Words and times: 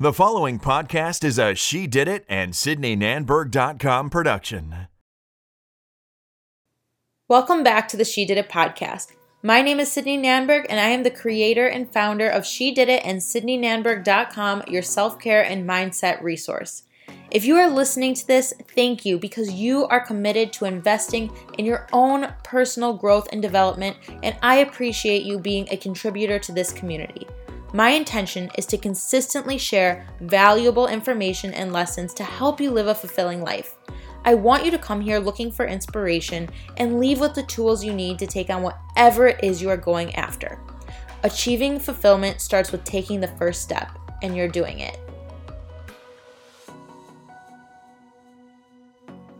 The 0.00 0.12
following 0.12 0.60
podcast 0.60 1.24
is 1.24 1.40
a 1.40 1.56
She 1.56 1.88
Did 1.88 2.06
It 2.06 2.24
and 2.28 2.52
SydneyNanberg.com 2.52 4.10
production. 4.10 4.86
Welcome 7.26 7.64
back 7.64 7.88
to 7.88 7.96
the 7.96 8.04
She 8.04 8.24
Did 8.24 8.38
It 8.38 8.48
podcast. 8.48 9.08
My 9.42 9.60
name 9.60 9.80
is 9.80 9.90
Sydney 9.90 10.16
Nanberg, 10.16 10.66
and 10.68 10.78
I 10.78 10.90
am 10.90 11.02
the 11.02 11.10
creator 11.10 11.66
and 11.66 11.92
founder 11.92 12.28
of 12.28 12.46
She 12.46 12.72
Did 12.72 12.88
It 12.88 13.04
and 13.04 13.18
SydneyNanberg.com, 13.18 14.62
your 14.68 14.82
self 14.82 15.18
care 15.18 15.44
and 15.44 15.68
mindset 15.68 16.22
resource. 16.22 16.84
If 17.32 17.44
you 17.44 17.56
are 17.56 17.68
listening 17.68 18.14
to 18.14 18.26
this, 18.28 18.54
thank 18.76 19.04
you 19.04 19.18
because 19.18 19.50
you 19.50 19.88
are 19.88 20.06
committed 20.06 20.52
to 20.52 20.66
investing 20.66 21.32
in 21.58 21.64
your 21.64 21.88
own 21.92 22.32
personal 22.44 22.92
growth 22.92 23.28
and 23.32 23.42
development, 23.42 23.96
and 24.22 24.36
I 24.42 24.58
appreciate 24.58 25.24
you 25.24 25.40
being 25.40 25.66
a 25.72 25.76
contributor 25.76 26.38
to 26.38 26.52
this 26.52 26.72
community. 26.72 27.26
My 27.74 27.90
intention 27.90 28.50
is 28.56 28.64
to 28.66 28.78
consistently 28.78 29.58
share 29.58 30.06
valuable 30.20 30.86
information 30.86 31.52
and 31.52 31.70
lessons 31.70 32.14
to 32.14 32.24
help 32.24 32.62
you 32.62 32.70
live 32.70 32.86
a 32.86 32.94
fulfilling 32.94 33.42
life. 33.42 33.76
I 34.24 34.34
want 34.34 34.64
you 34.64 34.70
to 34.70 34.78
come 34.78 35.02
here 35.02 35.18
looking 35.18 35.50
for 35.50 35.66
inspiration 35.66 36.48
and 36.78 36.98
leave 36.98 37.20
with 37.20 37.34
the 37.34 37.42
tools 37.42 37.84
you 37.84 37.92
need 37.92 38.18
to 38.20 38.26
take 38.26 38.48
on 38.48 38.62
whatever 38.62 39.28
it 39.28 39.44
is 39.44 39.60
you 39.60 39.68
are 39.68 39.76
going 39.76 40.14
after. 40.14 40.58
Achieving 41.24 41.78
fulfillment 41.78 42.40
starts 42.40 42.72
with 42.72 42.84
taking 42.84 43.20
the 43.20 43.28
first 43.28 43.62
step, 43.62 43.90
and 44.22 44.34
you're 44.34 44.48
doing 44.48 44.78
it. 44.78 44.98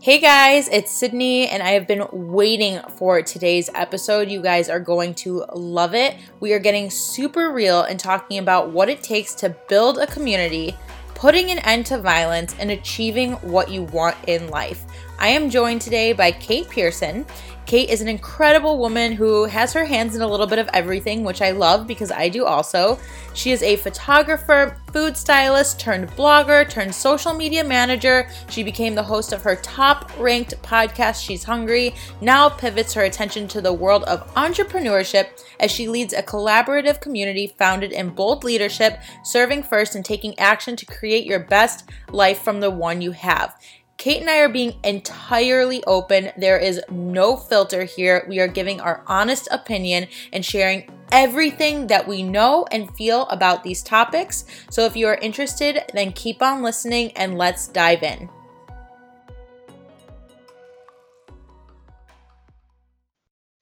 Hey 0.09 0.21
guys, 0.21 0.69
it's 0.69 0.91
Sydney, 0.91 1.49
and 1.49 1.63
I 1.63 1.73
have 1.73 1.87
been 1.87 2.09
waiting 2.11 2.81
for 2.97 3.21
today's 3.21 3.69
episode. 3.75 4.31
You 4.31 4.41
guys 4.41 4.71
are 4.71 4.81
going 4.81 5.13
to 5.17 5.45
love 5.53 5.95
it. 5.95 6.17
We 6.41 6.55
are 6.55 6.59
getting 6.59 6.89
super 6.89 7.53
real 7.53 7.83
and 7.83 8.01
talking 8.01 8.39
about 8.39 8.71
what 8.71 8.89
it 8.89 9.03
takes 9.03 9.35
to 9.35 9.55
build 9.69 9.99
a 9.99 10.07
community, 10.07 10.75
putting 11.15 11.51
an 11.51 11.59
end 11.59 11.85
to 11.87 11.99
violence, 11.99 12.57
and 12.59 12.71
achieving 12.71 13.33
what 13.33 13.71
you 13.71 13.83
want 13.83 14.17
in 14.27 14.49
life. 14.49 14.87
I 15.19 15.29
am 15.29 15.51
joined 15.51 15.83
today 15.83 16.15
by 16.15 16.33
Kate 16.33 16.71
Pearson. 16.71 17.27
Kate 17.69 17.91
is 17.91 18.01
an 18.01 18.09
incredible 18.09 18.79
woman 18.79 19.13
who 19.13 19.45
has 19.45 19.75
her 19.75 19.85
hands 19.85 20.17
in 20.17 20.23
a 20.23 20.27
little 20.27 20.47
bit 20.47 20.59
of 20.59 20.71
everything, 20.73 21.23
which 21.23 21.43
I 21.43 21.51
love 21.51 21.87
because 21.87 22.11
I 22.11 22.31
do 22.31 22.47
also. 22.47 22.99
She 23.35 23.51
is 23.51 23.63
a 23.63 23.77
photographer, 23.77 24.81
food 24.91 25.19
stylist, 25.19 25.79
turned 25.79 26.09
blogger, 26.13 26.67
turned 26.67 26.95
social 26.95 27.35
media 27.35 27.63
manager. 27.63 28.27
She 28.49 28.63
became 28.63 28.95
the 28.95 29.03
host 29.03 29.35
of 29.35 29.43
her 29.43 29.57
top 29.57 30.11
ranked 30.19 30.55
podcast, 30.63 31.23
She's 31.23 31.45
Hungry, 31.45 31.95
now 32.23 32.49
pivots 32.49 32.95
her 32.95 33.03
attention 33.03 33.47
to 33.49 33.61
the 33.61 33.75
world 33.75 34.05
of 34.05 34.27
entrepreneurship 34.33 35.27
as 35.61 35.71
she 35.71 35.89
leads 35.89 36.15
a 36.15 36.23
collaborative 36.23 37.03
community 37.03 37.55
founded 37.59 37.93
in 37.93 38.09
bold 38.09 38.45
leadership, 38.45 38.99
serving 39.23 39.63
first 39.63 39.95
and 39.95 40.07
taking 40.07 40.39
action 40.39 40.75
to 40.75 40.87
create 40.87 41.27
your 41.27 41.41
best 41.41 41.91
life 42.13 42.41
from 42.41 42.61
the 42.61 42.71
one 42.71 43.03
you 43.03 43.11
have. 43.11 43.61
Kate 43.99 44.21
and 44.21 44.31
I 44.31 44.39
are 44.39 44.49
being 44.49 44.79
entirely 44.85 45.83
open. 45.83 46.31
There 46.37 46.57
is 46.57 46.81
no 46.89 47.37
filter 47.37 47.83
here. 47.83 48.25
We 48.29 48.39
are 48.39 48.47
giving 48.47 48.81
our 48.81 49.03
honest 49.09 49.49
opinion 49.51 50.07
and 50.33 50.45
sharing 50.45 50.89
everything 51.11 51.89
that 51.89 52.07
we 52.07 52.23
know 52.23 52.65
and 52.71 52.95
feel 52.95 53.27
about 53.27 53.65
these 53.65 53.83
topics. 53.83 54.45
So 54.71 54.85
if 54.85 54.95
you 54.95 55.09
are 55.09 55.17
interested, 55.17 55.81
then 55.95 56.13
keep 56.13 56.43
on 56.43 56.63
listening 56.63 57.11
and 57.17 57.37
let's 57.37 57.67
dive 57.67 58.05
in. 58.05 58.31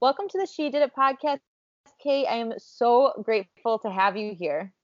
Welcome 0.03 0.29
to 0.29 0.39
the 0.39 0.47
She 0.47 0.69
Did 0.69 0.83
It 0.83 0.92
podcast, 0.95 1.39
Kate. 1.98 2.27
I 2.29 2.37
am 2.37 2.53
so 2.59 3.23
grateful 3.25 3.79
to 3.79 3.91
have 3.91 4.19
you 4.19 4.37
here. 4.39 4.75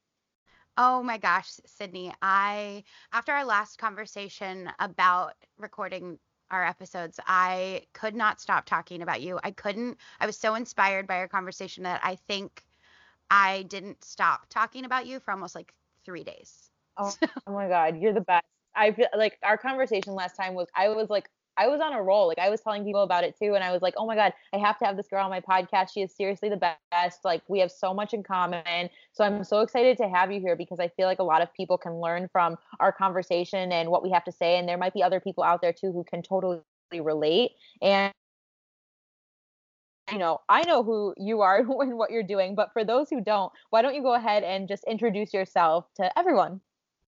Oh 0.77 1.03
my 1.03 1.19
gosh, 1.19 1.51
Sydney. 1.67 2.13
I 2.23 2.85
after 3.13 3.33
our 3.33 3.45
last 3.45 3.79
conversation 3.79 4.71
about 4.79 5.35
recording 5.59 6.19
our 6.51 6.65
episodes, 6.67 7.21
I 7.27 7.87
could 7.93 8.15
not 8.15 8.41
stop 8.41 8.65
talking 8.67 9.03
about 9.03 9.21
you. 9.23 9.39
I 9.43 9.51
couldn't. 9.51 9.99
I 10.21 10.27
was 10.27 10.37
so 10.39 10.55
inspired 10.55 11.07
by 11.07 11.17
our 11.19 11.29
conversation 11.29 11.85
that 11.85 12.01
I 12.05 12.17
think 12.17 12.65
I 13.31 13.65
didn't 13.65 14.05
stop 14.05 14.47
talking 14.51 14.85
about 14.85 15.07
you 15.07 15.21
for 15.21 15.33
almost 15.33 15.55
like 15.55 15.75
3 16.05 16.25
days. 16.25 16.71
Oh, 16.97 17.17
oh 17.47 17.53
my 17.53 17.69
god, 17.69 17.99
you're 17.99 18.13
the 18.15 18.21
best. 18.21 18.45
I 18.75 18.93
feel 18.93 19.09
like 19.17 19.39
our 19.43 19.59
conversation 19.59 20.15
last 20.15 20.37
time 20.37 20.55
was 20.55 20.69
I 20.75 20.89
was 20.89 21.11
like 21.11 21.29
I 21.57 21.69
was 21.69 21.81
on 21.81 21.93
a 21.93 22.03
roll. 22.03 22.29
Like 22.29 22.39
I 22.39 22.49
was 22.49 22.61
telling 22.61 22.85
people 22.85 23.03
about 23.03 23.25
it 23.25 23.37
too, 23.39 23.55
and 23.55 23.63
I 23.63 23.73
was 23.73 23.83
like, 23.83 23.95
oh 23.97 24.07
my 24.07 24.15
god, 24.15 24.33
I 24.55 24.59
have 24.59 24.79
to 24.79 24.85
have 24.85 24.97
this 24.97 25.09
girl 25.09 25.25
on 25.25 25.31
my 25.31 25.41
podcast. 25.41 25.93
She 25.93 26.01
is 26.01 26.15
seriously 26.15 26.49
the 26.49 26.75
best. 26.93 27.25
Like 27.25 27.43
we 27.49 27.59
have 27.61 27.71
so 27.71 27.93
much 27.93 28.15
in 28.15 28.23
common. 28.23 28.89
So 29.13 29.25
I'm 29.25 29.45
so 29.45 29.61
excited 29.61 29.97
to 29.99 30.09
have 30.09 30.33
you 30.33 30.41
here 30.41 30.57
because 30.57 30.81
I 30.81 30.89
feel 30.89 31.07
like 31.07 31.19
a 31.19 31.25
lot 31.25 31.43
of 31.43 31.53
people 31.55 31.79
can 31.79 32.01
learn 32.01 32.29
from 32.33 32.57
our 32.81 32.93
conversation 32.93 33.73
and 33.73 33.91
what 33.91 34.03
we 34.03 34.11
have 34.11 34.25
to 34.25 34.33
say, 34.33 34.59
and 34.59 34.69
there 34.69 34.79
might 34.79 34.95
be 34.95 35.03
other 35.03 35.21
people 35.21 35.45
out 35.45 35.61
there 35.61 35.73
too 35.73 35.93
who 35.93 36.05
can 36.05 36.23
totally 36.23 36.61
relate. 36.93 37.53
And 37.81 38.13
you 40.11 40.19
know, 40.19 40.41
I 40.49 40.63
know 40.63 40.83
who 40.83 41.15
you 41.17 41.41
are 41.41 41.59
and 41.83 41.97
what 41.97 42.11
you're 42.11 42.23
doing, 42.23 42.55
but 42.55 42.73
for 42.73 42.85
those 42.85 43.09
who 43.09 43.21
don't, 43.21 43.53
why 43.71 43.83
don't 43.83 43.95
you 43.95 44.03
go 44.03 44.15
ahead 44.15 44.43
and 44.43 44.69
just 44.69 44.85
introduce 44.85 45.33
yourself 45.33 45.87
to 45.97 46.19
everyone? 46.19 46.61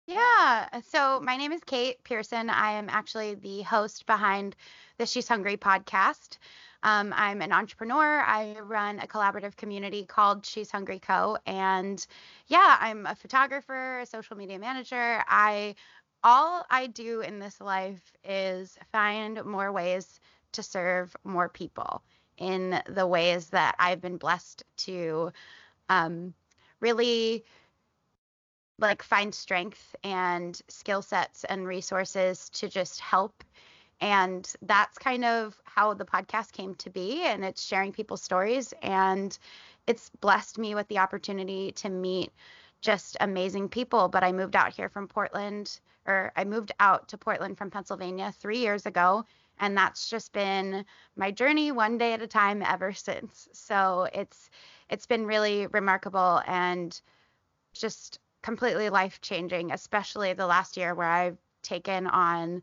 Yeah. 0.07 0.69
Uh, 0.73 0.81
so 0.91 1.21
my 1.21 1.37
name 1.37 1.53
is 1.53 1.63
Kate 1.65 2.03
Pearson. 2.05 2.51
I 2.51 2.73
am 2.73 2.89
actually 2.91 3.35
the 3.35 3.63
host 3.63 4.07
behind 4.07 4.55
the 4.99 5.07
She's 5.07 5.29
Hungry 5.29 5.57
podcast. 5.57 6.37
Um, 6.83 7.15
I'm 7.17 7.41
an 7.41 7.53
entrepreneur. 7.53 8.21
I 8.21 8.59
run 8.61 9.01
a 9.01 9.07
collaborative 9.07 9.57
community 9.57 10.05
called 10.05 10.45
She's 10.45 10.71
Hungry 10.71 10.99
Co. 10.99 11.39
And 11.47 12.07
yeah, 12.49 12.77
I'm 12.81 13.07
a 13.07 13.15
photographer, 13.15 14.01
a 14.01 14.07
social 14.07 14.37
media 14.37 14.59
manager. 14.59 15.25
I 15.27 15.75
all 16.23 16.65
I 16.71 16.87
do 16.87 17.21
in 17.21 17.39
this 17.39 17.61
life 17.61 18.13
is 18.25 18.79
find 18.93 19.43
more 19.45 19.73
ways 19.73 20.21
to 20.53 20.63
serve 20.63 21.17
more 21.25 21.49
people 21.49 22.03
in 22.37 22.81
the 22.89 23.07
ways 23.07 23.49
that 23.51 23.75
I've 23.79 24.01
been 24.01 24.19
blessed 24.19 24.65
to 24.79 25.33
um, 25.89 26.35
really 26.81 27.45
like 28.79 29.03
find 29.03 29.35
strength 29.35 29.95
and 30.03 30.61
skill 30.69 31.03
sets 31.03 31.45
and 31.45 31.67
resources 31.67 32.49
to 32.51 32.69
just 32.69 33.01
help. 33.01 33.45
And 34.01 34.51
that's 34.63 34.99
kind 34.99 35.25
of 35.25 35.61
how 35.65 35.95
the 35.95 36.05
podcast 36.05 36.53
came 36.53 36.75
to 36.77 36.91
be 36.91 37.23
and 37.25 37.45
it's 37.45 37.63
sharing 37.65 37.93
people's 37.93 38.23
stories 38.23 38.75
and 38.83 39.39
it's 39.87 40.11
blessed 40.21 40.59
me 40.59 40.75
with 40.75 40.89
the 40.89 40.99
opportunity 40.99 41.73
to 41.73 41.89
meet 41.89 42.33
just 42.81 43.17
amazing 43.21 43.69
people. 43.69 44.09
But 44.09 44.25
i 44.25 44.33
moved 44.33 44.57
out 44.57 44.75
here 44.75 44.89
from 44.89 45.09
portland 45.09 45.81
or 46.07 46.33
i 46.37 46.45
moved 46.45 46.73
out 46.81 47.09
to 47.09 47.17
portland 47.17 47.57
from 47.57 47.71
pennsylvania 47.71 48.35
three 48.39 48.59
years 48.59 48.85
ago 48.85 49.25
and 49.59 49.77
that's 49.77 50.11
just 50.11 50.33
been 50.33 50.85
my 51.17 51.31
journey 51.31 51.73
one 51.73 51.99
day 51.99 52.13
at 52.13 52.23
a 52.23 52.27
time 52.27 52.63
ever 52.63 52.93
since. 52.93 53.49
So 53.53 54.09
it's 54.13 54.51
it's 54.91 55.07
been 55.07 55.27
really 55.27 55.67
remarkable 55.69 56.43
and 56.47 57.01
just 57.73 58.19
completely 58.45 58.91
life 58.91 59.23
changing, 59.23 59.73
especially 59.73 60.35
the 60.35 60.47
last 60.47 60.77
year 60.77 60.95
where 60.95 61.09
I've 61.09 61.39
taken 61.63 62.07
on 62.07 62.63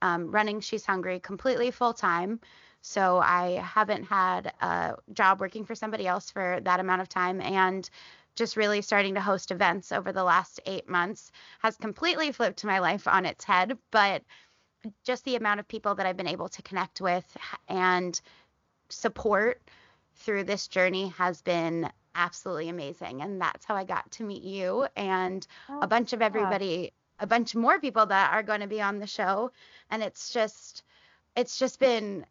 um, 0.00 0.30
running 0.30 0.60
She's 0.60 0.86
Hungry 0.86 1.20
completely 1.20 1.70
full 1.70 1.92
time. 1.92 2.40
So 2.80 3.18
I 3.18 3.60
haven't 3.62 4.04
had 4.04 4.54
a 4.62 4.94
job 5.12 5.38
working 5.38 5.66
for 5.66 5.74
somebody 5.74 6.06
else 6.06 6.30
for 6.30 6.60
that 6.62 6.80
amount 6.80 7.02
of 7.02 7.10
time. 7.10 7.42
And 7.42 7.88
just 8.34 8.56
really 8.56 8.80
starting 8.80 9.14
to 9.16 9.20
host 9.20 9.50
events 9.50 9.92
over 9.92 10.10
the 10.10 10.24
last 10.24 10.58
eight 10.64 10.88
months 10.88 11.32
has 11.62 11.76
completely 11.76 12.32
flipped 12.32 12.64
my 12.64 12.78
life 12.78 13.06
on 13.06 13.26
its 13.26 13.44
head. 13.44 13.76
But 13.90 14.22
just 15.04 15.26
the 15.26 15.36
amount 15.36 15.60
of 15.60 15.68
people 15.68 15.96
that 15.96 16.06
I've 16.06 16.16
been 16.16 16.28
able 16.28 16.48
to 16.48 16.62
connect 16.62 17.02
with 17.02 17.36
and 17.68 18.18
support 18.88 19.60
through 20.14 20.44
this 20.44 20.66
journey 20.66 21.08
has 21.18 21.42
been 21.42 21.90
absolutely 22.14 22.68
amazing. 22.68 23.22
And 23.22 23.40
that's 23.40 23.64
how 23.64 23.74
I 23.74 23.84
got 23.84 24.10
to 24.12 24.24
meet 24.24 24.42
you 24.42 24.86
and 24.96 25.46
oh, 25.68 25.80
a 25.80 25.86
bunch 25.86 26.12
of 26.12 26.22
everybody, 26.22 26.92
a 27.18 27.26
bunch 27.26 27.54
more 27.54 27.78
people 27.80 28.06
that 28.06 28.32
are 28.32 28.42
going 28.42 28.60
to 28.60 28.66
be 28.66 28.80
on 28.80 28.98
the 28.98 29.06
show. 29.06 29.50
And 29.90 30.02
it's 30.02 30.32
just, 30.32 30.82
it's 31.36 31.58
just 31.58 31.78
been, 31.78 32.24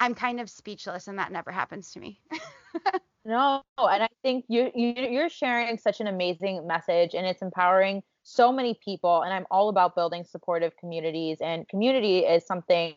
I'm 0.00 0.14
kind 0.14 0.40
of 0.40 0.48
speechless, 0.48 1.08
and 1.08 1.18
that 1.18 1.32
never 1.32 1.50
happens 1.50 1.92
to 1.92 2.00
me. 2.00 2.20
no, 3.24 3.62
and 3.78 4.02
I 4.02 4.08
think 4.22 4.44
you, 4.48 4.70
you 4.74 4.94
you're 4.96 5.28
sharing 5.28 5.76
such 5.76 6.00
an 6.00 6.06
amazing 6.06 6.66
message, 6.66 7.14
and 7.14 7.26
it's 7.26 7.42
empowering 7.42 8.02
so 8.22 8.52
many 8.52 8.78
people. 8.84 9.22
And 9.22 9.32
I'm 9.32 9.46
all 9.50 9.68
about 9.70 9.96
building 9.96 10.22
supportive 10.22 10.76
communities, 10.76 11.38
and 11.40 11.66
community 11.68 12.20
is 12.20 12.46
something 12.46 12.94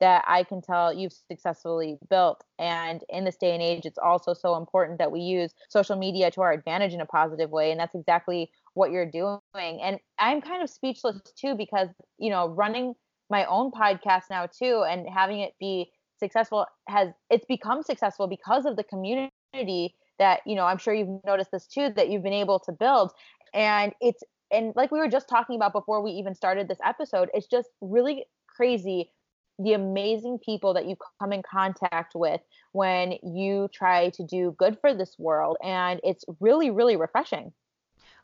that 0.00 0.24
I 0.26 0.44
can 0.44 0.60
tell 0.60 0.92
you've 0.92 1.12
successfully 1.12 1.98
built. 2.08 2.44
And 2.58 3.02
in 3.08 3.24
this 3.24 3.36
day 3.36 3.52
and 3.52 3.62
age, 3.62 3.86
it's 3.86 3.98
also 3.98 4.34
so 4.34 4.56
important 4.56 4.98
that 4.98 5.12
we 5.12 5.20
use 5.20 5.52
social 5.68 5.96
media 5.96 6.30
to 6.32 6.42
our 6.42 6.52
advantage 6.52 6.92
in 6.92 7.00
a 7.00 7.06
positive 7.06 7.50
way. 7.50 7.70
And 7.70 7.80
that's 7.80 7.94
exactly 7.94 8.50
what 8.74 8.90
you're 8.90 9.10
doing. 9.10 9.40
And 9.54 9.98
I'm 10.18 10.40
kind 10.40 10.62
of 10.62 10.70
speechless 10.70 11.18
too, 11.38 11.54
because, 11.54 11.88
you 12.18 12.30
know, 12.30 12.48
running 12.48 12.94
my 13.30 13.44
own 13.46 13.70
podcast 13.70 14.24
now 14.30 14.46
too 14.46 14.84
and 14.88 15.08
having 15.08 15.40
it 15.40 15.54
be 15.58 15.90
successful 16.18 16.64
has 16.88 17.08
it's 17.28 17.44
become 17.46 17.82
successful 17.82 18.26
because 18.26 18.64
of 18.64 18.76
the 18.76 18.84
community 18.84 19.94
that 20.18 20.40
you 20.46 20.54
know 20.54 20.64
i'm 20.64 20.78
sure 20.78 20.94
you've 20.94 21.20
noticed 21.26 21.50
this 21.50 21.66
too 21.66 21.90
that 21.96 22.08
you've 22.08 22.22
been 22.22 22.32
able 22.32 22.58
to 22.60 22.70
build 22.70 23.10
and 23.52 23.92
it's 24.00 24.22
and 24.50 24.72
like 24.76 24.90
we 24.90 24.98
were 24.98 25.08
just 25.08 25.28
talking 25.28 25.56
about 25.56 25.72
before 25.72 26.02
we 26.02 26.10
even 26.12 26.34
started 26.34 26.68
this 26.68 26.78
episode, 26.84 27.28
it's 27.34 27.46
just 27.46 27.68
really 27.80 28.24
crazy 28.48 29.10
the 29.58 29.72
amazing 29.72 30.38
people 30.38 30.74
that 30.74 30.86
you 30.86 30.96
come 31.20 31.32
in 31.32 31.42
contact 31.42 32.14
with 32.14 32.40
when 32.72 33.14
you 33.22 33.68
try 33.72 34.10
to 34.10 34.24
do 34.24 34.54
good 34.58 34.78
for 34.80 34.94
this 34.94 35.16
world 35.18 35.56
and 35.62 36.00
it's 36.04 36.24
really 36.40 36.70
really 36.70 36.96
refreshing. 36.96 37.52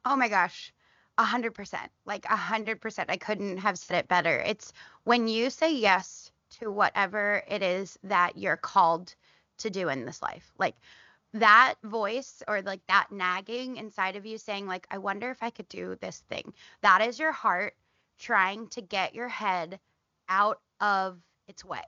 Oh 0.05 0.17
my 0.17 0.29
gosh 0.29 0.73
a 1.19 1.25
hundred 1.25 1.55
percent 1.55 1.90
like 2.06 2.25
a 2.26 2.37
hundred 2.37 2.81
percent. 2.81 3.11
I 3.11 3.17
couldn't 3.17 3.58
have 3.58 3.79
said 3.79 3.99
it 3.99 4.08
better. 4.08 4.38
It's 4.40 4.73
when 5.05 5.29
you 5.29 5.50
say 5.50 5.75
yes 5.75 6.32
to 6.61 6.70
whatever 6.70 7.43
it 7.49 7.62
is 7.62 7.99
that 8.05 8.37
you're 8.37 8.56
called 8.56 9.14
to 9.58 9.70
do 9.70 9.88
in 9.88 10.05
this 10.05 10.23
life 10.23 10.52
like 10.58 10.75
that 11.34 11.75
voice 11.84 12.43
or 12.46 12.61
like 12.62 12.81
that 12.88 13.06
nagging 13.11 13.76
inside 13.76 14.17
of 14.17 14.26
you 14.26 14.37
saying 14.37 14.67
like 14.67 14.87
i 14.90 14.99
wonder 14.99 15.31
if 15.31 15.43
i 15.43 15.50
could 15.50 15.69
do 15.69 15.96
this 16.00 16.23
thing. 16.29 16.52
That 16.82 17.00
is 17.00 17.19
your 17.19 17.32
heart 17.32 17.75
trying 18.19 18.69
to 18.69 18.82
get 18.82 19.14
your 19.14 19.29
head 19.29 19.81
out 20.29 20.61
of 20.82 21.19
its 21.49 21.64
way. 21.64 21.84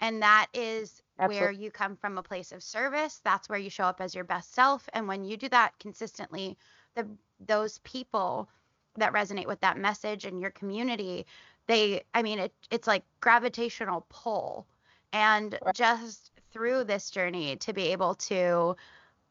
And 0.00 0.22
that 0.22 0.46
is 0.54 1.02
Absolutely. 1.18 1.40
where 1.40 1.50
you 1.50 1.70
come 1.70 1.96
from 1.96 2.16
a 2.16 2.22
place 2.22 2.52
of 2.52 2.62
service. 2.62 3.20
That's 3.24 3.48
where 3.48 3.58
you 3.58 3.68
show 3.68 3.84
up 3.84 4.00
as 4.00 4.14
your 4.14 4.24
best 4.24 4.54
self. 4.54 4.88
And 4.92 5.08
when 5.08 5.24
you 5.24 5.36
do 5.36 5.48
that 5.50 5.78
consistently, 5.80 6.56
the 6.94 7.06
those 7.40 7.78
people 7.80 8.48
that 8.96 9.12
resonate 9.12 9.46
with 9.46 9.60
that 9.60 9.76
message 9.76 10.24
and 10.24 10.40
your 10.40 10.50
community, 10.52 11.26
they 11.66 12.02
I 12.14 12.22
mean 12.22 12.38
it 12.38 12.54
it's 12.70 12.86
like 12.86 13.04
gravitational 13.20 14.06
pull. 14.08 14.66
And 15.12 15.58
right. 15.64 15.74
just 15.74 16.30
through 16.52 16.84
this 16.84 17.10
journey 17.10 17.56
to 17.56 17.72
be 17.72 17.88
able 17.88 18.14
to 18.14 18.76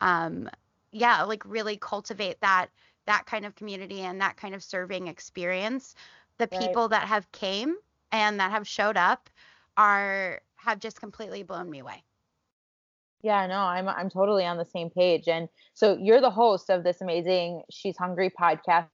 um 0.02 0.50
yeah, 0.92 1.24
like 1.24 1.44
really 1.46 1.78
cultivate 1.78 2.42
that 2.42 2.68
that 3.06 3.26
kind 3.26 3.46
of 3.46 3.56
community 3.56 4.02
and 4.02 4.20
that 4.20 4.36
kind 4.36 4.54
of 4.54 4.62
serving 4.62 5.08
experience. 5.08 5.96
The 6.40 6.50
right. 6.52 6.62
people 6.62 6.90
that 6.90 7.08
have 7.08 7.32
came 7.32 7.78
and 8.12 8.40
that 8.40 8.52
have 8.52 8.68
showed 8.68 8.98
up 8.98 9.30
are 9.76 10.42
have 10.58 10.80
just 10.80 11.00
completely 11.00 11.44
blown 11.44 11.70
me 11.70 11.80
away. 11.80 12.04
Yeah, 13.22 13.48
no, 13.48 13.60
I'm 13.60 13.88
I'm 13.88 14.10
totally 14.10 14.46
on 14.46 14.58
the 14.58 14.66
same 14.66 14.90
page. 14.90 15.28
And 15.28 15.50
so 15.74 15.98
you're 16.00 16.22
the 16.22 16.30
host 16.30 16.70
of 16.70 16.84
this 16.84 17.02
amazing 17.02 17.64
She's 17.72 17.98
Hungry 17.98 18.30
podcast, 18.30 18.88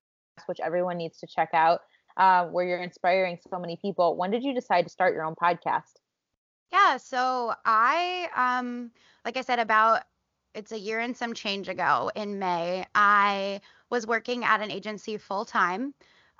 which 0.45 0.59
everyone 0.61 0.97
needs 0.97 1.19
to 1.19 1.27
check 1.27 1.49
out, 1.53 1.81
uh, 2.17 2.45
where 2.47 2.65
you're 2.65 2.81
inspiring 2.81 3.37
so 3.49 3.59
many 3.59 3.77
people. 3.81 4.15
When 4.15 4.31
did 4.31 4.43
you 4.43 4.53
decide 4.53 4.83
to 4.83 4.89
start 4.89 5.13
your 5.13 5.25
own 5.25 5.35
podcast? 5.35 5.93
Yeah, 6.71 6.97
so 6.97 7.53
I 7.65 8.29
um 8.35 8.91
like 9.25 9.37
I 9.37 9.41
said 9.41 9.59
about 9.59 10.03
it's 10.55 10.71
a 10.71 10.79
year 10.79 10.99
and 10.99 11.17
some 11.17 11.33
change 11.33 11.67
ago 11.67 12.11
in 12.15 12.39
May, 12.39 12.85
I 12.95 13.61
was 13.89 14.07
working 14.07 14.43
at 14.43 14.61
an 14.61 14.71
agency 14.71 15.17
full 15.17 15.45
time 15.45 15.93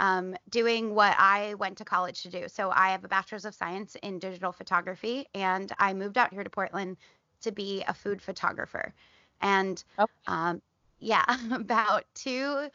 um, 0.04 0.36
doing 0.50 0.94
what 0.94 1.16
I 1.18 1.54
went 1.54 1.78
to 1.78 1.86
college 1.86 2.24
to 2.24 2.30
do. 2.30 2.50
So 2.50 2.70
I 2.76 2.90
have 2.90 3.06
a 3.06 3.08
bachelor's 3.08 3.46
of 3.46 3.56
science 3.56 3.96
in 4.04 4.20
digital 4.20 4.52
photography, 4.52 5.28
and 5.34 5.72
I 5.80 5.94
moved 5.94 6.18
out 6.18 6.34
here 6.34 6.44
to 6.44 6.50
Portland 6.50 6.98
to 7.44 7.54
be 7.54 7.86
a 7.88 7.94
food 7.94 8.22
photographer. 8.22 8.94
And 9.42 9.82
oh. 9.98 10.08
um, 10.28 10.62
yeah, 11.00 11.24
about 11.54 12.04
two 12.16 12.68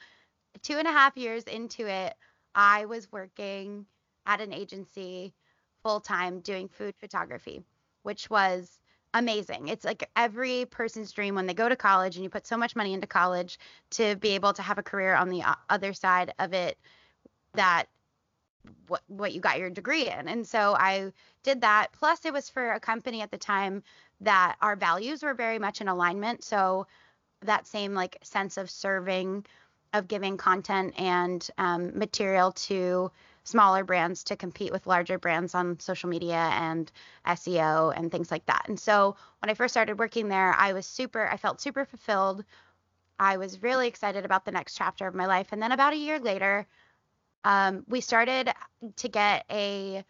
two 0.62 0.78
and 0.78 0.88
a 0.88 0.90
half 0.90 1.19
years 1.19 1.44
into 1.44 1.86
it, 1.86 2.14
I 2.54 2.86
was 2.86 3.12
working 3.12 3.84
at 4.24 4.40
an 4.40 4.54
agency 4.54 5.34
full 5.82 6.00
time 6.00 6.40
doing 6.40 6.66
food 6.66 6.94
photography, 6.98 7.62
which 8.04 8.31
was 8.31 8.81
amazing. 9.12 9.69
It's 9.69 9.84
like 9.84 10.08
every 10.16 10.64
person's 10.64 11.12
dream 11.12 11.34
when 11.34 11.46
they 11.46 11.52
go 11.52 11.69
to 11.69 11.76
college 11.76 12.16
and 12.16 12.24
you 12.24 12.31
put 12.31 12.46
so 12.46 12.56
much 12.56 12.74
money 12.74 12.94
into 12.94 13.06
college 13.06 13.58
to 13.90 14.16
be 14.16 14.31
able 14.31 14.54
to 14.54 14.62
have 14.62 14.78
a 14.78 14.82
career 14.82 15.14
on 15.14 15.28
the 15.28 15.42
other 15.69 15.92
side 15.92 16.32
of 16.38 16.54
it 16.54 16.78
that 17.58 17.88
what 18.87 19.02
what 19.08 19.32
you 19.32 19.40
got 19.40 19.58
your 19.58 19.70
degree 19.70 20.08
in. 20.08 20.28
And 20.28 20.46
so 20.46 20.75
I 20.78 21.12
did 21.43 21.60
that. 21.60 21.88
Plus 21.93 22.25
it 22.25 22.32
was 22.32 22.49
for 22.49 22.72
a 22.72 22.81
company 22.81 23.20
at 23.22 23.31
the 23.31 23.38
time 23.38 23.82
that 24.20 24.56
our 24.60 24.76
values 24.76 25.22
were 25.22 25.34
very 25.34 25.58
much 25.58 25.81
in 25.81 25.88
alignment. 25.88 26.43
So 26.43 26.87
that 27.43 27.66
same 27.66 27.94
like 27.94 28.19
sense 28.22 28.56
of 28.56 28.70
serving, 28.70 29.46
of 29.93 30.08
giving 30.08 30.37
content 30.37 30.94
and 30.99 31.49
um, 31.58 31.96
material 31.99 32.52
to 32.52 33.10
smaller 33.44 33.82
brands 33.82 34.25
to 34.25 34.37
compete 34.37 34.72
with 34.72 34.87
larger 34.87 35.19
brands 35.19 35.55
on 35.55 35.81
social 35.81 36.08
media 36.08 36.50
and 36.52 36.93
SEO 37.26 37.96
and 37.96 38.12
things 38.12 38.31
like 38.31 38.44
that. 38.46 38.64
And 38.69 38.78
so 38.78 39.16
when 39.40 39.50
I 39.50 39.55
first 39.55 39.72
started 39.72 39.99
working 39.99 40.28
there, 40.28 40.55
I 40.55 40.75
was 40.75 40.84
super, 40.84 41.26
I 41.26 41.38
felt 41.38 41.60
super 41.60 41.84
fulfilled. 41.84 42.44
I 43.19 43.37
was 43.38 43.62
really 43.62 43.88
excited 43.88 44.25
about 44.25 44.44
the 44.44 44.52
next 44.52 44.76
chapter 44.76 45.06
of 45.06 45.14
my 45.14 45.26
life. 45.26 45.49
And 45.52 45.62
then 45.62 45.72
about 45.72 45.94
a 45.94 45.96
year 45.96 46.19
later, 46.19 46.66
um, 47.48 47.82
we 47.88 48.02
started 48.02 48.52
to 48.96 49.08
get 49.08 49.46
a 49.50 50.04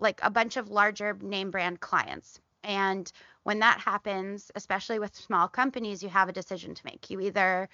like 0.00 0.20
a 0.22 0.30
bunch 0.30 0.56
of 0.56 0.70
larger 0.70 1.16
name 1.20 1.50
brand 1.50 1.80
clients. 1.80 2.40
And 2.64 3.10
when 3.42 3.58
that 3.58 3.78
happens, 3.78 4.50
especially 4.54 4.98
with 4.98 5.14
small 5.14 5.48
companies, 5.48 6.02
you 6.02 6.08
have 6.08 6.30
a 6.30 6.32
decision 6.32 6.74
to 6.74 6.84
make. 6.86 7.10
You 7.10 7.20
either 7.20 7.68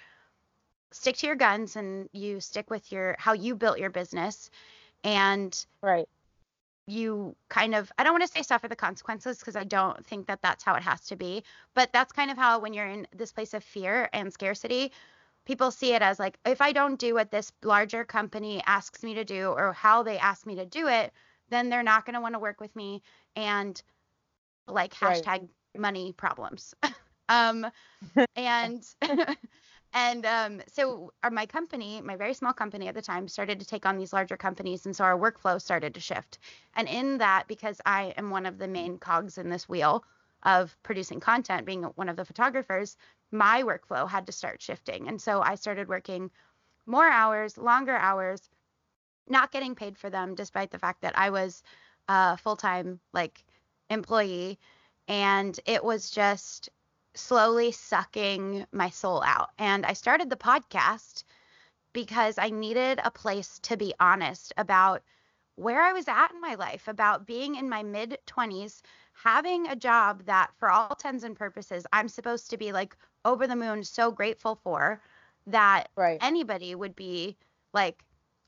stick 0.91 1.15
to 1.17 1.27
your 1.27 1.37
guns 1.37 1.77
and 1.77 2.09
you 2.11 2.41
stick 2.41 2.69
with 2.69 2.91
your 2.91 3.15
how 3.17 3.31
you 3.31 3.55
built 3.55 3.79
your 3.79 3.89
business 3.89 4.49
and 5.03 5.65
right 5.81 6.07
you 6.87 7.35
kind 7.49 7.73
of 7.73 7.91
I 7.97 8.03
don't 8.03 8.13
want 8.13 8.23
to 8.23 8.31
say 8.31 8.41
suffer 8.41 8.67
the 8.67 8.75
consequences 8.75 9.39
because 9.39 9.55
I 9.55 9.63
don't 9.63 10.05
think 10.05 10.27
that 10.27 10.41
that's 10.41 10.63
how 10.63 10.75
it 10.75 10.83
has 10.83 11.01
to 11.07 11.15
be, 11.15 11.43
but 11.73 11.91
that's 11.93 12.11
kind 12.11 12.29
of 12.31 12.37
how 12.37 12.59
when 12.59 12.73
you're 12.73 12.85
in 12.87 13.07
this 13.15 13.31
place 13.31 13.53
of 13.53 13.63
fear 13.63 14.09
and 14.13 14.31
scarcity, 14.31 14.91
people 15.45 15.71
see 15.71 15.93
it 15.93 16.01
as 16.01 16.19
like 16.19 16.37
if 16.45 16.61
I 16.61 16.71
don't 16.71 16.99
do 16.99 17.13
what 17.13 17.31
this 17.31 17.51
larger 17.63 18.03
company 18.03 18.61
asks 18.65 19.03
me 19.03 19.13
to 19.15 19.23
do 19.23 19.49
or 19.49 19.73
how 19.73 20.03
they 20.03 20.17
ask 20.17 20.45
me 20.45 20.55
to 20.55 20.65
do 20.65 20.87
it, 20.87 21.13
then 21.49 21.69
they're 21.69 21.83
not 21.83 22.05
going 22.05 22.15
to 22.15 22.21
want 22.21 22.33
to 22.33 22.39
work 22.39 22.59
with 22.59 22.75
me 22.75 23.01
and 23.35 23.81
like 24.67 24.93
hashtag 24.93 25.27
right. 25.27 25.49
money 25.77 26.13
problems. 26.13 26.73
um 27.29 27.65
and 28.35 28.83
and 29.93 30.25
um 30.25 30.61
so 30.67 31.11
our, 31.23 31.29
my 31.29 31.45
company, 31.45 32.01
my 32.01 32.15
very 32.15 32.33
small 32.33 32.53
company 32.53 32.87
at 32.87 32.95
the 32.95 33.01
time 33.01 33.27
started 33.27 33.59
to 33.59 33.65
take 33.65 33.85
on 33.85 33.97
these 33.97 34.13
larger 34.13 34.37
companies 34.37 34.85
and 34.85 34.95
so 34.95 35.03
our 35.03 35.17
workflow 35.17 35.61
started 35.61 35.93
to 35.93 35.99
shift. 35.99 36.39
And 36.75 36.87
in 36.87 37.19
that 37.19 37.47
because 37.47 37.79
I 37.85 38.13
am 38.17 38.29
one 38.29 38.45
of 38.45 38.57
the 38.57 38.67
main 38.67 38.97
cogs 38.97 39.37
in 39.37 39.49
this 39.49 39.69
wheel 39.69 40.03
of 40.45 40.77
producing 40.83 41.19
content 41.19 41.65
being 41.65 41.83
one 41.83 42.07
of 42.07 42.15
the 42.15 42.23
photographers, 42.23 42.95
my 43.31 43.63
workflow 43.63 44.07
had 44.07 44.27
to 44.27 44.31
start 44.31 44.61
shifting. 44.61 45.07
And 45.07 45.19
so 45.19 45.41
I 45.41 45.55
started 45.55 45.89
working 45.89 46.29
more 46.85 47.07
hours, 47.07 47.57
longer 47.57 47.97
hours, 47.97 48.47
not 49.27 49.51
getting 49.51 49.73
paid 49.73 49.97
for 49.97 50.09
them, 50.09 50.35
despite 50.35 50.69
the 50.69 50.79
fact 50.79 51.01
that 51.01 51.17
I 51.17 51.31
was 51.31 51.63
a 52.07 52.37
full 52.37 52.55
time 52.55 52.99
like 53.11 53.43
employee. 53.89 54.59
And 55.07 55.59
it 55.65 55.83
was 55.83 56.11
just 56.11 56.69
slowly 57.15 57.71
sucking 57.71 58.67
my 58.71 58.91
soul 58.91 59.23
out. 59.23 59.49
And 59.57 59.85
I 59.85 59.93
started 59.93 60.29
the 60.29 60.35
podcast 60.35 61.23
because 61.91 62.37
I 62.37 62.49
needed 62.49 62.99
a 63.03 63.09
place 63.09 63.59
to 63.63 63.77
be 63.77 63.93
honest 63.99 64.53
about 64.57 65.01
where 65.55 65.81
I 65.81 65.93
was 65.93 66.07
at 66.07 66.31
in 66.31 66.41
my 66.41 66.55
life, 66.55 66.87
about 66.87 67.25
being 67.25 67.55
in 67.55 67.69
my 67.69 67.81
mid 67.81 68.17
20s, 68.27 68.81
having 69.15 69.67
a 69.67 69.75
job 69.75 70.23
that, 70.25 70.51
for 70.59 70.69
all 70.69 70.89
intents 70.89 71.23
and 71.23 71.35
purposes, 71.35 71.85
I'm 71.91 72.07
supposed 72.07 72.49
to 72.49 72.57
be 72.57 72.71
like 72.71 72.95
over 73.23 73.47
the 73.47 73.55
moon, 73.55 73.83
so 73.83 74.11
grateful 74.11 74.59
for 74.63 75.01
that 75.47 75.89
right. 75.95 76.17
anybody 76.21 76.75
would 76.75 76.95
be 76.95 77.37
like, 77.73 78.03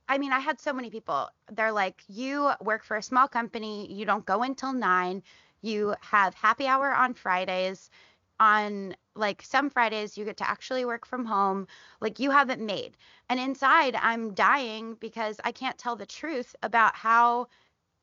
I 0.09 0.17
mean, 0.17 0.31
I 0.31 0.39
had 0.39 0.59
so 0.59 0.73
many 0.73 0.89
people. 0.89 1.29
They're 1.51 1.71
like, 1.71 2.01
you 2.07 2.51
work 2.61 2.83
for 2.83 2.97
a 2.97 3.03
small 3.03 3.27
company, 3.27 3.91
you 3.91 4.05
don't 4.05 4.25
go 4.25 4.43
until 4.43 4.73
nine, 4.73 5.23
you 5.61 5.95
have 6.01 6.33
happy 6.33 6.67
hour 6.67 6.93
on 6.93 7.13
Fridays. 7.13 7.89
On 8.39 8.95
like 9.15 9.41
some 9.41 9.71
Fridays, 9.71 10.15
you 10.15 10.23
get 10.23 10.37
to 10.37 10.47
actually 10.47 10.85
work 10.85 11.07
from 11.07 11.25
home. 11.25 11.67
Like 11.99 12.19
you 12.19 12.29
haven't 12.29 12.63
made. 12.63 12.95
And 13.29 13.39
inside, 13.39 13.95
I'm 13.95 14.35
dying 14.35 14.95
because 14.99 15.41
I 15.43 15.51
can't 15.51 15.77
tell 15.77 15.95
the 15.95 16.05
truth 16.05 16.55
about 16.61 16.95
how 16.95 17.47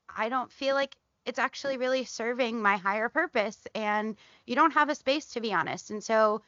I 0.09 0.29
don't 0.29 0.51
feel 0.51 0.75
like 0.75 0.97
it's 1.27 1.39
actually 1.39 1.77
really 1.77 2.05
serving 2.05 2.61
my 2.61 2.77
higher 2.77 3.09
purpose. 3.09 3.59
And 3.75 4.17
you 4.47 4.55
don't 4.55 4.75
have 4.75 4.89
a 4.89 4.95
space 4.95 5.27
to 5.33 5.41
be 5.41 5.53
honest. 5.53 5.91
And 5.91 6.03
so 6.03 6.43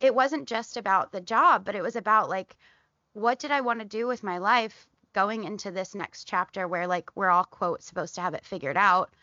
it 0.00 0.14
wasn't 0.14 0.48
just 0.48 0.76
about 0.76 1.12
the 1.12 1.20
job, 1.20 1.64
but 1.64 1.74
it 1.74 1.82
was 1.82 1.96
about 1.96 2.28
like, 2.28 2.56
what 3.12 3.38
did 3.38 3.50
I 3.50 3.60
want 3.60 3.80
to 3.80 3.84
do 3.84 4.06
with 4.06 4.22
my 4.22 4.38
life 4.38 4.86
going 5.14 5.44
into 5.44 5.70
this 5.70 5.94
next 5.94 6.24
chapter 6.24 6.68
where 6.68 6.86
like 6.86 7.08
we're 7.14 7.30
all 7.30 7.44
quote 7.44 7.82
supposed 7.82 8.16
to 8.16 8.20
have 8.20 8.34
it 8.34 8.44
figured 8.44 8.76
out. 8.76 9.14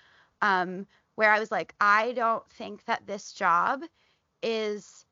Um, 0.41 0.88
where 1.15 1.31
I 1.31 1.39
was 1.39 1.51
like, 1.51 1.75
I 1.79 2.13
don't 2.13 2.50
think 2.53 2.83
that 2.86 3.05
this 3.05 3.33
job 3.33 3.81
is 4.41 5.05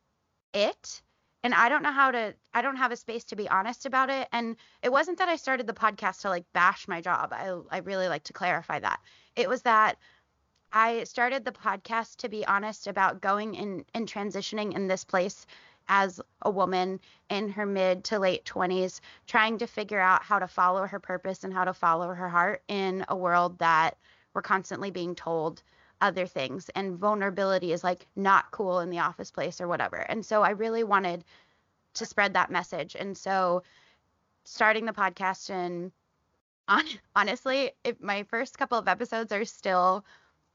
it. 0.54 1.02
And 1.44 1.54
I 1.54 1.70
don't 1.70 1.84
know 1.84 1.92
how 1.92 2.12
to, 2.12 2.34
I 2.54 2.62
don't 2.62 2.78
have 2.78 2.92
a 2.92 2.98
space 2.98 3.26
to 3.26 3.36
be 3.36 3.48
honest 3.48 3.86
about 3.86 4.10
it. 4.10 4.28
And 4.32 4.56
it 4.82 4.92
wasn't 4.92 5.20
that 5.20 5.30
I 5.30 5.36
started 5.36 5.68
the 5.68 5.74
podcast 5.74 6.22
to 6.22 6.30
like 6.30 6.46
bash 6.54 6.88
my 6.88 7.00
job. 7.00 7.32
I, 7.32 7.60
I 7.70 7.80
really 7.80 8.08
like 8.08 8.24
to 8.24 8.34
clarify 8.34 8.80
that. 8.80 9.00
It 9.40 9.48
was 9.48 9.62
that 9.62 9.98
I 10.74 11.06
started 11.06 11.46
the 11.46 11.54
podcast 11.54 12.18
to 12.18 12.28
be 12.28 12.46
honest 12.46 12.88
about 12.88 13.22
going 13.22 13.56
in 13.56 13.86
and 13.94 14.06
transitioning 14.06 14.76
in 14.76 14.88
this 14.88 15.06
place 15.06 15.46
as 15.88 16.20
a 16.42 16.52
woman 16.52 17.00
in 17.30 17.48
her 17.48 17.66
mid 17.66 18.04
to 18.04 18.20
late 18.20 18.44
20s 18.44 19.00
trying 19.28 19.58
to 19.60 19.66
figure 19.66 20.00
out 20.00 20.24
how 20.24 20.40
to 20.40 20.48
follow 20.48 20.86
her 20.86 21.00
purpose 21.00 21.46
and 21.46 21.54
how 21.54 21.64
to 21.64 21.74
follow 21.74 22.14
her 22.14 22.28
heart 22.28 22.62
in 22.68 23.06
a 23.08 23.16
world 23.16 23.58
that 23.60 23.98
we're 24.34 24.42
constantly 24.42 24.92
being 24.92 25.16
told 25.16 25.64
other 26.02 26.28
things 26.28 26.68
and 26.76 26.98
vulnerability 26.98 27.72
is 27.72 27.82
like 27.82 28.08
not 28.18 28.52
cool 28.52 28.82
in 28.82 28.90
the 28.90 29.00
office 29.00 29.32
place 29.32 29.62
or 29.62 29.70
whatever. 29.70 29.96
And 29.96 30.26
so 30.26 30.44
I 30.44 30.50
really 30.50 30.84
wanted 30.84 31.24
to 31.94 32.06
spread 32.06 32.34
that 32.34 32.52
message. 32.52 32.98
And 33.00 33.18
so 33.18 33.64
starting 34.44 34.84
the 34.84 34.92
podcast 34.92 35.50
and 35.50 35.94
on, 36.70 36.84
honestly, 37.16 37.72
if 37.86 38.02
my 38.02 38.24
first 38.24 38.58
couple 38.58 38.80
of 38.80 38.88
episodes 38.88 39.34
are 39.34 39.46
still 39.46 40.06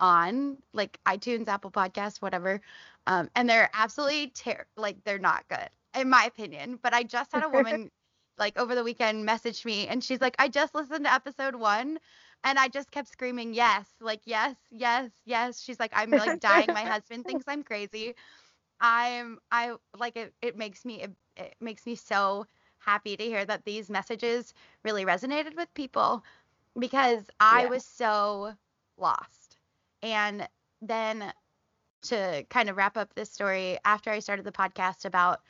on 0.01 0.59
like 0.73 0.99
iTunes, 1.07 1.49
Apple 1.49 1.73
Podcasts, 1.73 2.23
whatever. 2.23 2.61
Um, 3.07 3.31
and 3.37 3.49
they're 3.49 3.71
absolutely 3.75 4.29
ter- 4.29 4.67
like 4.77 5.05
they're 5.05 5.19
not 5.19 5.49
good 5.49 5.69
in 5.99 6.11
my 6.11 6.25
opinion. 6.25 6.79
But 6.83 6.95
I 6.95 7.05
just 7.05 7.33
had 7.33 7.45
a 7.45 7.49
woman 7.51 7.91
like 8.39 8.59
over 8.59 8.75
the 8.75 8.85
weekend 8.85 9.25
message 9.27 9.65
me 9.65 9.89
and 9.89 10.03
she's 10.05 10.21
like, 10.21 10.37
I 10.39 10.49
just 10.49 10.75
listened 10.75 11.05
to 11.07 11.13
episode 11.15 11.57
one 11.57 11.99
and 12.45 12.59
I 12.59 12.69
just 12.69 12.91
kept 12.93 13.09
screaming, 13.09 13.55
yes, 13.55 13.89
like 14.01 14.23
yes, 14.27 14.57
yes, 14.71 15.11
yes. 15.25 15.61
She's 15.61 15.81
like, 15.81 15.93
I'm 15.95 16.15
like 16.17 16.41
dying. 16.41 16.73
My 16.73 16.85
husband 16.87 17.27
thinks 17.27 17.47
I'm 17.49 17.63
crazy. 17.63 18.15
I'm 18.81 19.39
I 19.51 19.75
like 19.99 20.17
it. 20.17 20.35
It 20.43 20.57
makes 20.57 20.85
me 20.85 21.03
it, 21.03 21.13
it 21.37 21.55
makes 21.61 21.87
me 21.87 21.97
so 21.97 22.47
happy 22.85 23.17
to 23.17 23.25
hear 23.25 23.45
that 23.45 23.65
these 23.65 23.91
messages 23.91 24.55
really 24.85 25.05
resonated 25.05 25.57
with 25.57 25.73
people 25.75 26.25
because 26.79 27.25
I 27.41 27.65
yeah. 27.65 27.69
was 27.71 27.85
so 27.85 28.55
lost. 28.97 29.57
And 30.03 30.49
then 30.83 31.33
to 32.03 32.45
kind 32.51 32.69
of 32.69 32.77
wrap 32.77 32.97
up 32.97 33.15
this 33.15 33.31
story, 33.31 33.79
after 33.85 34.11
I 34.11 34.19
started 34.19 34.45
the 34.45 34.53
podcast, 34.53 35.05
about 35.05 35.41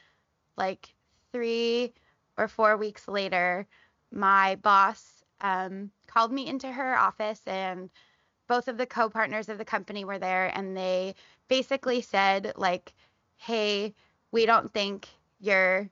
like 0.57 0.95
three 1.33 1.93
or 2.37 2.49
four 2.49 2.77
weeks 2.77 3.09
later, 3.09 3.67
my 4.13 4.57
boss 4.57 5.25
um, 5.41 5.91
called 6.07 6.33
me 6.33 6.47
into 6.47 6.71
her 6.71 6.97
office 6.97 7.41
and 7.47 7.91
both 8.47 8.69
of 8.69 8.77
the 8.77 8.87
co-partners 8.87 9.49
of 9.49 9.59
the 9.59 9.65
company 9.65 10.05
were 10.05 10.19
there 10.19 10.51
and 10.55 10.77
they 10.77 11.15
basically 11.49 12.01
said 12.01 12.53
like 12.57 12.95
hey 13.37 13.95
we 14.33 14.47
don't 14.47 14.73
think 14.73 15.09
your 15.41 15.89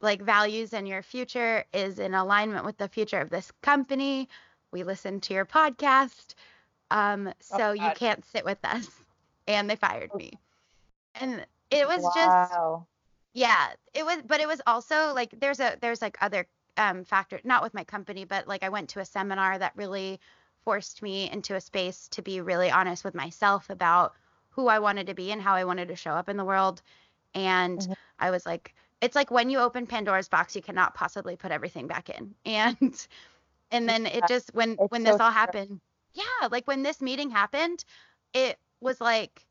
like 0.00 0.22
values 0.22 0.72
and 0.72 0.86
your 0.86 1.02
future 1.02 1.64
is 1.72 1.98
in 1.98 2.14
alignment 2.14 2.64
with 2.64 2.76
the 2.78 2.88
future 2.88 3.20
of 3.20 3.30
this 3.30 3.50
company 3.62 4.28
we 4.72 4.82
listened 4.82 5.22
to 5.22 5.34
your 5.34 5.46
podcast 5.46 6.34
um 6.90 7.32
so 7.40 7.68
oh, 7.68 7.72
you 7.72 7.90
can't 7.94 8.24
sit 8.24 8.44
with 8.44 8.58
us 8.64 8.88
and 9.48 9.68
they 9.68 9.76
fired 9.76 10.14
me 10.14 10.32
and 11.20 11.44
it 11.70 11.86
was 11.86 12.02
wow. 12.02 12.12
just 12.14 12.54
yeah 13.32 13.68
it 13.94 14.04
was 14.04 14.18
but 14.26 14.40
it 14.40 14.46
was 14.46 14.60
also 14.66 15.12
like 15.14 15.30
there's 15.40 15.60
a 15.60 15.76
there's 15.80 16.02
like 16.02 16.16
other 16.20 16.46
um, 16.76 17.04
factor, 17.04 17.40
not 17.44 17.62
with 17.62 17.74
my 17.74 17.84
company, 17.84 18.24
but 18.24 18.46
like 18.46 18.62
I 18.62 18.68
went 18.68 18.90
to 18.90 19.00
a 19.00 19.04
seminar 19.04 19.58
that 19.58 19.72
really 19.76 20.20
forced 20.64 21.02
me 21.02 21.30
into 21.30 21.54
a 21.54 21.60
space 21.60 22.08
to 22.08 22.22
be 22.22 22.40
really 22.40 22.70
honest 22.70 23.04
with 23.04 23.14
myself 23.14 23.70
about 23.70 24.14
who 24.50 24.68
I 24.68 24.78
wanted 24.78 25.06
to 25.06 25.14
be 25.14 25.32
and 25.32 25.40
how 25.40 25.54
I 25.54 25.64
wanted 25.64 25.88
to 25.88 25.96
show 25.96 26.12
up 26.12 26.28
in 26.28 26.36
the 26.36 26.44
world. 26.44 26.82
And 27.34 27.78
mm-hmm. 27.78 27.92
I 28.18 28.30
was 28.30 28.46
like, 28.46 28.74
it's 29.00 29.14
like 29.14 29.30
when 29.30 29.50
you 29.50 29.58
open 29.58 29.86
Pandora's 29.86 30.28
box, 30.28 30.56
you 30.56 30.62
cannot 30.62 30.94
possibly 30.94 31.36
put 31.36 31.50
everything 31.50 31.86
back 31.86 32.08
in. 32.10 32.34
And 32.44 33.06
and 33.72 33.88
then 33.88 34.06
it 34.06 34.22
just 34.28 34.54
when 34.54 34.76
it's 34.78 34.90
when 34.92 35.02
this 35.02 35.20
all 35.20 35.32
happened, 35.32 35.80
yeah, 36.14 36.48
like 36.50 36.66
when 36.68 36.82
this 36.82 37.00
meeting 37.00 37.30
happened, 37.30 37.84
it 38.32 38.58
was 38.80 39.00
like, 39.00 39.44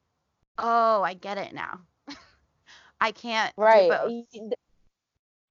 oh, 0.57 1.01
I 1.03 1.13
get 1.13 1.37
it 1.37 1.53
now. 1.53 1.81
I 3.01 3.11
can't 3.11 3.53
right. 3.57 3.91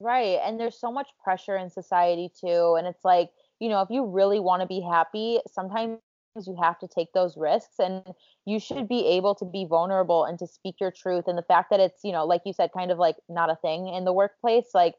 Right. 0.00 0.40
And 0.44 0.58
there's 0.58 0.78
so 0.78 0.90
much 0.90 1.08
pressure 1.22 1.56
in 1.56 1.70
society 1.70 2.30
too. 2.40 2.74
And 2.76 2.86
it's 2.86 3.04
like, 3.04 3.30
you 3.60 3.68
know, 3.68 3.80
if 3.80 3.90
you 3.90 4.04
really 4.04 4.40
want 4.40 4.60
to 4.60 4.66
be 4.66 4.80
happy, 4.80 5.40
sometimes 5.50 5.98
you 6.42 6.56
have 6.60 6.78
to 6.80 6.88
take 6.88 7.12
those 7.12 7.36
risks 7.36 7.78
and 7.78 8.02
you 8.44 8.58
should 8.58 8.88
be 8.88 9.06
able 9.06 9.34
to 9.36 9.44
be 9.44 9.64
vulnerable 9.64 10.24
and 10.24 10.38
to 10.38 10.46
speak 10.46 10.76
your 10.80 10.90
truth. 10.90 11.24
And 11.26 11.38
the 11.38 11.42
fact 11.42 11.70
that 11.70 11.80
it's, 11.80 12.00
you 12.02 12.12
know, 12.12 12.24
like 12.24 12.42
you 12.44 12.52
said, 12.52 12.70
kind 12.76 12.90
of 12.90 12.98
like 12.98 13.16
not 13.28 13.50
a 13.50 13.56
thing 13.56 13.88
in 13.88 14.04
the 14.04 14.12
workplace, 14.12 14.68
like 14.74 14.94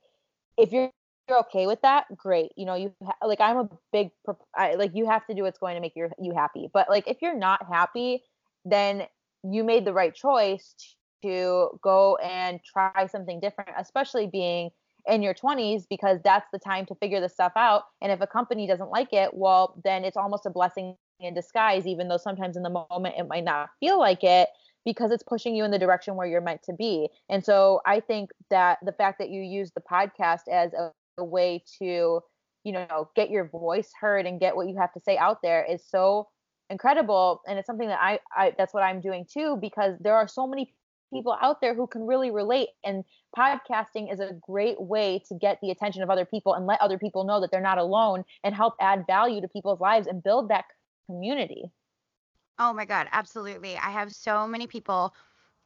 if 0.58 0.72
you're 0.72 0.92
you're 1.28 1.40
okay 1.40 1.66
with 1.66 1.82
that 1.82 2.06
great 2.16 2.52
you 2.56 2.68
know 2.68 2.76
you 2.76 2.94
ha- 3.04 3.28
like 3.28 3.42
i'm 3.42 3.58
a 3.58 3.70
big 3.92 4.12
I, 4.56 4.76
like 4.76 4.92
you 4.94 5.10
have 5.10 5.26
to 5.26 5.34
do 5.34 5.42
what's 5.42 5.58
going 5.58 5.74
to 5.74 5.82
make 5.82 5.96
your 5.96 6.12
you 6.22 6.36
happy 6.36 6.70
but 6.72 6.88
like 6.88 7.08
if 7.08 7.18
you're 7.20 7.36
not 7.36 7.66
happy 7.68 8.22
then 8.64 9.08
you 9.44 9.64
made 9.64 9.86
the 9.86 9.94
right 9.94 10.14
choice 10.14 10.76
to 11.24 11.80
go 11.82 12.18
and 12.18 12.60
try 12.64 13.08
something 13.08 13.40
different 13.40 13.72
especially 13.76 14.28
being 14.28 14.70
in 15.08 15.22
your 15.22 15.34
20s 15.34 15.84
because 15.90 16.20
that's 16.24 16.48
the 16.52 16.60
time 16.60 16.86
to 16.88 16.96
figure 16.96 17.22
this 17.22 17.34
stuff 17.34 17.54
out. 17.56 17.84
And 18.02 18.12
if 18.12 18.22
a 18.22 18.28
company 18.28 18.68
doesn't 18.68 18.90
like 18.90 19.14
it, 19.14 19.34
well, 19.34 19.80
then 19.84 20.04
it's 20.04 20.18
almost 20.18 20.46
a 20.46 20.50
blessing 20.50 20.96
in 21.20 21.34
disguise, 21.34 21.88
even 21.88 22.08
though 22.08 22.18
sometimes 22.18 22.58
in 22.58 22.64
the 22.64 22.70
moment 22.70 23.16
it 23.18 23.28
might 23.28 23.44
not 23.44 23.70
feel 23.80 24.00
like 24.00 24.24
it 24.24 24.50
because 24.86 25.12
it's 25.12 25.24
pushing 25.24 25.56
you 25.56 25.64
in 25.64 25.72
the 25.72 25.80
direction 25.80 26.16
where 26.16 26.28
you're 26.28 26.42
meant 26.42 26.62
to 26.64 26.74
be. 26.74 27.10
And 27.30 27.44
so 27.44 27.82
I 27.86 28.00
think 28.00 28.30
that 28.52 28.78
the 28.84 28.92
fact 28.92 29.18
that 29.20 29.30
you 29.30 29.42
use 29.42 29.72
the 29.72 29.82
podcast 29.82 30.48
as 30.52 30.74
a, 30.74 30.92
a 31.18 31.24
way 31.24 31.64
to, 31.80 32.22
you 32.64 32.72
know, 32.72 33.10
get 33.16 33.32
your 33.32 33.48
voice 33.48 33.92
heard 34.00 34.26
and 34.28 34.40
get 34.40 34.56
what 34.56 34.68
you 34.68 34.78
have 34.78 34.94
to 34.94 35.00
say 35.00 35.18
out 35.18 35.42
there 35.42 35.66
is 35.66 35.84
so 35.88 36.28
incredible 36.70 37.42
and 37.48 37.60
it's 37.60 37.68
something 37.68 37.88
that 37.88 38.00
I, 38.02 38.20
I 38.36 38.54
that's 38.58 38.74
what 38.74 38.84
i'm 38.84 39.00
doing 39.00 39.26
too 39.32 39.58
because 39.62 39.96
there 40.00 40.16
are 40.16 40.28
so 40.28 40.48
many 40.48 40.74
people 41.14 41.38
out 41.40 41.62
there 41.62 41.76
who 41.76 41.86
can 41.88 42.06
really 42.08 42.32
relate 42.32 42.70
and 42.84 43.04
podcasting 43.38 44.12
is 44.12 44.20
a 44.20 44.32
great 44.42 44.82
way 44.82 45.22
to 45.28 45.36
get 45.36 45.60
the 45.62 45.70
attention 45.70 46.02
of 46.02 46.10
other 46.10 46.26
people 46.26 46.56
and 46.56 46.66
let 46.66 46.82
other 46.82 46.98
people 46.98 47.24
know 47.24 47.40
that 47.40 47.52
they're 47.52 47.62
not 47.62 47.78
alone 47.78 48.24
and 48.44 48.56
help 48.56 48.74
add 48.82 49.06
value 49.06 49.42
to 49.42 49.48
people's 49.48 49.80
lives 49.80 50.08
and 50.08 50.24
build 50.24 50.50
that 50.50 50.66
community 51.06 51.64
oh 52.60 52.74
my 52.74 52.86
god 52.86 53.08
absolutely 53.12 53.76
i 53.78 53.90
have 53.90 54.12
so 54.14 54.48
many 54.48 54.68
people 54.68 55.14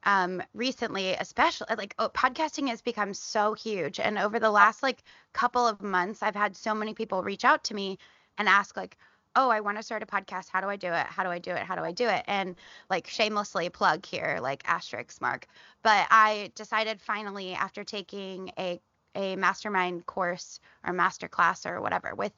um 0.04 0.42
recently 0.54 1.14
especially 1.14 1.68
like 1.78 1.94
oh, 2.00 2.10
podcasting 2.10 2.68
has 2.68 2.82
become 2.82 3.14
so 3.14 3.54
huge 3.54 4.00
and 4.00 4.18
over 4.18 4.40
the 4.40 4.50
last 4.50 4.82
like 4.82 5.04
couple 5.34 5.68
of 5.68 5.82
months 5.82 6.24
i've 6.24 6.36
had 6.36 6.56
so 6.56 6.74
many 6.74 6.94
people 6.94 7.24
reach 7.24 7.44
out 7.44 7.64
to 7.64 7.74
me 7.74 7.98
and 8.38 8.48
ask 8.48 8.78
like 8.78 8.98
oh, 9.36 9.50
I 9.50 9.62
want 9.62 9.78
to 9.78 9.84
start 9.84 10.04
a 10.04 10.06
podcast. 10.06 10.50
How 10.52 10.60
do 10.60 10.68
I 10.68 10.76
do 10.76 10.92
it? 10.92 11.06
How 11.06 11.24
do 11.24 11.30
I 11.30 11.40
do 11.40 11.52
it? 11.52 11.60
How 11.64 11.76
do 11.76 11.82
I 11.82 11.92
do 11.92 12.08
it? 12.08 12.24
And 12.28 12.56
like 12.90 13.08
shamelessly 13.08 13.70
plug 13.70 14.06
here, 14.06 14.40
like 14.42 14.64
asterisk 14.66 15.22
mark. 15.22 15.48
But 15.84 16.08
I 16.10 16.52
decided 16.56 17.00
finally 17.00 17.54
after 17.54 17.84
taking 17.84 18.52
a 18.58 18.80
a 19.16 19.36
mastermind 19.36 20.06
course 20.06 20.60
or 20.86 20.94
master 20.94 21.28
class 21.28 21.66
or 21.66 21.82
whatever 21.82 22.14
with 22.16 22.32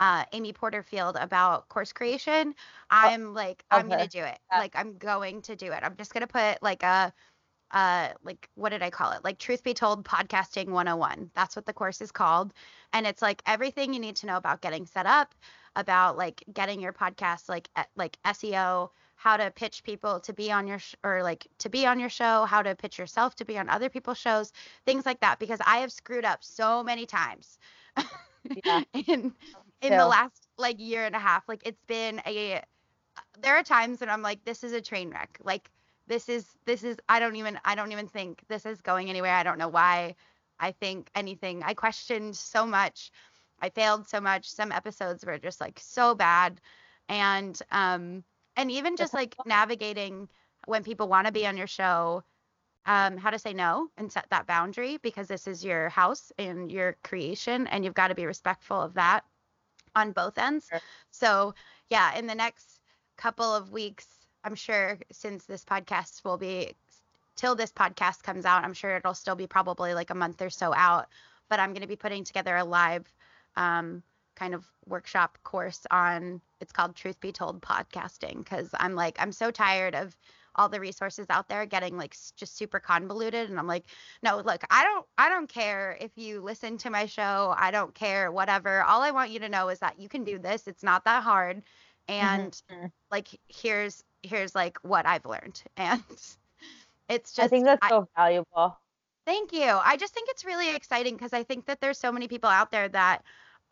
uh, 0.00 0.24
Amy 0.32 0.52
Porterfield 0.52 1.16
about 1.18 1.68
course 1.68 1.92
creation. 1.92 2.54
Oh, 2.56 2.84
I'm 2.90 3.34
like, 3.34 3.64
okay. 3.72 3.80
I'm 3.80 3.88
gonna 3.88 4.06
do 4.06 4.20
it. 4.20 4.38
Yeah. 4.52 4.58
Like 4.58 4.74
I'm 4.76 4.98
going 4.98 5.42
to 5.42 5.56
do 5.56 5.72
it. 5.72 5.80
I'm 5.82 5.96
just 5.96 6.12
gonna 6.12 6.26
put 6.26 6.62
like 6.62 6.82
a 6.82 7.12
uh 7.72 8.08
like 8.22 8.48
what 8.54 8.70
did 8.70 8.82
I 8.82 8.90
call 8.90 9.12
it? 9.12 9.24
Like 9.24 9.38
truth 9.38 9.62
be 9.64 9.74
told 9.74 10.04
podcasting 10.04 10.68
101. 10.68 11.30
That's 11.34 11.56
what 11.56 11.66
the 11.66 11.72
course 11.72 12.00
is 12.00 12.12
called. 12.12 12.52
And 12.92 13.06
it's 13.06 13.22
like 13.22 13.42
everything 13.46 13.92
you 13.94 14.00
need 14.00 14.16
to 14.16 14.26
know 14.26 14.36
about 14.36 14.60
getting 14.60 14.86
set 14.86 15.06
up, 15.06 15.34
about 15.76 16.16
like 16.16 16.44
getting 16.52 16.80
your 16.80 16.92
podcast 16.92 17.48
like 17.48 17.68
like 17.96 18.18
SEO, 18.24 18.90
how 19.16 19.36
to 19.36 19.50
pitch 19.50 19.82
people 19.82 20.20
to 20.20 20.32
be 20.32 20.52
on 20.52 20.66
your 20.66 20.78
sh- 20.78 20.94
or 21.02 21.22
like 21.22 21.46
to 21.58 21.68
be 21.70 21.86
on 21.86 21.98
your 21.98 22.10
show, 22.10 22.44
how 22.44 22.62
to 22.62 22.74
pitch 22.76 22.98
yourself 22.98 23.34
to 23.36 23.44
be 23.44 23.58
on 23.58 23.68
other 23.68 23.88
people's 23.88 24.18
shows, 24.18 24.52
things 24.84 25.06
like 25.06 25.20
that 25.20 25.38
because 25.38 25.60
I 25.66 25.78
have 25.78 25.90
screwed 25.92 26.24
up 26.24 26.44
so 26.44 26.82
many 26.84 27.06
times. 27.06 27.58
Yeah. 28.64 28.82
in 29.06 29.32
in 29.82 29.96
the 29.96 30.06
last 30.06 30.48
like 30.58 30.80
year 30.80 31.04
and 31.04 31.14
a 31.14 31.18
half, 31.20 31.48
like 31.48 31.62
it's 31.66 31.82
been 31.86 32.20
a 32.26 32.62
there 33.40 33.56
are 33.56 33.62
times 33.62 34.00
when 34.00 34.10
I'm 34.10 34.22
like 34.22 34.44
this 34.44 34.64
is 34.64 34.72
a 34.72 34.80
train 34.80 35.10
wreck. 35.10 35.38
Like 35.42 35.70
this 36.06 36.28
is 36.28 36.46
this 36.66 36.84
is 36.84 36.96
I 37.08 37.20
don't 37.20 37.36
even 37.36 37.58
I 37.64 37.74
don't 37.74 37.92
even 37.92 38.08
think 38.08 38.42
this 38.48 38.66
is 38.66 38.80
going 38.80 39.10
anywhere. 39.10 39.34
I 39.34 39.42
don't 39.42 39.58
know 39.58 39.68
why 39.68 40.16
I 40.58 40.72
think 40.72 41.10
anything. 41.14 41.62
I 41.62 41.74
questioned 41.74 42.36
so 42.36 42.66
much 42.66 43.10
I 43.60 43.70
failed 43.70 44.06
so 44.08 44.20
much. 44.20 44.50
Some 44.50 44.72
episodes 44.72 45.24
were 45.24 45.38
just 45.38 45.60
like 45.60 45.78
so 45.80 46.14
bad. 46.14 46.60
And 47.08 47.60
um 47.70 48.24
and 48.56 48.70
even 48.70 48.96
just 48.96 49.14
like 49.14 49.34
navigating 49.46 50.28
when 50.66 50.84
people 50.84 51.08
want 51.08 51.26
to 51.26 51.32
be 51.32 51.46
on 51.46 51.56
your 51.56 51.66
show, 51.66 52.24
um, 52.86 53.16
how 53.16 53.30
to 53.30 53.38
say 53.38 53.52
no 53.52 53.88
and 53.96 54.10
set 54.12 54.26
that 54.30 54.46
boundary 54.46 54.98
because 54.98 55.28
this 55.28 55.46
is 55.46 55.64
your 55.64 55.88
house 55.88 56.32
and 56.38 56.70
your 56.70 56.96
creation 57.04 57.66
and 57.68 57.84
you've 57.84 57.94
got 57.94 58.08
to 58.08 58.14
be 58.14 58.26
respectful 58.26 58.80
of 58.80 58.94
that 58.94 59.24
on 59.96 60.12
both 60.12 60.38
ends. 60.38 60.68
Sure. 60.70 60.80
So 61.10 61.54
yeah, 61.90 62.16
in 62.16 62.26
the 62.28 62.34
next 62.34 62.80
couple 63.16 63.52
of 63.52 63.72
weeks, 63.72 64.06
I'm 64.44 64.54
sure 64.54 64.98
since 65.10 65.44
this 65.44 65.64
podcast 65.64 66.22
will 66.24 66.36
be 66.36 66.74
till 67.34 67.54
this 67.54 67.72
podcast 67.72 68.22
comes 68.22 68.44
out, 68.44 68.64
I'm 68.64 68.72
sure 68.72 68.96
it'll 68.96 69.14
still 69.14 69.34
be 69.34 69.46
probably 69.46 69.94
like 69.94 70.10
a 70.10 70.14
month 70.14 70.40
or 70.40 70.50
so 70.50 70.72
out. 70.74 71.06
But 71.48 71.60
I'm 71.60 71.70
going 71.70 71.82
to 71.82 71.88
be 71.88 71.96
putting 71.96 72.24
together 72.24 72.56
a 72.56 72.64
live 72.64 73.12
um, 73.56 74.02
kind 74.36 74.54
of 74.54 74.64
workshop 74.86 75.38
course 75.42 75.86
on 75.90 76.40
it's 76.60 76.72
called 76.72 76.94
Truth 76.94 77.20
Be 77.20 77.32
Told 77.32 77.60
podcasting 77.60 78.38
because 78.38 78.70
I'm 78.78 78.94
like 78.94 79.16
I'm 79.18 79.32
so 79.32 79.50
tired 79.50 79.94
of 79.94 80.16
all 80.56 80.68
the 80.68 80.80
resources 80.80 81.26
out 81.30 81.48
there 81.48 81.64
getting 81.66 81.96
like 81.96 82.16
just 82.36 82.56
super 82.56 82.80
convoluted 82.80 83.48
and 83.48 83.58
I'm 83.58 83.66
like 83.66 83.84
no 84.22 84.38
look 84.38 84.62
I 84.70 84.84
don't 84.84 85.06
I 85.16 85.28
don't 85.28 85.48
care 85.48 85.96
if 86.00 86.10
you 86.16 86.40
listen 86.40 86.78
to 86.78 86.90
my 86.90 87.06
show 87.06 87.54
I 87.56 87.70
don't 87.70 87.94
care 87.94 88.32
whatever 88.32 88.82
all 88.82 89.02
I 89.02 89.10
want 89.10 89.30
you 89.30 89.38
to 89.40 89.48
know 89.48 89.68
is 89.68 89.78
that 89.80 90.00
you 90.00 90.08
can 90.08 90.24
do 90.24 90.38
this 90.38 90.66
it's 90.66 90.82
not 90.82 91.04
that 91.04 91.22
hard 91.22 91.62
and 92.08 92.52
mm-hmm. 92.70 92.86
like 93.10 93.28
here's 93.48 94.02
here's 94.22 94.54
like 94.54 94.78
what 94.82 95.06
I've 95.06 95.26
learned 95.26 95.62
and 95.76 96.02
it's 97.08 97.32
just 97.32 97.40
I 97.40 97.48
think 97.48 97.64
that's 97.64 97.88
so 97.88 98.08
valuable 98.16 98.76
Thank 99.26 99.52
you. 99.52 99.64
I 99.64 99.96
just 99.96 100.14
think 100.14 100.28
it's 100.30 100.44
really 100.44 100.74
exciting 100.74 101.14
because 101.14 101.32
I 101.32 101.42
think 101.42 101.66
that 101.66 101.80
there's 101.80 101.98
so 101.98 102.12
many 102.12 102.28
people 102.28 102.48
out 102.48 102.70
there 102.70 102.88
that 102.90 103.24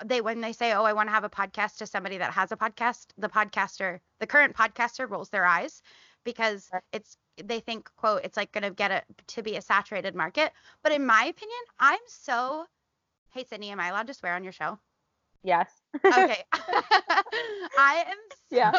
they 0.04 0.20
when 0.20 0.40
they 0.40 0.52
say, 0.52 0.72
"Oh, 0.72 0.82
I 0.82 0.92
want 0.92 1.08
to 1.08 1.12
have 1.12 1.22
a 1.22 1.30
podcast" 1.30 1.76
to 1.76 1.86
somebody 1.86 2.18
that 2.18 2.32
has 2.32 2.50
a 2.50 2.56
podcast, 2.56 3.06
the 3.16 3.28
podcaster, 3.28 4.00
the 4.18 4.26
current 4.26 4.56
podcaster 4.56 5.08
rolls 5.08 5.30
their 5.30 5.44
eyes 5.44 5.80
because 6.24 6.70
it's 6.92 7.16
they 7.42 7.60
think 7.60 7.90
quote 7.96 8.22
it's 8.24 8.36
like 8.36 8.52
going 8.52 8.62
to 8.64 8.70
get 8.70 8.90
it 8.90 9.04
to 9.28 9.42
be 9.42 9.56
a 9.56 9.62
saturated 9.62 10.14
market. 10.14 10.52
But 10.82 10.92
in 10.92 11.06
my 11.06 11.24
opinion, 11.24 11.60
I'm 11.78 12.00
so 12.06 12.66
Hey 13.30 13.44
Sydney, 13.44 13.70
am 13.70 13.80
I 13.80 13.88
allowed 13.88 14.06
to 14.06 14.14
swear 14.14 14.34
on 14.34 14.44
your 14.44 14.52
show? 14.52 14.78
Yes. 15.42 15.68
okay. 16.04 16.44
I 16.52 18.04
am 18.06 18.16
so 18.48 18.56
yeah. 18.56 18.72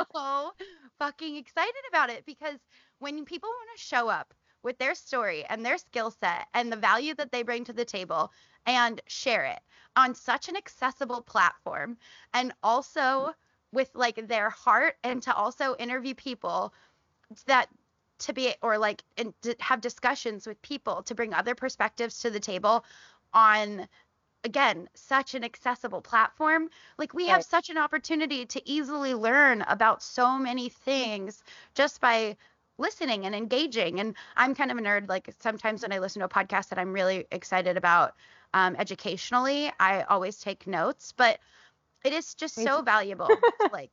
fucking 0.98 1.36
excited 1.36 1.74
about 1.90 2.10
it 2.10 2.26
because 2.26 2.58
when 3.00 3.26
people 3.26 3.50
want 3.50 3.78
to 3.78 3.84
show 3.84 4.08
up 4.08 4.34
with 4.64 4.78
their 4.80 4.96
story 4.96 5.46
and 5.50 5.64
their 5.64 5.78
skill 5.78 6.10
set 6.10 6.48
and 6.54 6.72
the 6.72 6.78
value 6.78 7.14
that 7.16 7.32
they 7.32 7.44
bring 7.44 7.66
to 7.66 7.74
the 7.74 7.86
table 7.86 8.32
and 8.66 9.02
share 9.08 9.46
it 9.46 9.60
on 9.96 10.16
such 10.16 10.50
an 10.50 10.58
accessible 10.58 11.22
platform 11.22 11.98
and 12.34 12.54
also 12.64 13.34
with 13.72 13.92
like 13.94 14.28
their 14.28 14.50
heart 14.50 14.96
and 15.04 15.22
to 15.22 15.36
also 15.36 15.76
interview 15.78 16.16
people 16.16 16.74
that 17.48 17.70
to 18.20 18.34
be 18.34 18.54
or 18.62 18.78
like 18.78 19.04
and 19.18 19.34
have 19.60 19.82
discussions 19.82 20.48
with 20.48 20.62
people 20.62 21.04
to 21.04 21.16
bring 21.16 21.34
other 21.34 21.56
perspectives 21.56 22.20
to 22.20 22.30
the 22.30 22.40
table 22.40 22.86
on 23.34 23.88
again 24.46 24.88
such 24.94 25.36
an 25.36 25.44
accessible 25.44 26.02
platform 26.02 26.70
like 26.98 27.14
we 27.14 27.24
right. 27.24 27.34
have 27.34 27.44
such 27.44 27.70
an 27.70 27.78
opportunity 27.78 28.46
to 28.46 28.62
easily 28.70 29.14
learn 29.14 29.64
about 29.64 30.02
so 30.02 30.38
many 30.38 30.70
things 30.70 31.44
just 31.74 32.00
by 32.00 32.38
listening 32.78 33.26
and 33.26 33.36
engaging. 33.36 34.00
And 34.00 34.16
I'm 34.36 34.56
kind 34.56 34.72
of 34.72 34.78
a 34.78 34.82
nerd. 34.82 35.10
Like 35.10 35.34
sometimes 35.40 35.82
when 35.82 35.94
I 35.94 36.00
listen 36.00 36.20
to 36.20 36.26
a 36.26 36.30
podcast 36.30 36.70
that 36.70 36.80
I'm 36.80 36.94
really 36.94 37.26
excited 37.32 37.78
about 37.78 38.16
um, 38.54 38.76
educationally, 38.78 39.72
I 39.80 40.04
always 40.04 40.40
take 40.40 40.68
notes. 40.68 41.14
But 41.16 41.40
it 42.04 42.14
is 42.14 42.36
just 42.36 42.56
so 42.56 42.82
valuable. 42.82 43.30
like, 43.72 43.92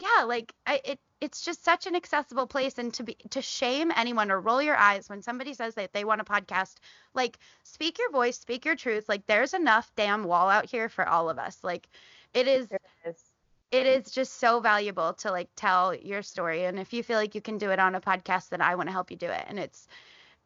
yeah, 0.00 0.24
like 0.24 0.52
I, 0.66 0.80
it 0.84 0.98
it's 1.20 1.44
just 1.44 1.64
such 1.64 1.86
an 1.86 1.96
accessible 1.96 2.46
place 2.46 2.78
and 2.78 2.92
to 2.94 3.02
be 3.02 3.16
to 3.30 3.40
shame 3.40 3.92
anyone 3.96 4.30
or 4.30 4.40
roll 4.40 4.60
your 4.60 4.76
eyes 4.76 5.08
when 5.08 5.22
somebody 5.22 5.54
says 5.54 5.74
that 5.74 5.92
they 5.92 6.04
want 6.04 6.20
a 6.20 6.24
podcast 6.24 6.74
like 7.14 7.38
speak 7.62 7.98
your 7.98 8.10
voice 8.10 8.38
speak 8.38 8.64
your 8.64 8.76
truth 8.76 9.08
like 9.08 9.26
there's 9.26 9.54
enough 9.54 9.90
damn 9.96 10.24
wall 10.24 10.48
out 10.48 10.66
here 10.66 10.88
for 10.88 11.08
all 11.08 11.30
of 11.30 11.38
us 11.38 11.58
like 11.62 11.88
it 12.34 12.48
is, 12.48 12.70
it 12.70 12.82
is. 13.06 13.16
it 13.70 13.86
is 13.86 14.10
just 14.10 14.34
so 14.40 14.60
valuable 14.60 15.12
to 15.14 15.30
like 15.30 15.48
tell 15.56 15.94
your 15.94 16.22
story 16.22 16.64
and 16.64 16.78
if 16.78 16.92
you 16.92 17.02
feel 17.02 17.18
like 17.18 17.34
you 17.34 17.40
can 17.40 17.58
do 17.58 17.70
it 17.70 17.78
on 17.78 17.94
a 17.94 18.00
podcast 18.00 18.48
then 18.48 18.60
i 18.60 18.74
want 18.74 18.88
to 18.88 18.92
help 18.92 19.10
you 19.10 19.16
do 19.16 19.30
it 19.30 19.44
and 19.48 19.58
it's 19.58 19.88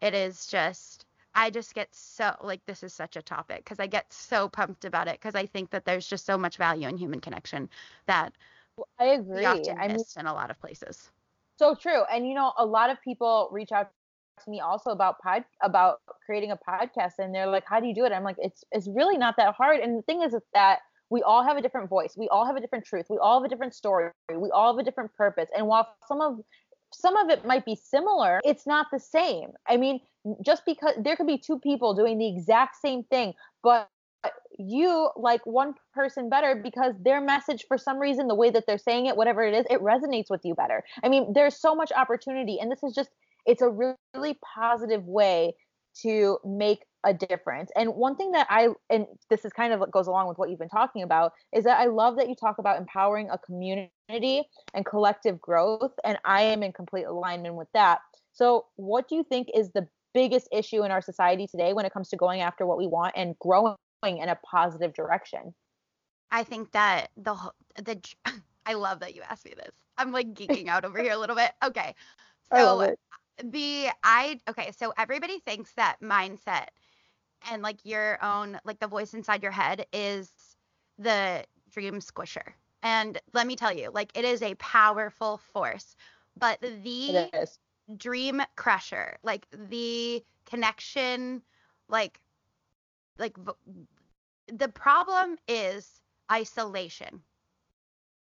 it 0.00 0.14
is 0.14 0.46
just 0.46 1.06
i 1.34 1.50
just 1.50 1.75
get 1.75 1.92
so 1.94 2.34
like 2.42 2.64
this 2.66 2.82
is 2.82 2.92
such 2.92 3.16
a 3.16 3.22
topic 3.22 3.64
because 3.64 3.80
i 3.80 3.87
get 3.87 4.12
so 4.12 4.48
pumped 4.48 4.84
about 4.84 5.08
it 5.08 5.14
because 5.14 5.34
i 5.34 5.46
think 5.46 5.70
that 5.70 5.84
there's 5.84 6.06
just 6.06 6.26
so 6.26 6.38
much 6.38 6.56
value 6.56 6.88
in 6.88 6.96
human 6.96 7.20
connection 7.20 7.68
that 8.06 8.32
i 8.99 9.06
agree. 9.06 9.44
Often 9.44 9.78
i 9.78 9.88
mean 9.88 10.04
in 10.16 10.26
a 10.26 10.35
lot 10.35 10.50
of 10.50 10.61
places. 10.61 11.11
So 11.58 11.75
true 11.75 12.02
and 12.12 12.26
you 12.26 12.35
know 12.35 12.52
a 12.58 12.64
lot 12.64 12.90
of 12.90 13.00
people 13.02 13.49
reach 13.52 13.73
out 13.73 13.90
to 14.44 14.50
me 14.50 14.61
also 14.61 14.90
about 14.90 15.18
pod 15.20 15.44
about 15.62 16.00
creating 16.25 16.52
a 16.52 16.56
podcast 16.56 17.14
and 17.18 17.35
they're 17.35 17.47
like 17.47 17.64
how 17.66 17.80
do 17.80 17.87
you 17.87 17.94
do 17.94 18.04
it? 18.04 18.12
I'm 18.12 18.23
like 18.23 18.37
it's 18.38 18.64
it's 18.73 18.88
really 18.88 19.18
not 19.18 19.37
that 19.37 19.54
hard 19.54 19.80
and 19.80 19.99
the 19.99 20.02
thing 20.02 20.23
is 20.23 20.35
that 20.54 20.78
we 21.11 21.23
all 21.23 21.42
have 21.42 21.56
a 21.56 21.62
different 21.62 21.88
voice 21.88 22.14
we 22.16 22.28
all 22.28 22.47
have 22.47 22.56
a 22.56 22.61
different 22.61 22.85
truth 22.85 23.06
we 23.08 23.18
all 23.18 23.40
have 23.40 23.47
a 23.47 23.49
different 23.49 23.75
story 23.75 24.11
we 24.35 24.50
all 24.50 24.75
have 24.75 24.78
a 24.78 24.85
different 24.85 25.12
purpose 25.14 25.49
and 25.56 25.66
while 25.66 25.88
some 26.07 26.20
of 26.20 26.38
some 26.92 27.16
of 27.16 27.29
it 27.31 27.44
might 27.44 27.64
be 27.64 27.74
similar 27.74 28.40
it's 28.44 28.66
not 28.66 28.87
the 28.92 29.00
same. 29.00 29.50
I 29.68 29.76
mean 29.76 30.00
just 30.44 30.64
because 30.66 30.94
there 30.98 31.16
could 31.16 31.26
be 31.26 31.38
two 31.38 31.59
people 31.59 31.94
doing 31.94 32.18
the 32.18 32.29
exact 32.29 32.76
same 32.76 33.02
thing 33.05 33.35
but 33.62 33.88
you 34.59 35.11
like 35.16 35.44
one 35.44 35.75
person 35.94 36.29
better 36.29 36.55
because 36.62 36.94
their 37.01 37.21
message 37.21 37.64
for 37.68 37.79
some 37.79 37.99
reason 37.99 38.29
the 38.29 38.35
way 38.35 38.51
that 38.51 38.64
they're 38.66 38.79
saying 38.79 39.07
it 39.07 39.16
whatever 39.16 39.42
it 39.42 39.55
is 39.55 39.64
it 39.71 39.81
resonates 39.81 40.31
with 40.31 40.40
you 40.44 40.55
better 40.55 40.83
i 41.03 41.09
mean 41.09 41.33
there's 41.33 41.61
so 41.61 41.75
much 41.75 41.92
opportunity 41.92 42.59
and 42.61 42.71
this 42.71 42.83
is 42.83 42.94
just 42.94 43.11
it's 43.47 43.62
a 43.62 43.94
really 44.14 44.38
positive 44.55 45.05
way 45.05 45.55
to 46.03 46.38
make 46.44 46.85
a 47.05 47.14
difference. 47.14 47.71
And 47.77 47.94
one 47.94 48.16
thing 48.16 48.33
that 48.33 48.47
I 48.51 48.68
and 48.90 49.07
this 49.31 49.44
is 49.44 49.53
kind 49.53 49.73
of 49.73 49.81
what 49.81 49.90
goes 49.90 50.07
along 50.07 50.29
with 50.29 50.38
what 50.38 50.51
you've 50.51 50.59
been 50.59 50.68
talking 50.68 51.03
about 51.03 51.33
is 51.55 51.64
that 51.64 51.79
I 51.79 51.87
love 51.87 52.16
that 52.16 52.29
you 52.29 52.35
talk 52.35 52.59
about 52.59 52.79
empowering 52.79 53.31
a 53.31 53.38
community 53.38 54.44
and 54.75 54.85
collective 54.85 55.40
growth 55.40 55.92
and 56.05 56.18
I 56.25 56.42
am 56.42 56.62
in 56.62 56.73
complete 56.73 57.05
alignment 57.05 57.55
with 57.55 57.68
that. 57.75 58.01
So, 58.33 58.66
what 58.77 59.09
do 59.09 59.16
you 59.16 59.25
think 59.25 59.49
is 59.55 59.71
the 59.71 59.88
biggest 60.14 60.49
issue 60.53 60.85
in 60.85 60.90
our 60.90 61.03
society 61.03 61.47
today 61.47 61.73
when 61.73 61.85
it 61.85 61.92
comes 61.92 62.09
to 62.09 62.16
going 62.16 62.40
after 62.40 62.66
what 62.66 62.79
we 62.79 62.87
want 62.87 63.14
and 63.16 63.38
growing 63.38 63.75
in 64.02 64.16
a 64.16 64.22
positive 64.37 64.78
direction? 64.78 65.54
I 66.30 66.44
think 66.44 66.72
that 66.72 67.11
the 67.16 67.37
the 67.76 68.00
I 68.66 68.74
love 68.74 69.00
that 69.00 69.14
you 69.14 69.22
asked 69.22 69.44
me 69.44 69.54
this. 69.56 69.74
I'm 69.96 70.12
like 70.12 70.34
geeking 70.34 70.68
out 70.68 70.84
over 70.84 70.98
here 70.98 71.12
a 71.12 71.18
little 71.18 71.37
bit. 71.37 71.52
Okay. 71.62 71.94
So 72.50 72.88
the 73.44 73.88
I 74.02 74.40
okay, 74.48 74.70
so 74.72 74.92
everybody 74.96 75.38
thinks 75.40 75.72
that 75.74 75.96
mindset 76.02 76.68
and 77.50 77.62
like 77.62 77.84
your 77.84 78.22
own 78.22 78.58
like 78.64 78.78
the 78.78 78.87
voice 78.87 79.14
inside 79.14 79.42
your 79.42 79.52
head 79.52 79.87
is 79.92 80.32
the 80.98 81.44
dream 81.70 82.00
squisher. 82.00 82.52
And 82.82 83.20
let 83.32 83.46
me 83.46 83.56
tell 83.56 83.72
you, 83.72 83.90
like 83.92 84.16
it 84.16 84.24
is 84.24 84.42
a 84.42 84.54
powerful 84.54 85.38
force. 85.38 85.94
But 86.38 86.61
the 86.61 87.30
dream 87.96 88.42
crusher, 88.56 89.18
like 89.22 89.46
the 89.52 90.24
connection, 90.46 91.42
like 91.88 92.20
like 93.18 93.37
the 94.52 94.68
problem 94.68 95.37
is 95.46 96.00
isolation. 96.31 97.22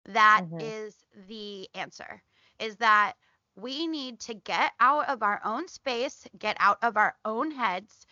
That 0.06 0.46
mm-hmm. 0.46 0.60
is 0.60 0.96
the 1.28 1.70
answer. 1.74 2.22
Is 2.60 2.78
that 2.78 3.14
we 3.56 3.88
need 3.88 4.20
to 4.22 4.34
get 4.34 4.72
out 4.80 5.10
of 5.10 5.24
our 5.24 5.42
own 5.44 5.68
space, 5.68 6.26
get 6.38 6.58
out 6.60 6.78
of 6.82 6.98
our 6.98 7.16
own 7.26 7.52
heads, 7.52 8.06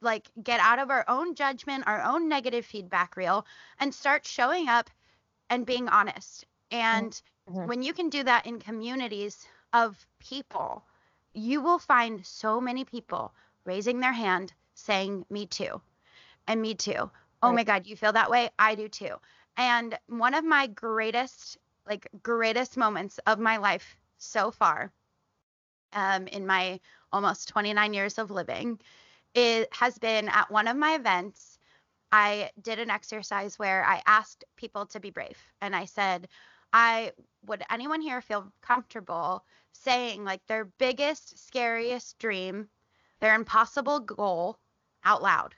like 0.00 0.28
get 0.42 0.60
out 0.60 0.78
of 0.78 0.90
our 0.90 1.04
own 1.08 1.34
judgment, 1.34 1.84
our 1.86 2.02
own 2.02 2.28
negative 2.28 2.66
feedback 2.66 3.16
reel, 3.16 3.46
and 3.78 3.94
start 3.94 4.26
showing 4.26 4.68
up 4.68 4.90
and 5.50 5.66
being 5.66 5.88
honest. 5.88 6.44
And 6.70 7.12
mm-hmm. 7.48 7.66
when 7.66 7.82
you 7.82 7.92
can 7.92 8.08
do 8.08 8.22
that 8.24 8.46
in 8.46 8.58
communities 8.58 9.46
of 9.72 10.06
people, 10.18 10.84
you 11.34 11.60
will 11.60 11.78
find 11.78 12.24
so 12.26 12.60
many 12.60 12.84
people 12.84 13.32
raising 13.64 14.00
their 14.00 14.12
hand 14.12 14.52
saying, 14.74 15.24
Me 15.30 15.46
too. 15.46 15.80
And 16.46 16.60
me 16.62 16.74
too. 16.74 17.10
Oh 17.42 17.52
my 17.52 17.64
God, 17.64 17.86
you 17.86 17.96
feel 17.96 18.12
that 18.12 18.30
way? 18.30 18.50
I 18.58 18.74
do 18.74 18.88
too. 18.88 19.16
And 19.56 19.98
one 20.06 20.34
of 20.34 20.44
my 20.44 20.66
greatest, 20.68 21.58
like, 21.86 22.08
greatest 22.22 22.76
moments 22.76 23.18
of 23.26 23.38
my 23.38 23.56
life 23.56 23.96
so 24.18 24.50
far 24.50 24.92
um, 25.92 26.26
in 26.28 26.46
my 26.46 26.80
almost 27.12 27.48
29 27.48 27.94
years 27.94 28.18
of 28.18 28.30
living 28.30 28.78
it 29.34 29.68
has 29.74 29.98
been 29.98 30.28
at 30.28 30.50
one 30.50 30.66
of 30.68 30.76
my 30.76 30.94
events 30.94 31.58
i 32.12 32.50
did 32.62 32.78
an 32.78 32.90
exercise 32.90 33.58
where 33.58 33.84
i 33.84 34.02
asked 34.06 34.44
people 34.56 34.86
to 34.86 35.00
be 35.00 35.10
brave 35.10 35.38
and 35.60 35.74
i 35.76 35.84
said 35.84 36.28
i 36.72 37.12
would 37.46 37.62
anyone 37.70 38.00
here 38.00 38.20
feel 38.20 38.50
comfortable 38.62 39.44
saying 39.72 40.24
like 40.24 40.46
their 40.46 40.64
biggest 40.64 41.38
scariest 41.38 42.18
dream 42.18 42.68
their 43.20 43.34
impossible 43.34 44.00
goal 44.00 44.58
out 45.04 45.22
loud 45.22 45.54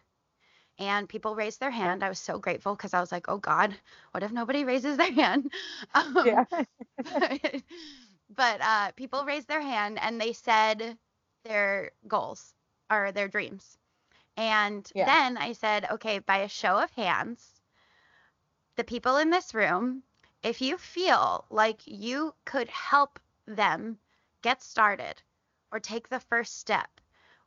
and 0.78 1.08
people 1.08 1.34
raised 1.34 1.60
their 1.60 1.70
hand. 1.70 2.02
I 2.02 2.08
was 2.08 2.18
so 2.18 2.38
grateful 2.38 2.74
because 2.74 2.94
I 2.94 3.00
was 3.00 3.12
like, 3.12 3.26
oh 3.28 3.38
God, 3.38 3.74
what 4.10 4.22
if 4.22 4.32
nobody 4.32 4.64
raises 4.64 4.96
their 4.96 5.12
hand? 5.22 5.50
Um, 5.94 6.16
yeah. 6.24 6.44
but 8.34 8.60
uh, 8.60 8.92
people 8.92 9.24
raised 9.24 9.48
their 9.48 9.60
hand 9.60 9.98
and 10.00 10.20
they 10.20 10.32
said 10.32 10.98
their 11.44 11.92
goals 12.08 12.54
or 12.90 13.12
their 13.12 13.28
dreams. 13.28 13.78
And 14.36 14.90
yeah. 14.94 15.04
then 15.04 15.36
I 15.36 15.52
said, 15.52 15.86
okay, 15.92 16.18
by 16.18 16.38
a 16.38 16.48
show 16.48 16.76
of 16.76 16.90
hands, 16.92 17.60
the 18.76 18.84
people 18.84 19.18
in 19.18 19.30
this 19.30 19.54
room, 19.54 20.02
if 20.42 20.60
you 20.60 20.76
feel 20.76 21.46
like 21.50 21.80
you 21.86 22.34
could 22.44 22.68
help 22.68 23.20
them 23.46 23.98
get 24.42 24.62
started 24.62 25.22
or 25.70 25.78
take 25.78 26.08
the 26.08 26.20
first 26.20 26.58
step, 26.58 26.88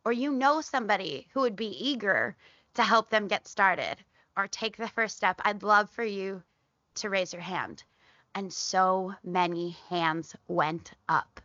or 0.05 0.13
you 0.13 0.31
know 0.31 0.61
somebody 0.61 1.27
who 1.33 1.41
would 1.41 1.55
be 1.55 1.67
eager 1.67 2.35
to 2.77 2.83
help 2.83 3.09
them 3.11 3.27
get 3.27 3.47
started 3.47 3.97
or 4.37 4.47
take 4.47 4.77
the 4.77 4.89
first 4.89 5.17
step, 5.17 5.41
I'd 5.45 5.63
love 5.63 5.89
for 5.91 6.05
you 6.05 6.43
to 6.95 7.09
raise 7.09 7.33
your 7.33 7.43
hand. 7.43 7.83
And 8.35 8.53
so 8.53 9.15
many 9.23 9.71
hands 9.89 10.35
went 10.47 10.93
up. 11.09 11.41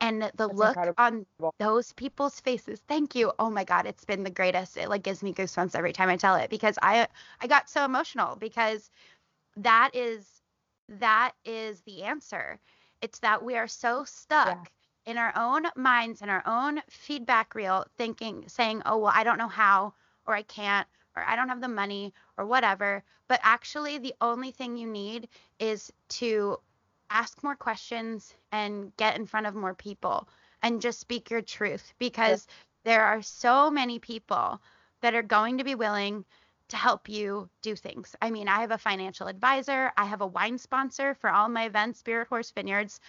and 0.00 0.30
the 0.36 0.48
That's 0.48 0.62
look 0.62 0.78
incredible. 0.78 0.98
on 0.98 1.26
those 1.58 1.92
people's 1.94 2.40
faces 2.40 2.80
thank 2.88 3.14
you. 3.14 3.32
Oh 3.38 3.50
my 3.50 3.64
god 3.64 3.86
it's 3.86 4.04
been 4.04 4.24
the 4.24 4.30
greatest. 4.30 4.76
It 4.76 4.88
like 4.88 5.02
gives 5.02 5.22
me 5.22 5.32
goosebumps 5.34 5.74
every 5.76 5.92
time 5.92 6.08
i 6.10 6.16
tell 6.16 6.36
it 6.36 6.50
because 6.50 6.78
i 6.82 7.06
i 7.40 7.46
got 7.46 7.68
so 7.70 7.84
emotional 7.84 8.36
because 8.36 8.90
that 9.56 9.90
is 9.94 10.42
that 10.88 11.32
is 11.44 11.82
the 11.82 12.02
answer. 12.04 12.60
It's 13.02 13.20
that 13.20 13.44
we 13.44 13.56
are 13.56 13.68
so 13.68 14.04
stuck 14.04 14.70
in 15.06 15.18
our 15.18 15.32
own 15.36 15.66
minds 15.76 16.22
in 16.22 16.28
our 16.30 16.42
own 16.46 16.82
feedback 16.90 17.54
reel 17.54 17.86
thinking 17.96 18.48
saying 18.48 18.82
oh 18.86 18.98
well 18.98 19.12
i 19.14 19.24
don't 19.24 19.38
know 19.38 19.48
how 19.48 19.94
or 20.26 20.34
i 20.34 20.42
can't 20.42 20.86
or 21.16 21.22
i 21.24 21.36
don't 21.36 21.48
have 21.48 21.60
the 21.60 21.68
money 21.68 22.12
or 22.36 22.46
whatever 22.46 23.02
but 23.28 23.40
actually 23.42 23.98
the 23.98 24.14
only 24.20 24.50
thing 24.50 24.76
you 24.76 24.86
need 24.86 25.28
is 25.58 25.92
to 26.08 26.58
ask 27.10 27.42
more 27.42 27.56
questions 27.56 28.34
and 28.52 28.94
get 28.96 29.16
in 29.16 29.26
front 29.26 29.46
of 29.46 29.54
more 29.54 29.74
people 29.74 30.28
and 30.62 30.80
just 30.80 31.00
speak 31.00 31.30
your 31.30 31.42
truth 31.42 31.92
because 31.98 32.46
there 32.84 33.04
are 33.04 33.22
so 33.22 33.70
many 33.70 33.98
people 33.98 34.60
that 35.02 35.14
are 35.14 35.22
going 35.22 35.58
to 35.58 35.64
be 35.64 35.74
willing 35.74 36.24
to 36.68 36.76
help 36.76 37.08
you 37.08 37.48
do 37.60 37.76
things. 37.76 38.16
I 38.22 38.30
mean, 38.30 38.48
I 38.48 38.60
have 38.60 38.70
a 38.70 38.78
financial 38.78 39.26
advisor, 39.26 39.92
I 39.96 40.06
have 40.06 40.22
a 40.22 40.26
wine 40.26 40.58
sponsor 40.58 41.14
for 41.14 41.28
all 41.28 41.48
my 41.48 41.64
events, 41.66 41.98
Spirit 41.98 42.28
Horse 42.28 42.50
Vineyards. 42.50 43.00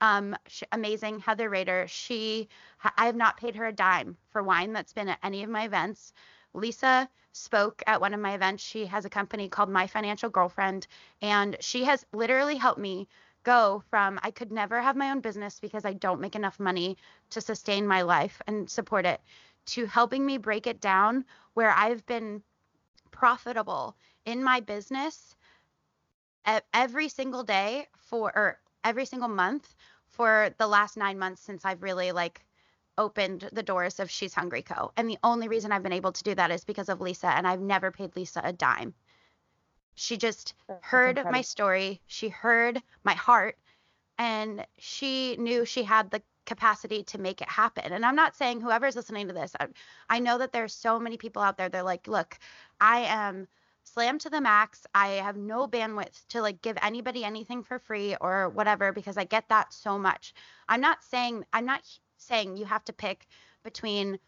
Um, 0.00 0.36
sh- 0.48 0.64
amazing 0.72 1.20
Heather 1.20 1.48
Rader. 1.48 1.86
She, 1.86 2.48
I 2.96 3.06
have 3.06 3.14
not 3.14 3.36
paid 3.36 3.54
her 3.54 3.66
a 3.66 3.72
dime 3.72 4.16
for 4.30 4.42
wine 4.42 4.72
that's 4.72 4.92
been 4.92 5.08
at 5.08 5.20
any 5.22 5.44
of 5.44 5.50
my 5.50 5.62
events. 5.64 6.12
Lisa 6.54 7.08
spoke 7.32 7.82
at 7.86 8.00
one 8.00 8.14
of 8.14 8.20
my 8.20 8.34
events. 8.34 8.62
She 8.62 8.86
has 8.86 9.04
a 9.04 9.10
company 9.10 9.48
called 9.48 9.70
My 9.70 9.86
Financial 9.86 10.28
Girlfriend, 10.28 10.86
and 11.20 11.56
she 11.60 11.84
has 11.84 12.04
literally 12.12 12.56
helped 12.56 12.80
me 12.80 13.08
go 13.42 13.82
from 13.90 14.20
I 14.22 14.30
could 14.30 14.52
never 14.52 14.80
have 14.80 14.96
my 14.96 15.10
own 15.10 15.20
business 15.20 15.58
because 15.58 15.84
I 15.84 15.94
don't 15.94 16.20
make 16.20 16.36
enough 16.36 16.60
money 16.60 16.96
to 17.30 17.40
sustain 17.40 17.86
my 17.86 18.02
life 18.02 18.40
and 18.46 18.70
support 18.70 19.06
it 19.06 19.20
to 19.66 19.86
helping 19.86 20.24
me 20.24 20.38
break 20.38 20.66
it 20.66 20.80
down 20.80 21.24
where 21.54 21.70
I've 21.70 22.04
been 22.06 22.42
profitable 23.10 23.96
in 24.24 24.42
my 24.42 24.60
business 24.60 25.34
every 26.74 27.08
single 27.08 27.44
day 27.44 27.86
for 27.96 28.32
or 28.36 28.60
every 28.84 29.04
single 29.04 29.28
month 29.28 29.74
for 30.10 30.50
the 30.58 30.66
last 30.66 30.96
9 30.96 31.18
months 31.18 31.42
since 31.42 31.64
I've 31.64 31.82
really 31.82 32.12
like 32.12 32.44
opened 32.98 33.48
the 33.52 33.62
doors 33.62 34.00
of 34.00 34.10
She's 34.10 34.34
Hungry 34.34 34.62
Co. 34.62 34.92
And 34.96 35.08
the 35.08 35.18
only 35.22 35.48
reason 35.48 35.72
I've 35.72 35.82
been 35.82 35.92
able 35.92 36.12
to 36.12 36.22
do 36.22 36.34
that 36.34 36.50
is 36.50 36.64
because 36.64 36.88
of 36.88 37.00
Lisa 37.00 37.28
and 37.28 37.46
I've 37.46 37.60
never 37.60 37.90
paid 37.90 38.14
Lisa 38.16 38.40
a 38.44 38.52
dime. 38.52 38.94
She 39.94 40.16
just 40.16 40.54
That's 40.68 40.84
heard 40.84 41.22
my 41.30 41.42
story, 41.42 42.00
she 42.06 42.28
heard 42.28 42.82
my 43.04 43.14
heart, 43.14 43.58
and 44.18 44.66
she 44.78 45.36
knew 45.36 45.64
she 45.64 45.82
had 45.82 46.10
the 46.10 46.22
capacity 46.46 47.02
to 47.04 47.18
make 47.18 47.40
it 47.40 47.48
happen. 47.48 47.92
And 47.92 48.04
I'm 48.04 48.16
not 48.16 48.36
saying 48.36 48.60
whoever's 48.60 48.96
listening 48.96 49.28
to 49.28 49.34
this, 49.34 49.54
I, 49.58 49.68
I 50.08 50.18
know 50.18 50.38
that 50.38 50.52
there's 50.52 50.74
so 50.74 50.98
many 50.98 51.16
people 51.16 51.42
out 51.42 51.56
there. 51.56 51.68
They're 51.68 51.82
like, 51.82 52.08
look, 52.08 52.38
I 52.80 53.00
am 53.00 53.48
slammed 53.84 54.20
to 54.22 54.30
the 54.30 54.40
max. 54.40 54.86
I 54.94 55.08
have 55.08 55.36
no 55.36 55.66
bandwidth 55.66 56.26
to 56.28 56.40
like 56.40 56.62
give 56.62 56.78
anybody 56.82 57.24
anything 57.24 57.62
for 57.62 57.78
free 57.78 58.16
or 58.20 58.48
whatever 58.48 58.92
because 58.92 59.16
I 59.16 59.24
get 59.24 59.48
that 59.48 59.72
so 59.72 59.98
much. 59.98 60.34
I'm 60.68 60.80
not 60.80 61.02
saying 61.02 61.44
I'm 61.52 61.66
not 61.66 61.82
saying 62.22 62.56
you 62.56 62.64
have 62.64 62.84
to 62.84 62.92
pick 62.92 63.26
between 63.62 64.18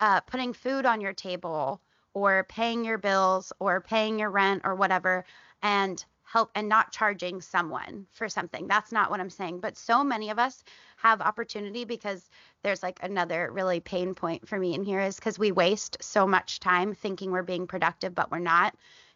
uh, 0.00 0.20
putting 0.20 0.52
food 0.52 0.86
on 0.86 1.00
your 1.00 1.12
table 1.12 1.80
or 2.14 2.44
paying 2.44 2.84
your 2.84 2.98
bills 2.98 3.52
or 3.58 3.80
paying 3.80 4.18
your 4.18 4.30
rent 4.30 4.62
or 4.64 4.74
whatever 4.74 5.24
and 5.62 6.04
help 6.22 6.50
and 6.54 6.68
not 6.68 6.92
charging 6.92 7.40
someone 7.40 8.06
for 8.10 8.28
something. 8.28 8.66
That's 8.66 8.90
not 8.90 9.10
what 9.10 9.20
I'm 9.20 9.30
saying. 9.30 9.60
But 9.60 9.76
so 9.76 10.02
many 10.02 10.30
of 10.30 10.38
us 10.38 10.64
have 10.96 11.20
opportunity 11.20 11.84
because 11.84 12.28
there's 12.62 12.82
like 12.82 12.98
another 13.02 13.50
really 13.52 13.80
pain 13.80 14.14
point 14.14 14.48
for 14.48 14.58
me 14.58 14.74
in 14.74 14.82
here 14.82 15.00
is 15.00 15.16
because 15.16 15.38
we 15.38 15.52
waste 15.52 15.98
so 16.00 16.26
much 16.26 16.58
time 16.58 16.94
thinking 16.94 17.30
we're 17.30 17.42
being 17.42 17.66
productive, 17.66 18.14
but 18.14 18.30
we're 18.30 18.38
not. 18.40 18.74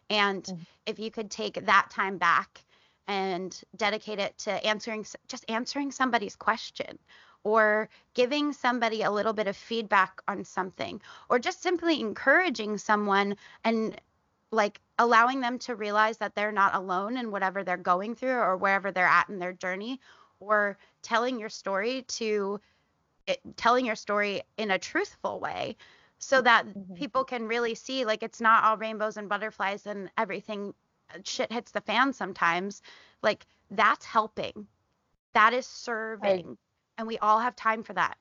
And 0.09 0.43
Mhm. 0.45 0.65
if 0.85 0.99
you 0.99 1.11
could 1.11 1.29
take 1.29 1.65
that 1.65 1.89
time 1.89 2.17
back 2.17 2.63
and 3.07 3.59
dedicate 3.75 4.19
it 4.19 4.37
to 4.39 4.51
answering 4.65 5.05
just 5.27 5.45
answering 5.49 5.91
somebody's 5.91 6.35
question 6.35 6.97
or 7.43 7.89
giving 8.13 8.53
somebody 8.53 9.01
a 9.01 9.11
little 9.11 9.33
bit 9.33 9.47
of 9.47 9.57
feedback 9.57 10.21
on 10.27 10.43
something 10.43 11.01
or 11.29 11.39
just 11.39 11.61
simply 11.61 11.99
encouraging 11.99 12.77
someone 12.77 13.35
and 13.63 13.99
like 14.51 14.79
allowing 14.99 15.39
them 15.41 15.57
to 15.57 15.75
realize 15.75 16.17
that 16.17 16.35
they're 16.35 16.51
not 16.51 16.75
alone 16.75 17.17
in 17.17 17.31
whatever 17.31 17.63
they're 17.63 17.77
going 17.77 18.15
through 18.15 18.37
or 18.37 18.57
wherever 18.57 18.91
they're 18.91 19.05
at 19.07 19.29
in 19.29 19.39
their 19.39 19.53
journey 19.53 19.99
or 20.39 20.77
telling 21.01 21.39
your 21.39 21.49
story 21.49 22.03
to 22.03 22.59
it, 23.27 23.39
telling 23.55 23.85
your 23.85 23.95
story 23.95 24.41
in 24.57 24.71
a 24.71 24.79
truthful 24.79 25.39
way 25.39 25.75
so 26.19 26.41
that 26.41 26.65
Mhm. 26.75 26.95
people 26.95 27.23
can 27.23 27.47
really 27.47 27.75
see 27.75 28.05
like 28.05 28.23
it's 28.23 28.41
not 28.41 28.63
all 28.63 28.77
rainbows 28.77 29.17
and 29.17 29.29
butterflies 29.29 29.85
and 29.87 30.09
everything 30.17 30.73
uh, 31.13 31.19
shit 31.23 31.51
hits 31.51 31.71
the 31.71 31.81
fan 31.81 32.13
sometimes. 32.13 32.81
Like 33.21 33.45
that's 33.71 34.05
helping. 34.05 34.67
That 35.33 35.53
is 35.53 35.65
serving 35.65 36.57
and 36.97 37.07
we 37.07 37.17
all 37.19 37.39
have 37.39 37.55
time 37.55 37.83
for 37.83 37.93
that 37.93 38.17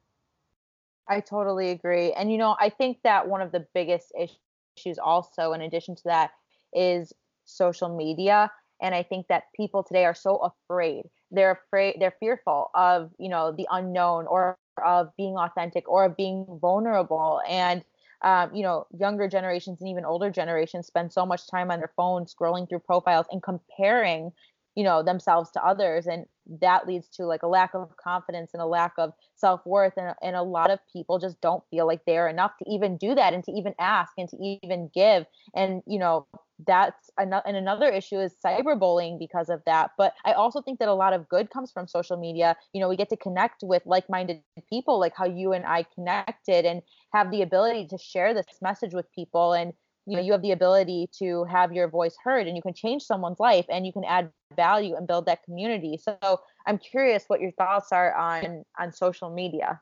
I 1.10 1.18
totally 1.18 1.70
agree. 1.70 2.12
And 2.12 2.30
you 2.30 2.38
know, 2.38 2.56
I 2.58 2.70
think 2.70 2.98
that 3.02 3.26
one 3.28 3.42
of 3.42 3.50
the 3.50 3.66
biggest 3.74 4.12
issues 4.16 4.98
also 4.98 5.52
in 5.52 5.60
addition 5.60 5.96
to 5.96 6.02
that 6.04 6.30
is 6.72 7.12
social 7.44 7.94
media 7.94 8.50
and 8.80 8.94
I 8.94 9.02
think 9.02 9.26
that 9.26 9.44
people 9.54 9.82
today 9.82 10.06
are 10.06 10.14
so 10.14 10.36
afraid. 10.36 11.02
They're 11.30 11.50
afraid 11.66 11.96
they're 11.98 12.14
fearful 12.18 12.70
of, 12.74 13.10
you 13.18 13.28
know, 13.28 13.52
the 13.52 13.66
unknown 13.70 14.26
or 14.26 14.56
of 14.82 15.14
being 15.16 15.36
authentic 15.36 15.86
or 15.88 16.04
of 16.04 16.16
being 16.16 16.46
vulnerable 16.60 17.42
and 17.46 17.84
um, 18.22 18.54
you 18.54 18.62
know, 18.62 18.86
younger 18.96 19.28
generations 19.28 19.80
and 19.80 19.88
even 19.88 20.04
older 20.04 20.30
generations 20.30 20.86
spend 20.86 21.10
so 21.10 21.24
much 21.24 21.48
time 21.50 21.70
on 21.70 21.78
their 21.78 21.92
phones 21.96 22.34
scrolling 22.34 22.68
through 22.68 22.80
profiles 22.80 23.26
and 23.30 23.42
comparing 23.42 24.30
you 24.74 24.84
know 24.84 25.02
themselves 25.02 25.50
to 25.50 25.64
others 25.64 26.06
and 26.06 26.26
that 26.60 26.86
leads 26.86 27.08
to 27.08 27.24
like 27.26 27.42
a 27.42 27.46
lack 27.46 27.74
of 27.74 27.96
confidence 27.96 28.50
and 28.52 28.62
a 28.62 28.66
lack 28.66 28.92
of 28.98 29.12
self-worth 29.36 29.94
and, 29.96 30.14
and 30.22 30.36
a 30.36 30.42
lot 30.42 30.70
of 30.70 30.80
people 30.92 31.18
just 31.18 31.40
don't 31.40 31.62
feel 31.70 31.86
like 31.86 32.00
they're 32.06 32.28
enough 32.28 32.52
to 32.58 32.64
even 32.68 32.96
do 32.96 33.14
that 33.14 33.32
and 33.32 33.44
to 33.44 33.52
even 33.52 33.74
ask 33.78 34.12
and 34.18 34.28
to 34.28 34.58
even 34.62 34.90
give. 34.92 35.24
And 35.54 35.82
you 35.86 35.98
know 35.98 36.26
that's 36.66 37.10
another 37.16 37.42
and 37.46 37.56
another 37.56 37.88
issue 37.88 38.18
is 38.18 38.34
cyberbullying 38.44 39.18
because 39.18 39.48
of 39.48 39.62
that. 39.66 39.92
But 39.96 40.14
i 40.24 40.32
also 40.32 40.60
think 40.60 40.78
that 40.80 40.88
a 40.88 40.94
lot 40.94 41.12
of 41.12 41.28
good 41.28 41.50
comes 41.50 41.70
from 41.70 41.86
social 41.86 42.16
media. 42.16 42.56
You 42.72 42.80
know 42.80 42.88
we 42.88 42.96
get 42.96 43.08
to 43.10 43.16
connect 43.16 43.62
with 43.62 43.82
like-minded 43.86 44.42
people 44.68 44.98
like 44.98 45.14
how 45.16 45.26
you 45.26 45.52
and 45.52 45.64
i 45.66 45.84
connected 45.94 46.64
and 46.66 46.82
have 47.14 47.30
the 47.30 47.42
ability 47.42 47.86
to 47.88 47.98
share 47.98 48.34
this 48.34 48.46
message 48.60 48.92
with 48.92 49.06
people. 49.12 49.52
And 49.52 49.72
you 50.06 50.16
know 50.16 50.22
you 50.22 50.32
have 50.32 50.42
the 50.42 50.52
ability 50.52 51.08
to 51.18 51.44
have 51.44 51.72
your 51.72 51.88
voice 51.88 52.16
heard 52.24 52.46
and 52.46 52.56
you 52.56 52.62
can 52.62 52.74
change 52.74 53.02
someone's 53.02 53.40
life 53.40 53.66
and 53.68 53.86
you 53.86 53.92
can 53.92 54.04
add 54.04 54.32
value 54.56 54.96
and 54.96 55.06
build 55.06 55.26
that 55.26 55.42
community. 55.44 55.96
So 55.98 56.18
i'm 56.66 56.78
curious 56.78 57.24
what 57.28 57.40
your 57.40 57.52
thoughts 57.52 57.92
are 57.92 58.14
on 58.14 58.64
on 58.78 58.92
social 58.92 59.30
media. 59.30 59.80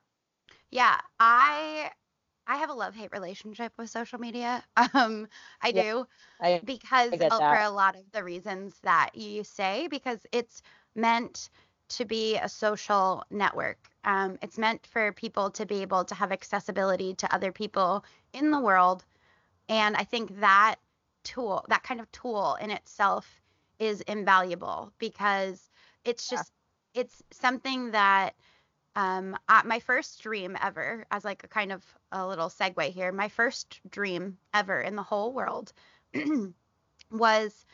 Yeah 0.71 1.01
i 1.21 1.91
i 2.47 2.57
have 2.57 2.71
a 2.71 2.75
love 2.75 2.95
hate 2.95 3.13
relationship 3.13 3.73
with 3.79 3.91
social 3.91 4.19
media. 4.19 4.65
Um 4.95 5.29
i 5.63 5.73
Yeah, 5.73 5.83
do 5.83 6.07
i 6.41 6.63
because 6.65 7.25
I 7.31 7.31
for 7.47 7.57
a 7.59 7.71
lot 7.71 7.97
of 7.97 8.11
the 8.13 8.25
reasons 8.25 8.81
that 8.83 9.11
you 9.15 9.45
say 9.45 9.89
because 9.89 10.27
it's 10.33 10.63
meant 10.95 11.51
to 11.91 12.05
be 12.05 12.37
a 12.37 12.49
social 12.49 13.25
network. 13.31 13.79
Um, 14.05 14.39
it's 14.43 14.59
meant 14.59 14.87
for 14.87 15.13
people 15.13 15.51
to 15.53 15.67
be 15.67 15.83
able 15.83 16.05
to 16.05 16.15
have 16.15 16.33
accessibility 16.33 17.15
to 17.15 17.35
other 17.35 17.53
people 17.53 18.05
in 18.33 18.51
the 18.51 18.61
world 18.61 19.05
and 19.69 19.97
i 19.97 20.05
think 20.05 20.41
that 20.41 20.77
tool 21.25 21.65
that 21.69 21.83
kind 21.83 22.01
of 22.01 22.11
tool 22.13 22.57
in 22.61 22.71
itself 22.71 23.41
is 23.79 24.01
invaluable 24.03 24.93
because 24.99 25.71
it's 26.05 26.29
Yeah. 26.31 26.43
just 26.43 26.53
it's 26.95 27.23
something 27.31 27.91
that 27.93 28.35
um, 28.97 29.37
my 29.65 29.79
first 29.79 30.21
dream 30.23 30.57
ever, 30.61 31.07
as 31.13 31.25
like 31.25 31.45
a 31.45 31.49
kind 31.49 31.71
of 31.73 31.85
a 32.11 32.27
little 32.27 32.49
segue 32.49 32.91
here, 32.91 33.13
my 33.13 33.29
first 33.29 33.81
dream 33.89 34.39
ever 34.53 34.81
in 34.81 34.97
the 34.97 35.03
whole 35.05 35.33
world 35.33 35.73
was 37.11 37.65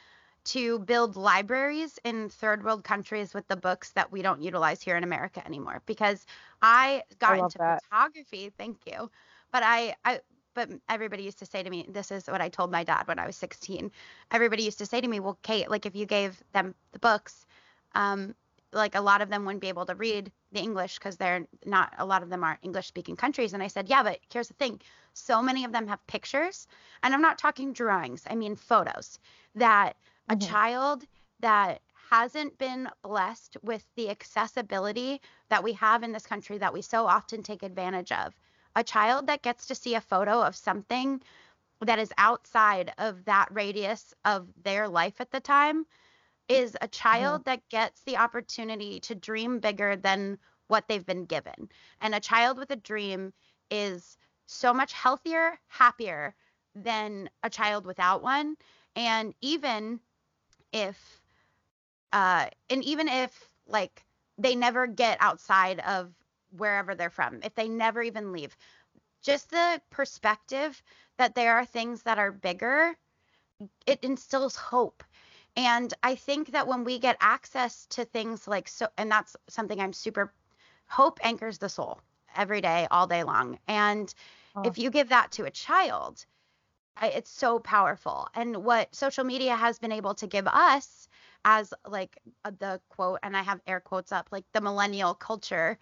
to 0.44 0.78
build 0.80 1.16
libraries 1.16 1.98
in 2.04 2.28
third 2.28 2.64
world 2.64 2.84
countries 2.84 3.34
with 3.34 3.46
the 3.48 3.56
books 3.56 3.92
that 3.92 4.12
we 4.12 4.22
don't 4.22 4.42
utilize 4.42 4.82
here 4.82 4.96
in 4.96 5.04
America 5.04 5.44
anymore. 5.46 5.82
Because 5.86 6.26
I 6.62 7.04
got 7.18 7.38
I 7.38 7.38
into 7.38 7.58
that. 7.58 7.82
photography, 7.90 8.50
thank 8.58 8.78
you, 8.86 9.10
but 9.52 9.62
I, 9.64 9.96
I, 10.04 10.20
but 10.54 10.70
everybody 10.88 11.22
used 11.22 11.38
to 11.40 11.46
say 11.46 11.62
to 11.62 11.70
me, 11.70 11.86
this 11.88 12.10
is 12.10 12.26
what 12.26 12.40
I 12.40 12.48
told 12.48 12.70
my 12.70 12.84
dad 12.84 13.06
when 13.06 13.18
I 13.18 13.26
was 13.26 13.36
16. 13.36 13.90
Everybody 14.30 14.62
used 14.62 14.78
to 14.78 14.86
say 14.86 15.00
to 15.00 15.08
me, 15.08 15.20
well, 15.20 15.38
Kate, 15.42 15.70
like 15.70 15.86
if 15.86 15.94
you 15.96 16.06
gave 16.06 16.42
them 16.52 16.74
the 16.92 16.98
books, 16.98 17.46
um, 17.94 18.34
like 18.72 18.94
a 18.94 19.00
lot 19.00 19.20
of 19.22 19.28
them 19.30 19.44
wouldn't 19.44 19.60
be 19.62 19.68
able 19.68 19.86
to 19.86 19.94
read 19.94 20.32
the 20.52 20.60
English 20.60 20.98
because 20.98 21.16
they're 21.16 21.46
not 21.64 21.92
a 21.98 22.04
lot 22.04 22.22
of 22.22 22.30
them 22.30 22.44
are 22.44 22.58
English 22.62 22.88
speaking 22.88 23.16
countries. 23.16 23.54
And 23.54 23.62
I 23.62 23.68
said, 23.68 23.88
yeah, 23.88 24.02
but 24.02 24.20
here's 24.32 24.48
the 24.48 24.54
thing. 24.54 24.80
So 25.12 25.42
many 25.42 25.64
of 25.64 25.72
them 25.72 25.86
have 25.86 26.04
pictures, 26.06 26.66
and 27.02 27.14
I'm 27.14 27.22
not 27.22 27.38
talking 27.38 27.72
drawings, 27.72 28.24
I 28.28 28.34
mean 28.34 28.56
photos 28.56 29.18
that 29.54 29.96
a 30.28 30.34
Mhm. 30.34 30.40
child 30.40 31.06
that 31.40 31.82
hasn't 32.10 32.58
been 32.58 32.88
blessed 33.02 33.56
with 33.62 33.84
the 33.96 34.10
accessibility 34.10 35.20
that 35.48 35.62
we 35.62 35.72
have 35.74 36.02
in 36.02 36.12
this 36.12 36.26
country 36.26 36.58
that 36.58 36.72
we 36.72 36.82
so 36.82 37.06
often 37.06 37.42
take 37.42 37.62
advantage 37.62 38.12
of. 38.12 38.34
A 38.76 38.84
child 38.84 39.26
that 39.26 39.42
gets 39.42 39.66
to 39.66 39.74
see 39.74 39.94
a 39.94 40.00
photo 40.00 40.42
of 40.42 40.56
something 40.56 41.22
that 41.80 41.98
is 41.98 42.12
outside 42.18 42.92
of 42.98 43.24
that 43.24 43.48
radius 43.50 44.14
of 44.24 44.48
their 44.62 44.88
life 44.88 45.20
at 45.20 45.30
the 45.30 45.40
time 45.40 45.86
is 46.48 46.76
a 46.80 46.88
child 46.88 47.40
mm-hmm. 47.40 47.50
that 47.50 47.68
gets 47.68 48.02
the 48.02 48.16
opportunity 48.16 49.00
to 49.00 49.14
dream 49.14 49.60
bigger 49.60 49.96
than 49.96 50.38
what 50.68 50.88
they've 50.88 51.06
been 51.06 51.24
given. 51.24 51.68
And 52.00 52.14
a 52.14 52.20
child 52.20 52.58
with 52.58 52.70
a 52.70 52.76
dream 52.76 53.32
is 53.70 54.16
so 54.46 54.72
much 54.74 54.92
healthier, 54.92 55.58
happier 55.68 56.34
than 56.74 57.30
a 57.42 57.50
child 57.50 57.86
without 57.86 58.22
one. 58.22 58.56
And 58.96 59.34
even 59.40 60.00
if, 60.72 61.20
uh, 62.12 62.46
and 62.70 62.84
even 62.84 63.08
if 63.08 63.48
like 63.66 64.04
they 64.36 64.54
never 64.54 64.86
get 64.86 65.16
outside 65.20 65.80
of 65.80 66.12
wherever 66.56 66.94
they're 66.94 67.10
from, 67.10 67.40
if 67.42 67.54
they 67.54 67.68
never 67.68 68.02
even 68.02 68.32
leave, 68.32 68.56
just 69.22 69.50
the 69.50 69.80
perspective 69.90 70.82
that 71.18 71.34
there 71.34 71.56
are 71.56 71.64
things 71.64 72.02
that 72.02 72.18
are 72.18 72.32
bigger, 72.32 72.94
it 73.86 74.00
instills 74.02 74.56
hope. 74.56 75.02
And 75.56 75.94
I 76.02 76.16
think 76.16 76.52
that 76.52 76.66
when 76.66 76.84
we 76.84 76.98
get 76.98 77.16
access 77.20 77.86
to 77.90 78.04
things 78.04 78.48
like 78.48 78.68
so, 78.68 78.88
and 78.98 79.10
that's 79.10 79.36
something 79.48 79.80
I'm 79.80 79.92
super, 79.92 80.32
hope 80.86 81.20
anchors 81.22 81.58
the 81.58 81.68
soul 81.68 82.00
every 82.34 82.60
day, 82.60 82.88
all 82.90 83.06
day 83.06 83.22
long. 83.22 83.58
And 83.68 84.12
oh. 84.56 84.62
if 84.64 84.78
you 84.78 84.90
give 84.90 85.10
that 85.10 85.32
to 85.32 85.44
a 85.44 85.50
child, 85.50 86.26
it's 87.02 87.30
so 87.30 87.58
powerful. 87.58 88.28
And 88.34 88.64
what 88.64 88.94
social 88.94 89.24
media 89.24 89.56
has 89.56 89.78
been 89.78 89.92
able 89.92 90.14
to 90.14 90.26
give 90.26 90.46
us 90.46 91.08
as 91.44 91.72
like 91.86 92.18
uh, 92.44 92.52
the 92.58 92.80
quote, 92.88 93.20
and 93.22 93.36
I 93.36 93.42
have 93.42 93.60
air 93.66 93.80
quotes 93.80 94.12
up, 94.12 94.28
like 94.30 94.44
the 94.52 94.60
millennial 94.60 95.14
culture 95.14 95.78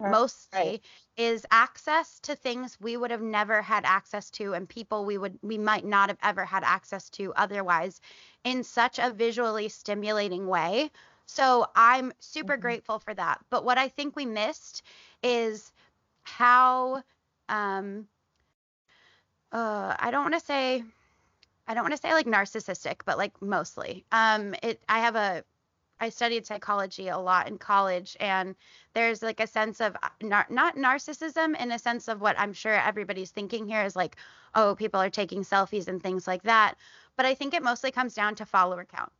mostly 0.00 0.58
right. 0.58 0.80
is 1.16 1.46
access 1.50 2.18
to 2.20 2.34
things 2.34 2.76
we 2.80 2.96
would 2.96 3.10
have 3.10 3.22
never 3.22 3.62
had 3.62 3.84
access 3.84 4.30
to 4.30 4.52
and 4.54 4.68
people 4.68 5.04
we 5.04 5.16
would 5.16 5.38
we 5.42 5.56
might 5.56 5.84
not 5.84 6.08
have 6.08 6.18
ever 6.22 6.44
had 6.44 6.64
access 6.64 7.08
to 7.10 7.32
otherwise 7.34 8.00
in 8.42 8.64
such 8.64 8.98
a 8.98 9.10
visually 9.10 9.68
stimulating 9.68 10.46
way 10.48 10.90
so 11.26 11.66
i'm 11.76 12.12
super 12.18 12.54
mm-hmm. 12.54 12.62
grateful 12.62 12.98
for 12.98 13.14
that 13.14 13.38
but 13.50 13.64
what 13.64 13.78
i 13.78 13.88
think 13.88 14.16
we 14.16 14.26
missed 14.26 14.82
is 15.22 15.72
how 16.22 17.02
um 17.48 18.06
uh 19.52 19.94
i 19.98 20.10
don't 20.10 20.22
want 20.22 20.34
to 20.34 20.44
say 20.44 20.82
I 21.66 21.72
don't 21.72 21.82
want 21.82 21.94
to 21.94 22.00
say 22.00 22.12
like 22.12 22.26
narcissistic, 22.26 23.00
but 23.04 23.16
like 23.18 23.40
mostly. 23.40 24.04
Um, 24.12 24.54
it 24.62 24.82
I 24.88 25.00
have 25.00 25.16
a 25.16 25.44
I 26.00 26.08
studied 26.08 26.46
psychology 26.46 27.08
a 27.08 27.18
lot 27.18 27.48
in 27.48 27.58
college, 27.58 28.16
and 28.20 28.54
there's 28.94 29.22
like 29.22 29.40
a 29.40 29.46
sense 29.46 29.80
of 29.80 29.96
uh, 30.02 30.08
nar- 30.22 30.46
not 30.50 30.76
narcissism 30.76 31.58
in 31.60 31.72
a 31.72 31.78
sense 31.78 32.08
of 32.08 32.20
what 32.20 32.38
I'm 32.38 32.52
sure 32.52 32.74
everybody's 32.74 33.30
thinking 33.30 33.66
here 33.66 33.82
is 33.84 33.96
like, 33.96 34.16
oh, 34.54 34.74
people 34.74 35.00
are 35.00 35.10
taking 35.10 35.42
selfies 35.42 35.88
and 35.88 36.02
things 36.02 36.26
like 36.26 36.42
that. 36.42 36.74
But 37.16 37.26
I 37.26 37.34
think 37.34 37.54
it 37.54 37.62
mostly 37.62 37.90
comes 37.90 38.14
down 38.14 38.34
to 38.36 38.46
follower 38.46 38.84
count. 38.84 39.12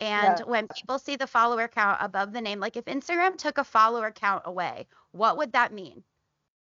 And 0.00 0.38
yeah. 0.38 0.44
when 0.44 0.68
people 0.68 0.98
see 0.98 1.16
the 1.16 1.26
follower 1.26 1.68
count 1.68 1.98
above 2.00 2.32
the 2.32 2.40
name, 2.40 2.60
like 2.60 2.76
if 2.76 2.86
Instagram 2.86 3.36
took 3.36 3.58
a 3.58 3.64
follower 3.64 4.10
count 4.10 4.42
away, 4.46 4.86
what 5.12 5.36
would 5.36 5.52
that 5.52 5.72
mean? 5.72 6.02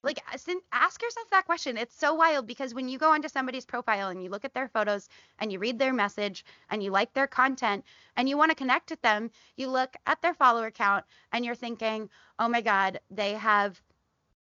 Like 0.02 0.22
uh, 0.32 0.54
ask 0.72 1.02
yourself 1.02 1.28
that 1.30 1.46
question. 1.46 1.76
It's 1.76 1.98
so 1.98 2.14
wild 2.14 2.46
because 2.46 2.74
when 2.74 2.88
you 2.88 2.98
go 2.98 3.10
onto 3.10 3.28
somebody's 3.28 3.66
profile 3.66 4.08
and 4.08 4.22
you 4.22 4.30
look 4.30 4.44
at 4.44 4.54
their 4.54 4.68
photos 4.68 5.08
and 5.38 5.52
you 5.52 5.58
read 5.58 5.78
their 5.78 5.92
message 5.92 6.44
and 6.70 6.82
you 6.82 6.90
like 6.90 7.12
their 7.12 7.26
content 7.26 7.84
and 8.16 8.28
you 8.28 8.36
want 8.36 8.50
to 8.50 8.56
connect 8.56 8.90
with 8.90 9.02
them 9.02 9.30
you 9.56 9.68
look 9.68 9.94
at 10.06 10.20
their 10.22 10.34
follower 10.34 10.70
count 10.70 11.04
and 11.32 11.44
you're 11.44 11.54
thinking 11.54 12.08
oh 12.38 12.48
my 12.48 12.60
god 12.60 12.98
they 13.10 13.34
have 13.34 13.80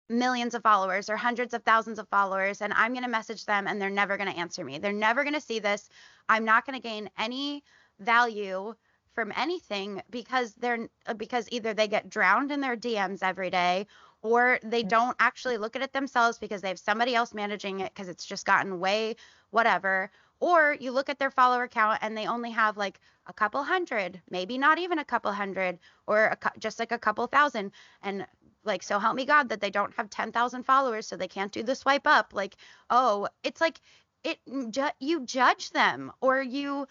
millions 0.09 0.53
of 0.53 0.61
followers 0.61 1.09
or 1.09 1.15
hundreds 1.15 1.53
of 1.53 1.63
thousands 1.63 1.97
of 1.97 2.07
followers 2.09 2.61
and 2.61 2.73
i'm 2.73 2.91
going 2.93 3.03
to 3.03 3.09
message 3.09 3.45
them 3.45 3.65
and 3.67 3.81
they're 3.81 3.89
never 3.89 4.17
going 4.17 4.31
to 4.31 4.37
answer 4.37 4.63
me. 4.63 4.77
They're 4.77 4.91
never 4.91 5.23
going 5.23 5.33
to 5.33 5.41
see 5.41 5.59
this. 5.59 5.89
I'm 6.27 6.45
not 6.45 6.65
going 6.65 6.79
to 6.79 6.87
gain 6.87 7.09
any 7.17 7.63
value 7.99 8.75
from 9.13 9.33
anything 9.35 10.01
because 10.09 10.53
they're 10.55 10.87
uh, 11.05 11.13
because 11.13 11.47
either 11.51 11.73
they 11.73 11.87
get 11.87 12.09
drowned 12.09 12.51
in 12.51 12.61
their 12.61 12.77
DMs 12.77 13.19
every 13.21 13.49
day 13.49 13.87
or 14.21 14.59
they 14.63 14.81
mm-hmm. 14.81 14.89
don't 14.89 15.17
actually 15.19 15.57
look 15.57 15.75
at 15.75 15.81
it 15.81 15.93
themselves 15.93 16.37
because 16.37 16.61
they 16.61 16.67
have 16.67 16.79
somebody 16.79 17.15
else 17.15 17.33
managing 17.33 17.79
it 17.79 17.93
because 17.93 18.09
it's 18.09 18.25
just 18.25 18.45
gotten 18.45 18.79
way 18.79 19.15
whatever 19.51 20.11
or 20.39 20.75
you 20.79 20.91
look 20.91 21.09
at 21.09 21.19
their 21.19 21.31
follower 21.31 21.67
count 21.67 21.99
and 22.01 22.17
they 22.17 22.27
only 22.27 22.51
have 22.51 22.75
like 22.75 22.99
a 23.27 23.33
couple 23.33 23.63
hundred 23.63 24.21
maybe 24.29 24.57
not 24.57 24.79
even 24.79 24.99
a 24.99 25.05
couple 25.05 25.31
hundred 25.31 25.79
or 26.07 26.25
a, 26.25 26.37
just 26.59 26.79
like 26.79 26.91
a 26.91 26.97
couple 26.97 27.25
thousand 27.27 27.71
and 28.01 28.25
like 28.63 28.83
so 28.83 28.99
help 28.99 29.15
me 29.15 29.25
god 29.25 29.49
that 29.49 29.61
they 29.61 29.69
don't 29.69 29.93
have 29.95 30.09
10,000 30.09 30.63
followers 30.63 31.07
so 31.07 31.15
they 31.15 31.27
can't 31.27 31.51
do 31.51 31.63
the 31.63 31.75
swipe 31.75 32.05
up 32.05 32.33
like 32.33 32.55
oh 32.89 33.27
it's 33.43 33.61
like 33.61 33.79
it 34.23 34.39
mm, 34.49 34.69
ju- 34.69 34.97
you 34.99 35.25
judge 35.25 35.71
them 35.71 36.11
or 36.21 36.41
you 36.41 36.87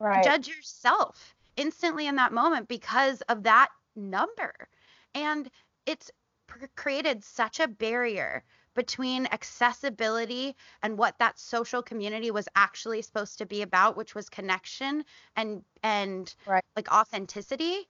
right. 0.00 0.24
judge 0.24 0.48
yourself 0.48 1.34
instantly 1.56 2.06
in 2.06 2.16
that 2.16 2.32
moment 2.32 2.68
because 2.68 3.20
of 3.22 3.42
that 3.44 3.68
number 3.96 4.52
and 5.14 5.50
it's 5.86 6.10
created 6.76 7.24
such 7.24 7.60
a 7.60 7.68
barrier 7.68 8.44
between 8.74 9.26
accessibility 9.30 10.56
and 10.82 10.98
what 10.98 11.18
that 11.18 11.38
social 11.38 11.82
community 11.82 12.30
was 12.30 12.48
actually 12.56 13.02
supposed 13.02 13.38
to 13.38 13.46
be 13.46 13.62
about 13.62 13.96
which 13.96 14.14
was 14.14 14.28
connection 14.28 15.04
and 15.36 15.62
and 15.82 16.34
right. 16.46 16.64
like 16.76 16.90
authenticity 16.92 17.88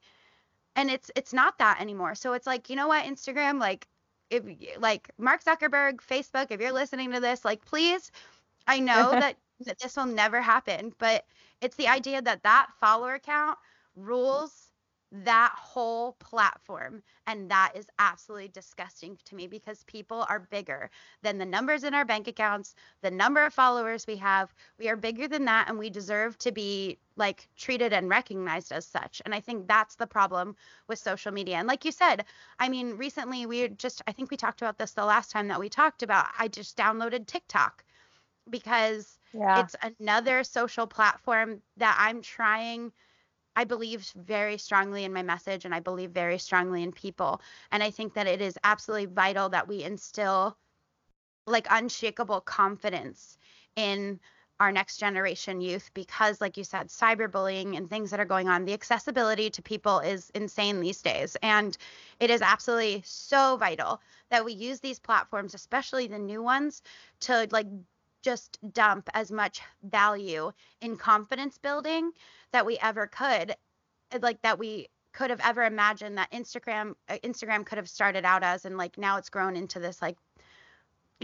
and 0.75 0.89
it's 0.89 1.09
it's 1.15 1.33
not 1.33 1.57
that 1.57 1.81
anymore 1.81 2.15
so 2.15 2.33
it's 2.33 2.47
like 2.47 2.69
you 2.69 2.75
know 2.75 2.87
what 2.87 3.05
instagram 3.05 3.59
like 3.59 3.87
if 4.29 4.43
like 4.79 5.09
mark 5.17 5.43
zuckerberg 5.43 5.97
facebook 5.97 6.47
if 6.51 6.61
you're 6.61 6.71
listening 6.71 7.11
to 7.11 7.19
this 7.19 7.43
like 7.43 7.65
please 7.65 8.11
i 8.67 8.79
know 8.79 9.11
that, 9.11 9.35
that 9.61 9.79
this 9.79 9.95
will 9.95 10.05
never 10.05 10.41
happen 10.41 10.93
but 10.99 11.25
it's 11.61 11.75
the 11.77 11.87
idea 11.87 12.21
that 12.21 12.43
that 12.43 12.67
follower 12.79 13.19
count 13.19 13.57
rules 13.95 14.71
that 15.11 15.53
whole 15.55 16.13
platform. 16.13 17.01
And 17.27 17.49
that 17.49 17.71
is 17.75 17.87
absolutely 17.99 18.49
disgusting 18.49 19.17
to 19.25 19.35
me 19.35 19.47
because 19.47 19.83
people 19.83 20.25
are 20.29 20.39
bigger 20.39 20.89
than 21.21 21.37
the 21.37 21.45
numbers 21.45 21.83
in 21.83 21.93
our 21.93 22.05
bank 22.05 22.27
accounts, 22.27 22.75
the 23.01 23.11
number 23.11 23.45
of 23.45 23.53
followers 23.53 24.05
we 24.07 24.17
have. 24.17 24.53
We 24.77 24.89
are 24.89 24.95
bigger 24.95 25.27
than 25.27 25.45
that 25.45 25.69
and 25.69 25.77
we 25.77 25.89
deserve 25.89 26.37
to 26.39 26.51
be 26.51 26.97
like 27.15 27.47
treated 27.55 27.93
and 27.93 28.09
recognized 28.09 28.71
as 28.71 28.85
such. 28.85 29.21
And 29.25 29.33
I 29.33 29.39
think 29.39 29.67
that's 29.67 29.95
the 29.95 30.07
problem 30.07 30.55
with 30.87 30.99
social 30.99 31.31
media. 31.31 31.55
And 31.55 31.67
like 31.67 31.85
you 31.85 31.91
said, 31.91 32.25
I 32.59 32.69
mean, 32.69 32.97
recently 32.97 33.45
we 33.45 33.69
just, 33.69 34.01
I 34.07 34.11
think 34.11 34.31
we 34.31 34.37
talked 34.37 34.61
about 34.61 34.77
this 34.77 34.91
the 34.91 35.05
last 35.05 35.31
time 35.31 35.47
that 35.47 35.59
we 35.59 35.69
talked 35.69 36.03
about, 36.03 36.27
I 36.37 36.47
just 36.47 36.77
downloaded 36.77 37.25
TikTok 37.25 37.83
because 38.49 39.17
yeah. 39.33 39.61
it's 39.61 39.75
another 39.99 40.43
social 40.43 40.87
platform 40.87 41.61
that 41.77 41.95
I'm 41.99 42.21
trying 42.21 42.91
I 43.55 43.63
believe 43.63 44.11
very 44.15 44.57
strongly 44.57 45.03
in 45.03 45.13
my 45.13 45.23
message 45.23 45.65
and 45.65 45.73
I 45.73 45.79
believe 45.79 46.11
very 46.11 46.37
strongly 46.37 46.83
in 46.83 46.91
people. 46.91 47.41
And 47.71 47.81
I 47.81 47.91
think 47.91 48.13
that 48.15 48.27
it 48.27 48.41
is 48.41 48.57
absolutely 48.63 49.07
vital 49.07 49.49
that 49.49 49.67
we 49.67 49.83
instill 49.83 50.57
like 51.47 51.67
unshakable 51.69 52.41
confidence 52.41 53.37
in 53.75 54.19
our 54.59 54.71
next 54.71 54.97
generation 54.97 55.59
youth 55.59 55.91
because 55.93 56.39
like 56.39 56.55
you 56.57 56.63
said 56.63 56.87
cyberbullying 56.87 57.75
and 57.75 57.89
things 57.89 58.09
that 58.09 58.19
are 58.19 58.25
going 58.25 58.47
on 58.47 58.63
the 58.63 58.73
accessibility 58.73 59.49
to 59.49 59.61
people 59.61 59.99
is 59.99 60.29
insane 60.33 60.79
these 60.79 61.01
days 61.01 61.35
and 61.43 61.77
it 62.21 62.29
is 62.29 62.41
absolutely 62.41 63.01
so 63.05 63.57
vital 63.57 64.01
that 64.29 64.45
we 64.45 64.53
use 64.53 64.79
these 64.79 64.97
platforms 64.97 65.53
especially 65.53 66.07
the 66.07 66.17
new 66.17 66.41
ones 66.41 66.81
to 67.19 67.47
like 67.51 67.67
just 68.25 68.57
dump 68.73 69.07
as 69.13 69.31
much 69.31 69.61
value 69.83 70.51
in 70.81 70.97
confidence 70.97 71.59
building 71.59 72.11
that 72.51 72.65
we 72.65 72.75
ever 72.79 73.05
could 73.05 73.51
eh, 74.11 74.19
like 74.19 74.41
that 74.41 74.57
we 74.57 74.87
could 75.13 75.29
have 75.29 75.39
ever 75.43 75.63
imagined 75.63 76.17
that 76.17 76.31
Instagram 76.31 76.95
uh, 77.07 77.17
Instagram 77.23 77.63
could 77.63 77.77
have 77.77 77.87
started 77.87 78.25
out 78.25 78.43
as 78.43 78.65
and 78.65 78.77
like 78.77 78.97
now 78.97 79.17
it's 79.17 79.29
grown 79.29 79.55
into 79.55 79.79
this 79.79 80.01
like 80.01 80.17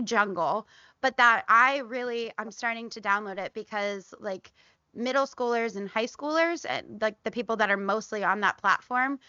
jungle. 0.03 0.67
But 1.01 1.17
that 1.17 1.43
I 1.49 1.79
really 1.79 2.31
I'm 2.37 2.51
starting 2.51 2.91
to 2.91 3.01
download 3.01 3.39
it 3.39 3.53
because 3.55 4.13
like 4.19 4.51
middle 4.93 5.25
schoolers 5.25 5.75
and 5.75 5.89
high 5.89 6.05
schoolers 6.05 6.67
and 6.69 7.01
like 7.01 7.15
the 7.23 7.31
people 7.31 7.55
that 7.57 7.71
are 7.71 7.77
mostly 7.77 8.23
on 8.23 8.41
that 8.41 8.59
platform 8.59 9.19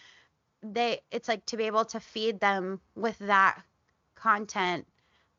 they 0.61 1.01
it's 1.11 1.27
like 1.27 1.45
to 1.45 1.57
be 1.57 1.65
able 1.65 1.85
to 1.85 1.99
feed 1.99 2.39
them 2.39 2.79
with 2.95 3.17
that 3.19 3.61
content 4.15 4.85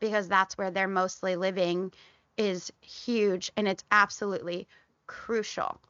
because 0.01 0.29
that's 0.29 0.59
where 0.59 0.71
they're 0.71 0.89
mostly 0.89 1.37
living 1.37 1.91
is 2.37 2.73
huge 2.81 3.53
and 3.57 3.69
it's 3.69 3.85
absolutely 3.91 4.67
crucial. 5.07 5.81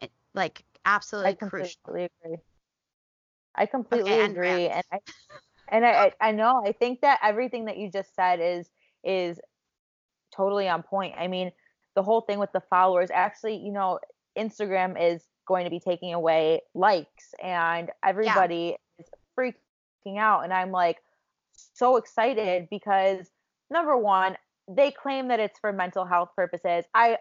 It, 0.00 0.10
like 0.34 0.64
absolutely 0.84 1.32
I 1.32 1.34
completely 1.34 1.78
crucial. 1.84 2.10
agree. 2.24 2.36
I 3.54 3.66
completely 3.66 4.12
okay, 4.12 4.24
agree 4.24 4.68
and, 4.68 4.84
and 4.90 4.92
I 4.92 4.98
and 5.68 5.86
I 5.86 6.12
I 6.20 6.32
know 6.32 6.62
I 6.64 6.72
think 6.72 7.00
that 7.00 7.18
everything 7.22 7.66
that 7.66 7.78
you 7.78 7.90
just 7.90 8.14
said 8.14 8.40
is 8.40 8.68
is 9.04 9.40
totally 10.34 10.68
on 10.68 10.82
point. 10.82 11.14
I 11.18 11.28
mean, 11.28 11.50
the 11.94 12.02
whole 12.02 12.20
thing 12.20 12.38
with 12.38 12.52
the 12.52 12.62
followers 12.70 13.10
actually, 13.12 13.56
you 13.56 13.72
know, 13.72 13.98
Instagram 14.38 15.00
is 15.00 15.22
going 15.46 15.64
to 15.64 15.70
be 15.70 15.80
taking 15.80 16.14
away 16.14 16.60
likes 16.74 17.34
and 17.42 17.90
everybody 18.04 18.76
yeah. 18.76 19.04
is 19.04 19.08
freaking 19.36 20.18
out 20.18 20.44
and 20.44 20.52
I'm 20.52 20.70
like 20.70 20.98
so 21.74 21.96
excited 21.96 22.68
because 22.70 23.30
number 23.70 23.96
one, 23.96 24.36
they 24.74 24.90
claim 24.90 25.28
that 25.28 25.40
it's 25.40 25.58
for 25.58 25.72
mental 25.72 26.04
health 26.04 26.30
purposes. 26.36 26.84
I 26.94 27.18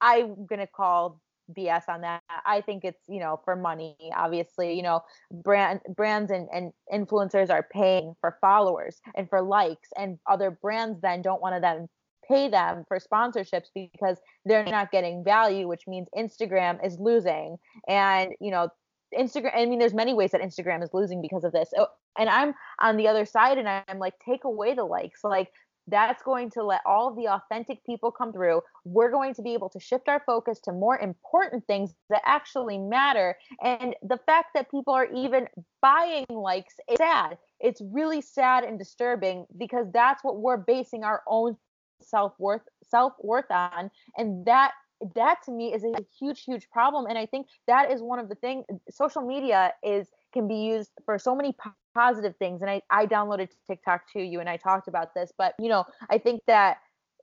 I'm 0.00 0.46
gonna 0.46 0.66
call 0.66 1.20
BS 1.56 1.88
on 1.88 2.02
that. 2.02 2.22
I 2.46 2.60
think 2.60 2.84
it's 2.84 3.02
you 3.08 3.20
know 3.20 3.40
for 3.44 3.56
money. 3.56 3.96
Obviously, 4.16 4.74
you 4.74 4.82
know 4.82 5.02
brand 5.30 5.80
brands 5.96 6.30
and, 6.30 6.48
and 6.52 6.72
influencers 6.92 7.50
are 7.50 7.66
paying 7.70 8.14
for 8.20 8.38
followers 8.40 9.00
and 9.14 9.28
for 9.28 9.42
likes, 9.42 9.88
and 9.96 10.18
other 10.28 10.50
brands 10.50 11.00
then 11.00 11.22
don't 11.22 11.42
want 11.42 11.54
to 11.54 11.60
then 11.60 11.88
pay 12.28 12.48
them 12.48 12.84
for 12.86 13.00
sponsorships 13.00 13.66
because 13.74 14.18
they're 14.44 14.64
not 14.64 14.92
getting 14.92 15.24
value, 15.24 15.66
which 15.66 15.88
means 15.88 16.08
Instagram 16.16 16.84
is 16.86 16.96
losing. 16.98 17.56
And 17.88 18.32
you 18.40 18.50
know 18.50 18.68
Instagram. 19.16 19.52
I 19.54 19.66
mean, 19.66 19.78
there's 19.78 19.94
many 19.94 20.14
ways 20.14 20.30
that 20.30 20.40
Instagram 20.40 20.82
is 20.82 20.90
losing 20.92 21.20
because 21.20 21.44
of 21.44 21.52
this. 21.52 21.70
Oh, 21.76 21.88
and 22.18 22.28
I'm 22.28 22.54
on 22.80 22.96
the 22.96 23.08
other 23.08 23.24
side, 23.24 23.58
and 23.58 23.68
I'm 23.68 23.98
like, 23.98 24.14
take 24.24 24.44
away 24.44 24.74
the 24.74 24.84
likes, 24.84 25.24
like 25.24 25.50
that's 25.88 26.22
going 26.22 26.50
to 26.50 26.62
let 26.62 26.80
all 26.86 27.08
of 27.08 27.16
the 27.16 27.28
authentic 27.28 27.84
people 27.84 28.10
come 28.10 28.32
through. 28.32 28.62
We're 28.84 29.10
going 29.10 29.34
to 29.34 29.42
be 29.42 29.54
able 29.54 29.68
to 29.70 29.80
shift 29.80 30.08
our 30.08 30.22
focus 30.24 30.60
to 30.60 30.72
more 30.72 30.98
important 30.98 31.66
things 31.66 31.94
that 32.10 32.22
actually 32.24 32.78
matter. 32.78 33.36
And 33.62 33.94
the 34.02 34.18
fact 34.26 34.48
that 34.54 34.70
people 34.70 34.94
are 34.94 35.08
even 35.12 35.48
buying 35.80 36.26
likes 36.30 36.74
is 36.88 36.98
sad. 36.98 37.38
It's 37.60 37.82
really 37.92 38.20
sad 38.20 38.64
and 38.64 38.78
disturbing 38.78 39.46
because 39.58 39.86
that's 39.92 40.22
what 40.22 40.38
we're 40.38 40.56
basing 40.56 41.04
our 41.04 41.22
own 41.26 41.56
self-worth 42.02 42.62
self-worth 42.82 43.50
on 43.50 43.90
and 44.18 44.44
that 44.44 44.72
that 45.14 45.38
to 45.44 45.52
me 45.52 45.72
is 45.72 45.84
a 45.84 45.92
huge 46.18 46.42
huge 46.42 46.68
problem 46.70 47.06
and 47.06 47.16
i 47.16 47.24
think 47.26 47.46
that 47.66 47.90
is 47.90 48.02
one 48.02 48.18
of 48.18 48.28
the 48.28 48.34
things 48.36 48.64
social 48.90 49.22
media 49.22 49.72
is 49.82 50.08
can 50.32 50.48
be 50.48 50.56
used 50.56 50.90
for 51.04 51.18
so 51.18 51.34
many 51.34 51.54
positive 51.94 52.34
things 52.38 52.62
and 52.62 52.70
I, 52.70 52.82
I 52.90 53.06
downloaded 53.06 53.48
tiktok 53.66 54.02
too 54.12 54.20
you 54.20 54.40
and 54.40 54.48
i 54.48 54.56
talked 54.56 54.88
about 54.88 55.14
this 55.14 55.32
but 55.36 55.54
you 55.58 55.68
know 55.68 55.84
i 56.10 56.18
think 56.18 56.40
that 56.46 56.78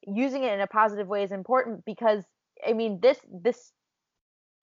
using 0.08 0.44
it 0.44 0.54
in 0.54 0.62
a 0.62 0.68
positive 0.68 1.08
way 1.08 1.24
is 1.24 1.32
important 1.32 1.84
because 1.86 2.24
i 2.68 2.74
mean 2.74 3.00
this 3.02 3.20
this 3.32 3.72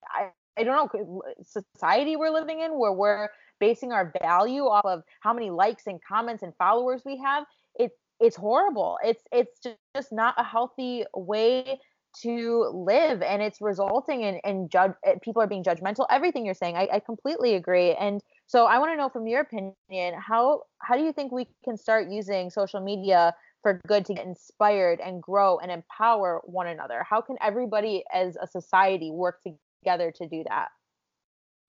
i, 0.08 0.28
I 0.58 0.64
don't 0.64 0.92
know 0.94 1.22
society 1.42 2.16
we're 2.16 2.30
living 2.30 2.60
in 2.60 2.78
where 2.78 2.92
we're 2.92 3.28
basing 3.58 3.92
our 3.92 4.12
value 4.22 4.62
off 4.62 4.84
of 4.84 5.02
how 5.20 5.32
many 5.32 5.50
likes 5.50 5.86
and 5.86 6.00
comments 6.06 6.42
and 6.42 6.52
followers 6.56 7.02
we 7.04 7.18
have 7.18 7.44
it 7.76 7.92
it's 8.20 8.36
horrible. 8.36 8.98
It's 9.04 9.22
it's 9.32 9.60
just 9.94 10.12
not 10.12 10.34
a 10.38 10.44
healthy 10.44 11.04
way 11.14 11.80
to 12.22 12.70
live 12.72 13.20
and 13.20 13.42
it's 13.42 13.60
resulting 13.60 14.22
in, 14.22 14.36
in 14.42 14.70
judge 14.70 14.92
eh, 15.04 15.16
people 15.22 15.42
are 15.42 15.46
being 15.46 15.62
judgmental 15.62 16.06
everything 16.10 16.46
you're 16.46 16.54
saying. 16.54 16.76
I, 16.76 16.88
I 16.94 17.00
completely 17.00 17.54
agree 17.54 17.92
and 17.92 18.22
so 18.46 18.66
i 18.66 18.78
want 18.78 18.92
to 18.92 18.96
know 18.96 19.08
from 19.08 19.26
your 19.26 19.40
opinion 19.40 20.14
how 20.18 20.62
how 20.78 20.96
do 20.96 21.02
you 21.02 21.12
think 21.12 21.32
we 21.32 21.46
can 21.64 21.76
start 21.76 22.08
using 22.08 22.50
social 22.50 22.80
media 22.80 23.34
for 23.66 23.80
good 23.88 24.06
to 24.06 24.14
get 24.14 24.24
inspired 24.24 25.00
and 25.00 25.20
grow 25.20 25.58
and 25.58 25.72
empower 25.72 26.40
one 26.44 26.68
another? 26.68 27.02
How 27.02 27.20
can 27.20 27.36
everybody 27.40 28.04
as 28.14 28.36
a 28.36 28.46
society 28.46 29.10
work 29.10 29.40
together 29.42 30.12
to 30.12 30.28
do 30.28 30.44
that? 30.48 30.68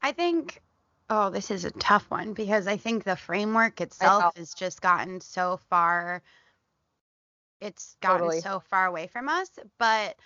I 0.03 0.11
think 0.11 0.61
oh 1.09 1.31
this 1.31 1.49
is 1.49 1.65
a 1.65 1.71
tough 1.71 2.05
one 2.11 2.33
because 2.33 2.67
i 2.67 2.75
think 2.75 3.05
the 3.05 3.15
framework 3.15 3.79
itself 3.79 4.35
has 4.35 4.53
just 4.53 4.81
gotten 4.81 5.21
so 5.21 5.57
far 5.69 6.21
it's 7.61 7.95
gotten 8.01 8.19
totally. 8.19 8.41
so 8.41 8.59
far 8.59 8.87
away 8.87 9.07
from 9.07 9.29
us 9.29 9.49
but 9.79 10.17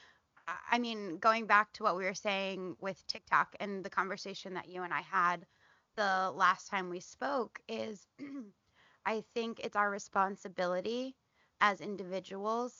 I 0.69 0.79
mean, 0.79 1.17
going 1.19 1.45
back 1.45 1.71
to 1.73 1.83
what 1.83 1.95
we 1.95 2.03
were 2.03 2.15
saying 2.15 2.75
with 2.81 3.05
TikTok 3.07 3.55
and 3.59 3.85
the 3.85 3.89
conversation 3.89 4.55
that 4.55 4.67
you 4.67 4.81
and 4.83 4.91
I 4.91 4.99
had 5.01 5.45
the 5.95 6.31
last 6.35 6.69
time 6.69 6.89
we 6.89 6.99
spoke 6.99 7.59
is 7.67 8.07
I 9.05 9.23
think 9.33 9.59
it's 9.59 9.75
our 9.75 9.89
responsibility 9.89 11.15
as 11.59 11.81
individuals 11.81 12.73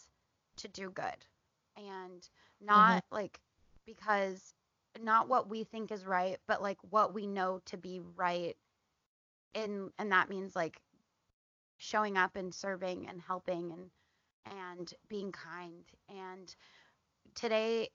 to 0.58 0.67
do 0.67 0.89
good 0.89 1.26
and 1.78 2.28
not 2.60 3.04
mm-hmm. 3.04 3.15
like 3.15 3.39
because 3.86 4.54
not 5.02 5.30
what 5.30 5.50
we 5.50 5.63
think 5.63 5.91
is 5.91 6.06
right, 6.06 6.38
but 6.47 6.62
like 6.62 6.78
what 6.89 7.13
we 7.13 7.28
know 7.28 7.62
to 7.65 7.78
be 7.78 8.02
right. 8.15 8.56
And 9.56 9.89
and 9.97 10.12
that 10.12 10.30
means 10.30 10.56
like 10.56 10.82
showing 11.78 12.17
up 12.17 12.36
and 12.36 12.54
serving 12.54 13.08
and 13.10 13.21
helping 13.21 13.71
and 13.71 13.89
and 14.45 14.93
being 15.08 15.32
kind 15.32 15.84
and 16.10 16.56
today 17.36 17.89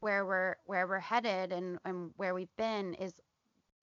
where 0.00 0.24
we're 0.26 0.56
where 0.66 0.86
we're 0.86 0.98
headed 0.98 1.52
and, 1.52 1.78
and 1.84 2.10
where 2.16 2.34
we've 2.34 2.54
been 2.56 2.94
is 2.94 3.14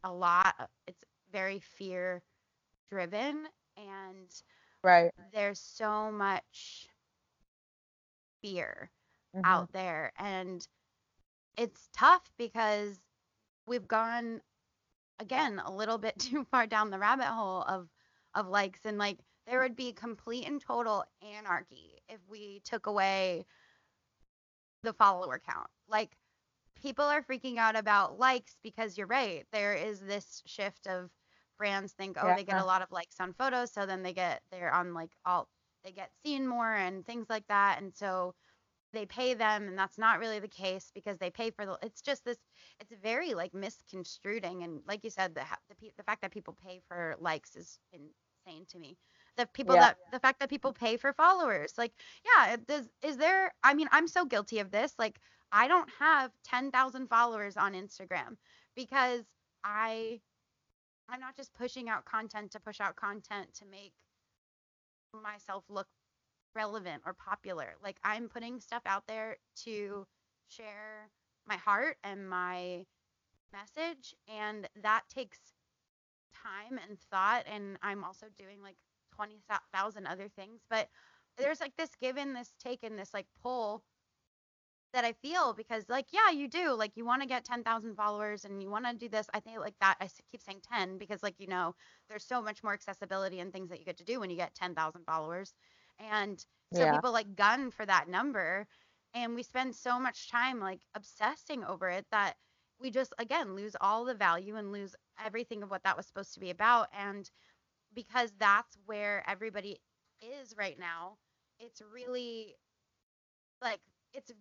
a 0.03 0.11
lot 0.11 0.69
it's 0.87 1.03
very 1.31 1.59
fear 1.59 2.21
driven 2.89 3.45
and 3.77 4.41
right 4.83 5.11
there's 5.33 5.59
so 5.59 6.11
much 6.11 6.87
fear 8.41 8.89
mm-hmm. 9.35 9.45
out 9.45 9.71
there 9.71 10.11
and 10.17 10.67
it's 11.57 11.89
tough 11.93 12.31
because 12.37 12.99
we've 13.67 13.87
gone 13.87 14.41
again 15.19 15.61
a 15.63 15.71
little 15.71 15.97
bit 15.97 16.17
too 16.19 16.45
far 16.49 16.65
down 16.67 16.89
the 16.89 16.99
rabbit 16.99 17.25
hole 17.25 17.63
of 17.67 17.87
of 18.33 18.47
likes 18.47 18.79
and 18.85 18.97
like 18.97 19.19
there 19.47 19.61
would 19.61 19.75
be 19.75 19.91
complete 19.91 20.47
and 20.47 20.61
total 20.61 21.03
anarchy 21.37 22.01
if 22.07 22.19
we 22.29 22.61
took 22.63 22.85
away 22.85 23.45
the 24.83 24.93
follower 24.93 25.41
count. 25.45 25.67
Like 25.87 26.11
people 26.81 27.05
are 27.05 27.21
freaking 27.21 27.57
out 27.57 27.75
about 27.75 28.19
likes 28.19 28.55
because 28.63 28.97
you're 28.97 29.07
right. 29.07 29.45
There 29.51 29.73
is 29.73 29.99
this 29.99 30.41
shift 30.45 30.87
of 30.87 31.09
brands 31.57 31.93
think, 31.93 32.17
oh, 32.19 32.27
yeah. 32.27 32.35
they 32.35 32.43
get 32.43 32.61
a 32.61 32.65
lot 32.65 32.81
of 32.81 32.91
likes 32.91 33.15
on 33.19 33.33
photos, 33.33 33.71
so 33.71 33.85
then 33.85 34.03
they 34.03 34.13
get 34.13 34.41
they're 34.51 34.73
on 34.73 34.93
like 34.93 35.11
all 35.25 35.47
they 35.83 35.91
get 35.91 36.11
seen 36.25 36.47
more 36.47 36.73
and 36.73 37.05
things 37.05 37.27
like 37.29 37.47
that, 37.47 37.81
and 37.81 37.93
so 37.95 38.33
they 38.93 39.05
pay 39.05 39.33
them, 39.33 39.67
and 39.67 39.77
that's 39.77 39.97
not 39.97 40.19
really 40.19 40.39
the 40.39 40.47
case 40.47 40.91
because 40.93 41.17
they 41.17 41.29
pay 41.29 41.51
for 41.51 41.65
the. 41.65 41.77
It's 41.81 42.01
just 42.01 42.25
this. 42.25 42.37
It's 42.79 42.93
very 43.01 43.33
like 43.33 43.53
misconstruing, 43.53 44.63
and 44.63 44.81
like 44.87 45.03
you 45.03 45.09
said, 45.09 45.35
the 45.35 45.43
the, 45.69 45.91
the 45.97 46.03
fact 46.03 46.21
that 46.21 46.31
people 46.31 46.57
pay 46.65 46.81
for 46.87 47.15
likes 47.19 47.55
is 47.55 47.79
insane 47.93 48.65
to 48.69 48.79
me 48.79 48.97
the 49.37 49.45
people 49.47 49.75
yeah. 49.75 49.81
that 49.81 49.97
the 50.11 50.19
fact 50.19 50.39
that 50.39 50.49
people 50.49 50.73
pay 50.73 50.97
for 50.97 51.13
followers 51.13 51.73
like 51.77 51.93
yeah 52.25 52.55
does 52.67 52.87
is 53.01 53.17
there 53.17 53.53
i 53.63 53.73
mean 53.73 53.87
i'm 53.91 54.07
so 54.07 54.25
guilty 54.25 54.59
of 54.59 54.71
this 54.71 54.93
like 54.97 55.19
i 55.51 55.67
don't 55.67 55.89
have 55.99 56.31
10,000 56.43 57.07
followers 57.07 57.57
on 57.57 57.73
instagram 57.73 58.37
because 58.75 59.23
i 59.63 60.19
i'm 61.09 61.19
not 61.19 61.35
just 61.35 61.53
pushing 61.53 61.89
out 61.89 62.05
content 62.05 62.51
to 62.51 62.59
push 62.59 62.79
out 62.79 62.95
content 62.95 63.47
to 63.53 63.65
make 63.65 63.93
myself 65.23 65.63
look 65.69 65.87
relevant 66.55 67.01
or 67.05 67.13
popular 67.13 67.75
like 67.83 67.97
i'm 68.03 68.27
putting 68.27 68.59
stuff 68.59 68.83
out 68.85 69.03
there 69.07 69.37
to 69.55 70.05
share 70.47 71.09
my 71.47 71.55
heart 71.55 71.97
and 72.03 72.29
my 72.29 72.85
message 73.53 74.15
and 74.27 74.67
that 74.81 75.01
takes 75.13 75.39
time 76.33 76.79
and 76.87 76.99
thought 76.99 77.43
and 77.51 77.77
i'm 77.81 78.03
also 78.03 78.27
doing 78.37 78.61
like 78.61 78.75
20,000 79.15 80.07
other 80.07 80.27
things. 80.29 80.61
But 80.69 80.89
there's 81.37 81.61
like 81.61 81.75
this 81.77 81.91
give 81.99 82.17
and 82.17 82.35
this 82.35 82.53
take 82.59 82.83
and 82.83 82.97
this 82.97 83.13
like 83.13 83.27
pull 83.41 83.83
that 84.93 85.05
I 85.05 85.13
feel 85.13 85.53
because 85.53 85.85
like 85.89 86.07
yeah 86.11 86.31
you 86.31 86.47
do 86.47 86.73
like 86.73 86.91
you 86.95 87.05
want 87.05 87.21
to 87.21 87.27
get 87.27 87.45
10,000 87.45 87.95
followers 87.95 88.45
and 88.45 88.61
you 88.61 88.69
want 88.69 88.85
to 88.85 88.93
do 88.93 89.09
this 89.09 89.27
I 89.33 89.39
think 89.39 89.59
like 89.59 89.75
that 89.81 89.97
I 90.01 90.09
keep 90.31 90.41
saying 90.41 90.61
10 90.71 90.97
because 90.97 91.23
like 91.23 91.35
you 91.39 91.47
know 91.47 91.75
there's 92.09 92.25
so 92.25 92.41
much 92.41 92.63
more 92.63 92.73
accessibility 92.73 93.39
and 93.39 93.51
things 93.51 93.69
that 93.69 93.79
you 93.79 93.85
get 93.85 93.97
to 93.97 94.03
do 94.03 94.19
when 94.19 94.29
you 94.29 94.35
get 94.37 94.55
10,000 94.55 95.03
followers 95.05 95.53
and 95.99 96.43
so 96.73 96.81
yeah. 96.81 96.93
people 96.93 97.11
like 97.11 97.35
gun 97.35 97.71
for 97.71 97.85
that 97.85 98.09
number 98.09 98.67
and 99.13 99.35
we 99.35 99.43
spend 99.43 99.75
so 99.75 99.99
much 99.99 100.29
time 100.29 100.59
like 100.59 100.81
obsessing 100.95 101.63
over 101.63 101.89
it 101.89 102.05
that 102.11 102.35
we 102.79 102.89
just 102.91 103.13
again 103.19 103.55
lose 103.55 103.75
all 103.81 104.05
the 104.05 104.15
value 104.15 104.55
and 104.55 104.71
lose 104.71 104.95
everything 105.23 105.63
of 105.63 105.69
what 105.69 105.83
that 105.83 105.97
was 105.97 106.07
supposed 106.07 106.33
to 106.33 106.39
be 106.39 106.49
about 106.49 106.87
and 106.97 107.29
because 107.93 108.31
that's 108.39 108.77
where 108.85 109.23
everybody 109.27 109.77
is 110.21 110.55
right 110.57 110.79
now. 110.79 111.17
It's 111.59 111.81
really 111.93 112.55
like 113.61 113.79
it's 114.13 114.31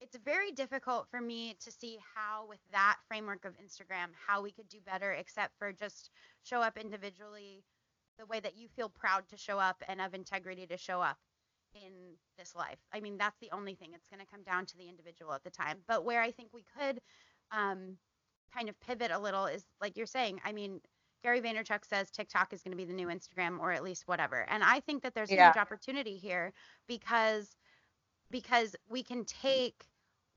it's 0.00 0.16
very 0.24 0.52
difficult 0.52 1.06
for 1.10 1.20
me 1.20 1.56
to 1.60 1.70
see 1.70 1.98
how 2.14 2.46
with 2.48 2.58
that 2.72 2.96
framework 3.08 3.44
of 3.44 3.54
Instagram 3.54 4.08
how 4.26 4.42
we 4.42 4.52
could 4.52 4.68
do 4.68 4.78
better 4.84 5.12
except 5.12 5.58
for 5.58 5.72
just 5.72 6.10
show 6.42 6.60
up 6.60 6.76
individually 6.76 7.64
the 8.18 8.26
way 8.26 8.40
that 8.40 8.56
you 8.56 8.68
feel 8.68 8.88
proud 8.88 9.28
to 9.28 9.36
show 9.36 9.58
up 9.58 9.82
and 9.88 10.00
of 10.00 10.14
integrity 10.14 10.66
to 10.66 10.76
show 10.76 11.00
up 11.00 11.18
in 11.74 11.92
this 12.38 12.54
life. 12.54 12.78
I 12.92 13.00
mean, 13.00 13.18
that's 13.18 13.38
the 13.40 13.50
only 13.52 13.74
thing. 13.74 13.90
It's 13.94 14.08
going 14.08 14.20
to 14.20 14.30
come 14.30 14.42
down 14.42 14.66
to 14.66 14.76
the 14.76 14.88
individual 14.88 15.32
at 15.32 15.44
the 15.44 15.50
time. 15.50 15.78
But 15.86 16.04
where 16.04 16.22
I 16.22 16.30
think 16.30 16.50
we 16.52 16.64
could 16.78 17.00
um, 17.52 17.98
kind 18.54 18.68
of 18.68 18.80
pivot 18.80 19.10
a 19.10 19.18
little 19.18 19.46
is 19.46 19.66
like 19.80 19.96
you're 19.96 20.06
saying. 20.06 20.40
I 20.44 20.52
mean, 20.52 20.80
Gary 21.22 21.40
Vaynerchuk 21.40 21.84
says 21.84 22.10
TikTok 22.10 22.52
is 22.52 22.62
going 22.62 22.70
to 22.72 22.76
be 22.76 22.84
the 22.84 22.92
new 22.92 23.08
Instagram 23.08 23.58
or 23.58 23.72
at 23.72 23.82
least 23.82 24.04
whatever. 24.06 24.46
And 24.48 24.62
I 24.62 24.80
think 24.80 25.02
that 25.02 25.14
there's 25.14 25.30
a 25.30 25.36
huge 25.48 25.56
opportunity 25.56 26.16
here 26.16 26.52
because 26.86 27.56
because 28.30 28.76
we 28.88 29.02
can 29.02 29.24
take 29.24 29.86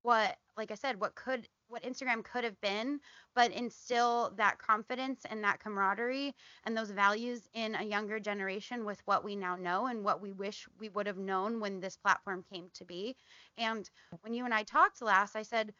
what 0.01 0.37
like 0.59 0.71
I 0.71 0.75
said, 0.75 0.99
what 0.99 1.15
could 1.15 1.47
what 1.69 1.83
Instagram 1.83 2.23
could 2.23 2.43
have 2.43 2.59
been, 2.61 2.99
but 3.35 3.51
instill 3.51 4.33
that 4.37 4.57
confidence 4.57 5.21
and 5.29 5.43
that 5.43 5.59
camaraderie 5.59 6.35
and 6.65 6.75
those 6.75 6.89
values 6.89 7.47
in 7.53 7.75
a 7.75 7.83
younger 7.83 8.19
generation 8.19 8.83
with 8.85 9.01
what 9.05 9.23
we 9.23 9.35
now 9.35 9.55
know 9.55 9.85
and 9.85 10.03
what 10.03 10.21
we 10.21 10.33
wish 10.33 10.67
we 10.79 10.89
would 10.89 11.07
have 11.07 11.17
known 11.17 11.59
when 11.59 11.79
this 11.79 11.95
platform 11.95 12.43
came 12.51 12.69
to 12.73 12.85
be. 12.85 13.15
And 13.57 13.89
when 14.21 14.33
you 14.33 14.45
and 14.45 14.53
I 14.53 14.63
talked 14.63 15.01
last, 15.01 15.35
I 15.35 15.43
said, 15.43 15.73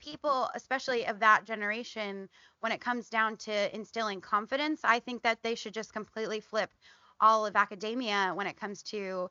people, 0.00 0.50
especially 0.54 1.06
of 1.06 1.18
that 1.20 1.46
generation, 1.46 2.28
when 2.60 2.72
it 2.72 2.80
comes 2.80 3.08
down 3.08 3.38
to 3.38 3.74
instilling 3.74 4.20
confidence, 4.20 4.80
I 4.84 5.00
think 5.00 5.22
that 5.22 5.42
they 5.42 5.54
should 5.54 5.74
just 5.74 5.92
completely 5.92 6.40
flip 6.40 6.70
all 7.20 7.46
of 7.46 7.56
academia 7.56 8.32
when 8.34 8.46
it 8.46 8.60
comes 8.60 8.82
to 8.84 9.30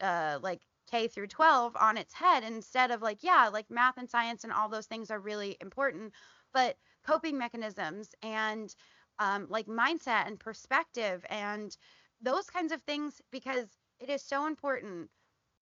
uh, 0.00 0.38
like 0.42 0.60
K 0.86 1.08
through 1.08 1.28
12 1.28 1.76
on 1.76 1.96
its 1.96 2.14
head 2.14 2.44
instead 2.44 2.90
of 2.90 3.02
like, 3.02 3.22
yeah, 3.22 3.48
like 3.48 3.70
math 3.70 3.98
and 3.98 4.10
science 4.10 4.44
and 4.44 4.52
all 4.52 4.68
those 4.68 4.86
things 4.86 5.10
are 5.10 5.20
really 5.20 5.56
important, 5.60 6.12
but 6.52 6.76
coping 7.04 7.38
mechanisms 7.38 8.14
and 8.22 8.74
um, 9.18 9.46
like 9.48 9.66
mindset 9.66 10.26
and 10.26 10.38
perspective 10.40 11.24
and 11.30 11.76
those 12.20 12.50
kinds 12.50 12.72
of 12.72 12.82
things 12.82 13.20
because 13.30 13.66
it 13.98 14.10
is 14.10 14.22
so 14.22 14.46
important 14.46 15.10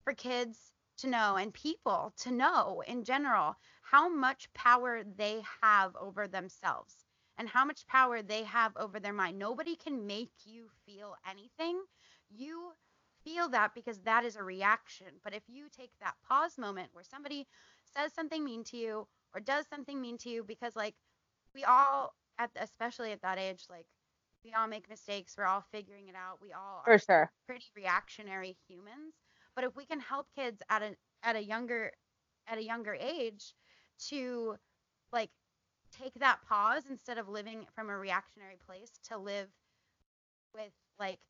for 0.05 0.14
kids 0.14 0.72
to 0.99 1.09
know 1.09 1.37
and 1.37 1.53
people 1.53 2.12
to 2.18 2.31
know 2.31 2.83
in 2.87 3.05
general 3.05 3.57
how 3.83 4.09
much 4.09 4.53
power 4.55 5.03
they 5.05 5.43
have 5.62 5.95
over 5.97 6.29
themselves 6.29 7.05
and 7.37 7.49
how 7.49 7.64
much 7.64 7.87
power 7.87 8.22
they 8.22 8.45
have 8.45 8.77
over 8.77 9.01
their 9.01 9.12
mind. 9.12 9.39
Nobody 9.39 9.77
can 9.77 10.07
make 10.07 10.31
you 10.45 10.68
feel 10.87 11.16
anything. 11.29 11.83
You 12.31 12.72
feel 13.25 13.49
that 13.51 13.75
because 13.75 14.01
that 14.01 14.25
is 14.25 14.37
a 14.37 14.43
reaction. 14.43 15.09
But 15.22 15.35
if 15.35 15.43
you 15.49 15.66
take 15.77 15.91
that 16.01 16.14
pause 16.29 16.59
moment 16.59 16.91
where 16.93 17.05
somebody 17.05 17.47
says 17.85 18.12
something 18.14 18.45
mean 18.45 18.64
to 18.64 18.77
you 18.77 19.07
or 19.35 19.41
does 19.41 19.66
something 19.68 20.01
mean 20.01 20.18
to 20.18 20.31
you, 20.31 20.45
because 20.45 20.77
like 20.77 20.95
we 21.55 21.64
all, 21.64 22.14
at 22.39 22.51
especially 22.57 23.12
at 23.12 23.22
that 23.22 23.39
age, 23.39 23.64
like 23.70 23.87
we 24.45 24.53
all 24.53 24.68
make 24.68 24.89
mistakes. 24.89 25.35
We're 25.37 25.47
all 25.47 25.64
figuring 25.72 26.09
it 26.09 26.14
out. 26.14 26.41
We 26.43 26.53
all 26.53 26.83
For 26.85 26.99
are 26.99 26.99
sure. 26.99 27.33
pretty 27.47 27.66
reactionary 27.77 28.57
humans. 28.68 29.14
But 29.55 29.64
if 29.64 29.77
we 29.77 29.87
can 29.87 30.01
help 30.01 30.29
kids 30.35 30.62
at 30.68 30.83
a 30.83 30.97
at 31.22 31.37
a 31.37 31.43
younger 31.43 31.93
at 32.47 32.59
a 32.59 32.62
younger 32.64 32.95
age 32.95 33.55
to 34.09 34.57
like 35.12 35.31
take 35.93 36.14
that 36.14 36.41
pause 36.49 36.85
instead 36.91 37.18
of 37.18 37.29
living 37.29 37.66
from 37.75 37.89
a 37.89 37.97
reactionary 37.97 38.59
place 38.66 38.91
to 39.09 39.16
live 39.16 39.49
with 40.55 40.72
like 40.99 41.20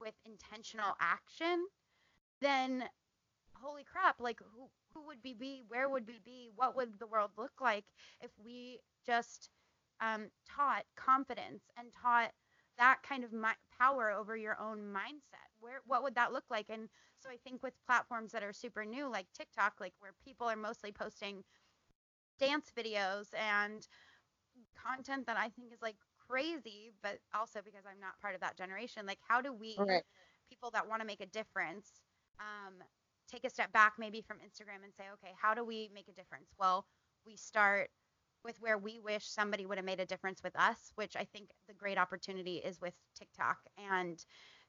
with 0.00 0.14
intentional 0.26 0.94
action, 1.00 1.66
then 2.40 2.84
holy 3.54 3.84
crap, 3.84 4.20
like 4.20 4.40
who 4.40 4.68
who 4.94 5.06
would 5.06 5.18
we 5.24 5.34
be? 5.34 5.62
Where 5.68 5.88
would 5.88 6.06
we 6.06 6.20
be? 6.24 6.50
What 6.54 6.76
would 6.76 6.98
the 6.98 7.06
world 7.06 7.32
look 7.36 7.60
like 7.60 7.84
if 8.20 8.30
we 8.44 8.80
just 9.06 9.50
um, 10.00 10.28
taught 10.48 10.84
confidence 10.96 11.64
and 11.76 11.88
taught 11.92 12.30
that 12.78 12.98
kind 13.08 13.24
of 13.24 13.32
mi- 13.32 13.48
power 13.78 14.10
over 14.10 14.36
your 14.36 14.58
own 14.60 14.78
mindset? 14.92 15.48
Where 15.60 15.80
what 15.86 16.02
would 16.02 16.14
that 16.16 16.32
look 16.32 16.44
like? 16.50 16.66
And 16.70 16.88
so 17.20 17.28
I 17.30 17.36
think 17.44 17.62
with 17.62 17.74
platforms 17.86 18.32
that 18.32 18.42
are 18.44 18.52
super 18.52 18.84
new, 18.84 19.08
like 19.08 19.26
TikTok, 19.36 19.74
like 19.80 19.94
where 20.00 20.12
people 20.24 20.46
are 20.48 20.56
mostly 20.56 20.92
posting 20.92 21.42
dance 22.38 22.72
videos 22.76 23.28
and 23.34 23.86
content 24.76 25.26
that 25.26 25.36
I 25.38 25.48
think 25.50 25.72
is 25.72 25.82
like 25.82 25.96
crazy, 26.34 26.92
but 27.02 27.18
also 27.34 27.60
because 27.62 27.86
I'm 27.86 28.00
not 28.00 28.20
part 28.20 28.34
of 28.34 28.40
that 28.40 28.56
generation. 28.56 29.06
Like, 29.06 29.20
how 29.26 29.40
do 29.40 29.52
we, 29.52 29.78
Right. 29.78 30.04
people 30.48 30.70
that 30.72 30.88
want 30.88 31.00
to 31.00 31.06
make 31.06 31.20
a 31.20 31.26
difference, 31.26 32.02
um, 32.40 32.74
take 33.28 33.44
a 33.44 33.50
step 33.50 33.72
back 33.72 33.94
maybe 33.98 34.20
from 34.22 34.38
Instagram 34.38 34.84
and 34.84 34.94
say, 34.94 35.04
okay, 35.14 35.34
how 35.40 35.54
do 35.54 35.64
we 35.64 35.90
make 35.94 36.08
a 36.08 36.12
difference? 36.12 36.50
Well, 36.58 36.86
we 37.24 37.36
start 37.36 37.90
with 38.44 38.60
where 38.60 38.78
we 38.78 39.00
wish 39.00 39.26
somebody 39.26 39.64
would 39.66 39.78
have 39.78 39.84
made 39.84 40.00
a 40.00 40.06
difference 40.06 40.42
with 40.42 40.54
us, 40.58 40.92
which 40.96 41.16
I 41.16 41.24
think 41.24 41.50
the 41.68 41.74
great 41.74 41.98
opportunity 41.98 42.58
is 42.58 42.80
with 42.80 42.94
TikTok 43.14 43.58
and 43.78 44.24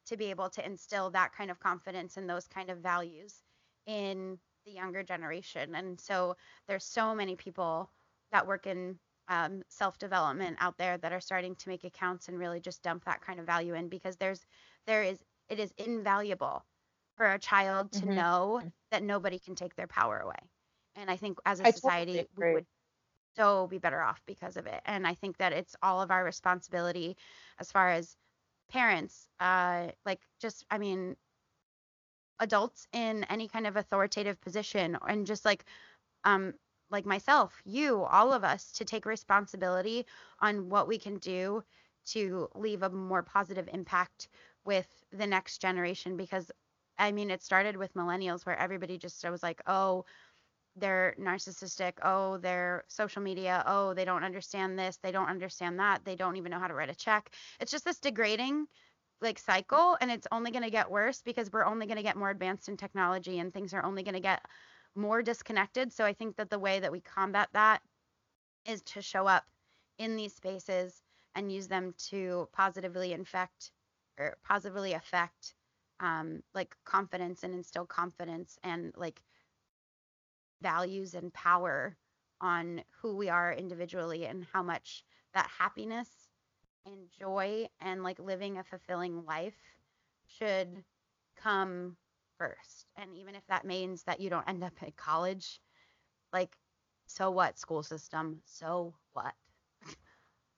to 0.05 0.17
be 0.17 0.25
able 0.29 0.49
to 0.51 0.65
instill 0.65 1.11
that 1.11 1.33
kind 1.33 1.51
of 1.51 1.59
confidence 1.59 2.17
and 2.17 2.29
those 2.29 2.47
kind 2.47 2.69
of 2.69 2.79
values 2.79 3.43
in 3.85 4.39
the 4.65 4.71
younger 4.71 5.03
generation. 5.03 5.75
And 5.75 5.99
so 5.99 6.35
there's 6.67 6.85
so 6.85 7.15
many 7.15 7.35
people 7.35 7.91
that 8.31 8.47
work 8.47 8.67
in 8.67 8.99
um, 9.27 9.63
self 9.69 9.97
development 9.97 10.57
out 10.59 10.77
there 10.77 10.97
that 10.97 11.13
are 11.13 11.19
starting 11.21 11.55
to 11.57 11.69
make 11.69 11.83
accounts 11.83 12.27
and 12.27 12.37
really 12.39 12.59
just 12.61 12.83
dump 12.83 13.05
that 13.05 13.21
kind 13.21 13.39
of 13.39 13.45
value 13.45 13.73
in 13.75 13.89
because 13.89 14.17
there's 14.17 14.45
there 14.87 15.03
is 15.03 15.23
it 15.49 15.59
is 15.59 15.73
invaluable 15.77 16.65
for 17.17 17.31
a 17.33 17.39
child 17.39 17.91
to 17.93 18.05
Mhm. 18.05 18.07
know 18.07 18.63
that 18.91 19.03
nobody 19.03 19.39
can 19.39 19.55
take 19.55 19.75
their 19.75 19.87
power 19.87 20.19
away. 20.19 20.49
And 20.95 21.09
I 21.11 21.17
think 21.17 21.39
as 21.45 21.59
a 21.59 21.65
I 21.65 21.71
totally 21.73 21.95
society 22.05 22.27
we 22.35 22.45
would 22.45 22.65
so 23.37 23.67
be 23.67 23.79
better 23.79 24.01
off 24.01 24.23
because 24.25 24.57
of 24.57 24.67
it. 24.67 24.81
And 24.85 25.07
I 25.07 25.13
think 25.15 25.37
that 25.37 25.53
it's 25.53 25.75
all 25.81 26.01
of 26.01 26.11
our 26.11 26.23
responsibility 26.23 27.17
as 27.59 27.71
far 27.71 27.89
as 27.91 28.17
parents, 28.69 29.29
uh, 29.39 29.91
like 30.05 30.25
just 30.39 30.65
I 30.71 30.77
mean 30.79 31.17
adults 32.39 32.87
in 32.91 33.23
any 33.25 33.47
kind 33.47 33.65
of 33.67 33.75
authoritative 33.77 34.39
position 34.41 34.97
and 35.07 35.25
just 35.25 35.45
like 35.45 35.65
um 36.23 36.53
like 36.89 37.05
myself, 37.05 37.61
you, 37.65 38.03
all 38.03 38.33
of 38.33 38.43
us 38.43 38.71
to 38.73 38.85
take 38.85 39.05
responsibility 39.05 40.05
on 40.39 40.69
what 40.69 40.87
we 40.87 40.97
can 40.99 41.17
do 41.17 41.63
to 42.07 42.49
leave 42.55 42.83
a 42.83 42.89
more 42.89 43.23
positive 43.23 43.67
impact 43.73 44.27
with 44.63 44.87
the 45.11 45.27
next 45.27 45.59
generation 45.61 46.17
because 46.17 46.51
I 46.97 47.11
mean 47.11 47.31
it 47.31 47.43
started 47.43 47.77
with 47.77 47.93
millennials 47.95 48.45
where 48.45 48.57
everybody 48.57 48.97
just 48.97 49.25
I 49.25 49.29
was 49.31 49.43
like, 49.43 49.61
"Oh, 49.67 50.05
they're 50.75 51.15
narcissistic. 51.19 51.93
Oh, 52.03 52.37
they're 52.37 52.83
social 52.87 53.21
media. 53.21 53.63
Oh, 53.65 53.93
they 53.93 54.05
don't 54.05 54.23
understand 54.23 54.77
this. 54.77 54.97
They 54.97 55.11
don't 55.11 55.29
understand 55.29 55.79
that. 55.79 56.03
They 56.05 56.15
don't 56.15 56.37
even 56.37 56.51
know 56.51 56.59
how 56.59 56.67
to 56.67 56.73
write 56.73 56.89
a 56.89 56.95
check." 56.95 57.33
It's 57.59 57.71
just 57.71 57.85
this 57.85 57.99
degrading 57.99 58.67
like 59.21 59.39
cycle 59.39 59.97
and 60.01 60.11
it's 60.11 60.27
only 60.31 60.51
going 60.51 60.63
to 60.63 60.69
get 60.69 60.91
worse 60.91 61.21
because 61.21 61.51
we're 61.51 61.65
only 61.65 61.85
going 61.87 61.97
to 61.97 62.03
get 62.03 62.17
more 62.17 62.29
advanced 62.29 62.69
in 62.69 62.77
technology 62.77 63.39
and 63.39 63.53
things 63.53 63.73
are 63.73 63.83
only 63.83 64.03
going 64.03 64.13
to 64.15 64.19
get 64.19 64.45
more 64.95 65.21
disconnected. 65.21 65.91
So 65.93 66.05
I 66.05 66.13
think 66.13 66.37
that 66.37 66.49
the 66.49 66.59
way 66.59 66.79
that 66.79 66.91
we 66.91 67.01
combat 67.01 67.49
that 67.53 67.81
is 68.65 68.81
to 68.83 69.01
show 69.01 69.27
up 69.27 69.45
in 69.97 70.15
these 70.15 70.35
spaces 70.35 71.01
and 71.35 71.51
use 71.51 71.67
them 71.67 71.93
to 72.09 72.49
positively 72.53 73.13
infect 73.13 73.71
or 74.17 74.37
positively 74.43 74.93
affect 74.93 75.53
um, 75.99 76.43
like 76.53 76.75
confidence 76.85 77.43
and 77.43 77.53
instill 77.53 77.85
confidence 77.85 78.57
and 78.63 78.93
like 78.97 79.21
values 80.61 81.13
and 81.13 81.33
power 81.33 81.97
on 82.41 82.83
who 83.01 83.15
we 83.15 83.29
are 83.29 83.53
individually 83.53 84.25
and 84.25 84.45
how 84.51 84.63
much 84.63 85.03
that 85.33 85.49
happiness 85.59 86.09
and 86.85 87.09
joy 87.17 87.67
and 87.81 88.03
like 88.03 88.19
living 88.19 88.57
a 88.57 88.63
fulfilling 88.63 89.25
life 89.25 89.77
should 90.27 90.83
come 91.35 91.97
first. 92.37 92.85
And 92.97 93.15
even 93.17 93.35
if 93.35 93.45
that 93.47 93.65
means 93.65 94.03
that 94.03 94.19
you 94.19 94.29
don't 94.29 94.47
end 94.47 94.63
up 94.63 94.73
at 94.81 94.95
college, 94.95 95.59
like, 96.33 96.55
so 97.07 97.31
what, 97.31 97.59
school 97.59 97.83
system? 97.83 98.41
So 98.45 98.93
what? 99.13 99.33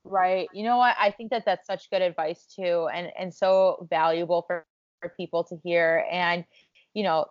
Right. 0.03 0.47
You 0.53 0.63
know 0.63 0.78
what? 0.78 0.95
I 0.99 1.11
think 1.11 1.32
that 1.32 1.43
that's 1.45 1.67
such 1.67 1.89
good 1.89 2.01
advice 2.01 2.45
too, 2.45 2.88
and 2.93 3.11
and 3.19 3.34
so 3.34 3.86
valuable 3.89 4.43
for 4.47 4.65
for 5.01 5.09
people 5.09 5.43
to 5.45 5.57
hear. 5.63 6.05
And 6.09 6.45
you 6.93 7.03
know, 7.03 7.25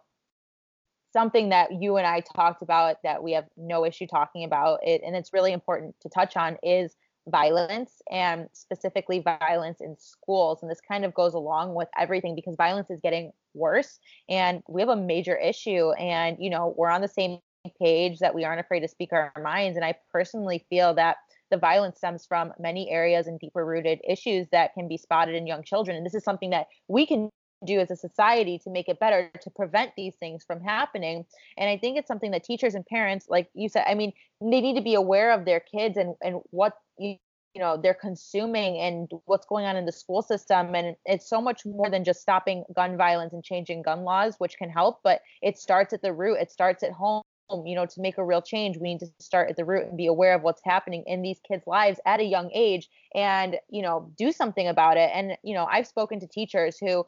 something 1.13 1.49
that 1.49 1.81
you 1.81 1.97
and 1.97 2.07
I 2.07 2.21
talked 2.21 2.63
about 2.63 2.97
that 3.03 3.23
we 3.23 3.33
have 3.33 3.47
no 3.57 3.87
issue 3.87 4.07
talking 4.07 4.45
about 4.45 4.81
it, 4.83 5.01
and 5.05 5.17
it's 5.17 5.33
really 5.33 5.53
important 5.53 5.95
to 6.03 6.11
touch 6.11 6.37
on 6.37 6.59
is 6.63 6.95
violence 7.29 8.03
and 8.11 8.49
specifically 8.53 9.21
violence 9.21 9.81
in 9.81 9.97
schools. 9.99 10.61
And 10.63 10.71
this 10.71 10.81
kind 10.81 11.05
of 11.05 11.15
goes 11.15 11.35
along 11.35 11.75
with 11.75 11.89
everything 11.99 12.35
because 12.35 12.57
violence 12.57 12.91
is 12.91 13.01
getting 13.03 13.33
worse, 13.55 13.99
and 14.29 14.63
we 14.69 14.83
have 14.83 14.89
a 14.89 14.97
major 14.97 15.37
issue. 15.37 15.91
And 15.93 16.37
you 16.41 16.51
know, 16.51 16.75
we're 16.77 16.91
on 16.91 17.01
the 17.01 17.09
same 17.09 17.39
page 17.81 18.21
that 18.21 18.35
we 18.35 18.45
aren't 18.45 18.61
afraid 18.61 18.81
to 18.81 18.89
speak 18.89 19.13
our 19.13 19.33
minds. 19.43 19.77
And 19.77 19.85
I 19.85 19.95
personally 20.13 20.65
feel 20.71 20.95
that 20.95 21.17
the 21.51 21.57
violence 21.57 21.99
stems 21.99 22.27
from 22.27 22.53
many 22.59 22.91
areas 22.91 23.27
and 23.27 23.39
deeper 23.39 23.65
rooted 23.65 24.01
issues 24.09 24.47
that 24.53 24.75
can 24.75 24.89
be 24.89 24.97
spotted 24.97 25.35
in 25.35 25.47
young 25.47 25.63
children. 25.63 25.97
And 25.97 26.05
this 26.05 26.15
is 26.15 26.25
something 26.25 26.51
that 26.51 26.67
we 26.89 27.07
can 27.07 27.31
do 27.65 27.81
as 27.81 27.91
a 27.91 27.97
society 27.97 28.59
to 28.59 28.71
make 28.71 28.89
it 28.89 29.01
better 29.01 29.31
to 29.41 29.51
prevent 29.51 29.93
these 29.97 30.15
things 30.17 30.45
from 30.45 30.61
happening. 30.61 31.25
And 31.57 31.71
I 31.71 31.79
think 31.79 31.97
it's 31.97 32.09
something 32.09 32.33
that 32.33 32.45
teachers 32.45 32.75
and 32.75 32.85
parents, 32.85 33.27
like 33.29 33.49
you 33.55 33.69
said, 33.69 33.85
I 33.87 33.95
mean, 33.95 34.13
they 34.41 34.61
need 34.61 34.77
to 34.77 34.83
be 34.83 34.95
aware 34.95 35.33
of 35.33 35.45
their 35.45 35.61
kids 35.61 35.97
and, 35.97 36.15
and 36.23 36.41
what 36.51 36.75
you, 36.99 37.17
you 37.55 37.63
know 37.63 37.79
they're 37.83 37.95
consuming 37.95 38.79
and 38.79 39.11
what's 39.25 39.47
going 39.47 39.65
on 39.65 39.77
in 39.77 39.87
the 39.87 39.93
school 39.93 40.21
system 40.23 40.75
and 40.75 40.95
it's 41.07 41.29
so 41.29 41.41
much 41.41 41.65
more 41.65 41.89
than 41.89 42.05
just 42.05 42.21
stopping 42.21 42.65
gun 42.75 42.97
violence 42.97 43.33
and 43.33 43.43
changing 43.43 43.83
gun 43.83 44.05
laws 44.05 44.35
which 44.39 44.59
can 44.59 44.69
help 44.69 45.01
but 45.03 45.23
it 45.43 45.59
starts 45.59 45.93
at 45.93 46.03
the 46.03 46.13
root. 46.13 46.37
It 46.39 46.51
starts 46.51 46.83
at 46.83 46.93
home 46.93 47.23
you 47.65 47.77
know 47.77 47.87
to 47.87 48.01
make 48.01 48.19
a 48.19 48.25
real 48.25 48.43
change 48.43 48.77
we 48.77 48.93
need 48.93 48.99
to 48.99 49.07
start 49.21 49.49
at 49.49 49.57
the 49.57 49.65
root 49.65 49.87
and 49.87 49.97
be 49.97 50.07
aware 50.07 50.35
of 50.35 50.43
what's 50.43 50.61
happening 50.65 51.05
in 51.07 51.23
these 51.23 51.41
kids 51.47 51.65
lives 51.67 52.01
at 52.05 52.21
a 52.21 52.25
young 52.25 52.51
age 52.53 52.89
and 53.15 53.57
you 53.71 53.83
know 53.83 54.11
do 54.19 54.33
something 54.33 54.67
about 54.67 54.97
it. 54.97 55.11
And 55.15 55.37
you 55.43 55.55
know 55.55 55.67
i've 55.71 55.87
spoken 55.87 56.21
to 56.21 56.27
teachers 56.27 56.77
who 56.77 57.07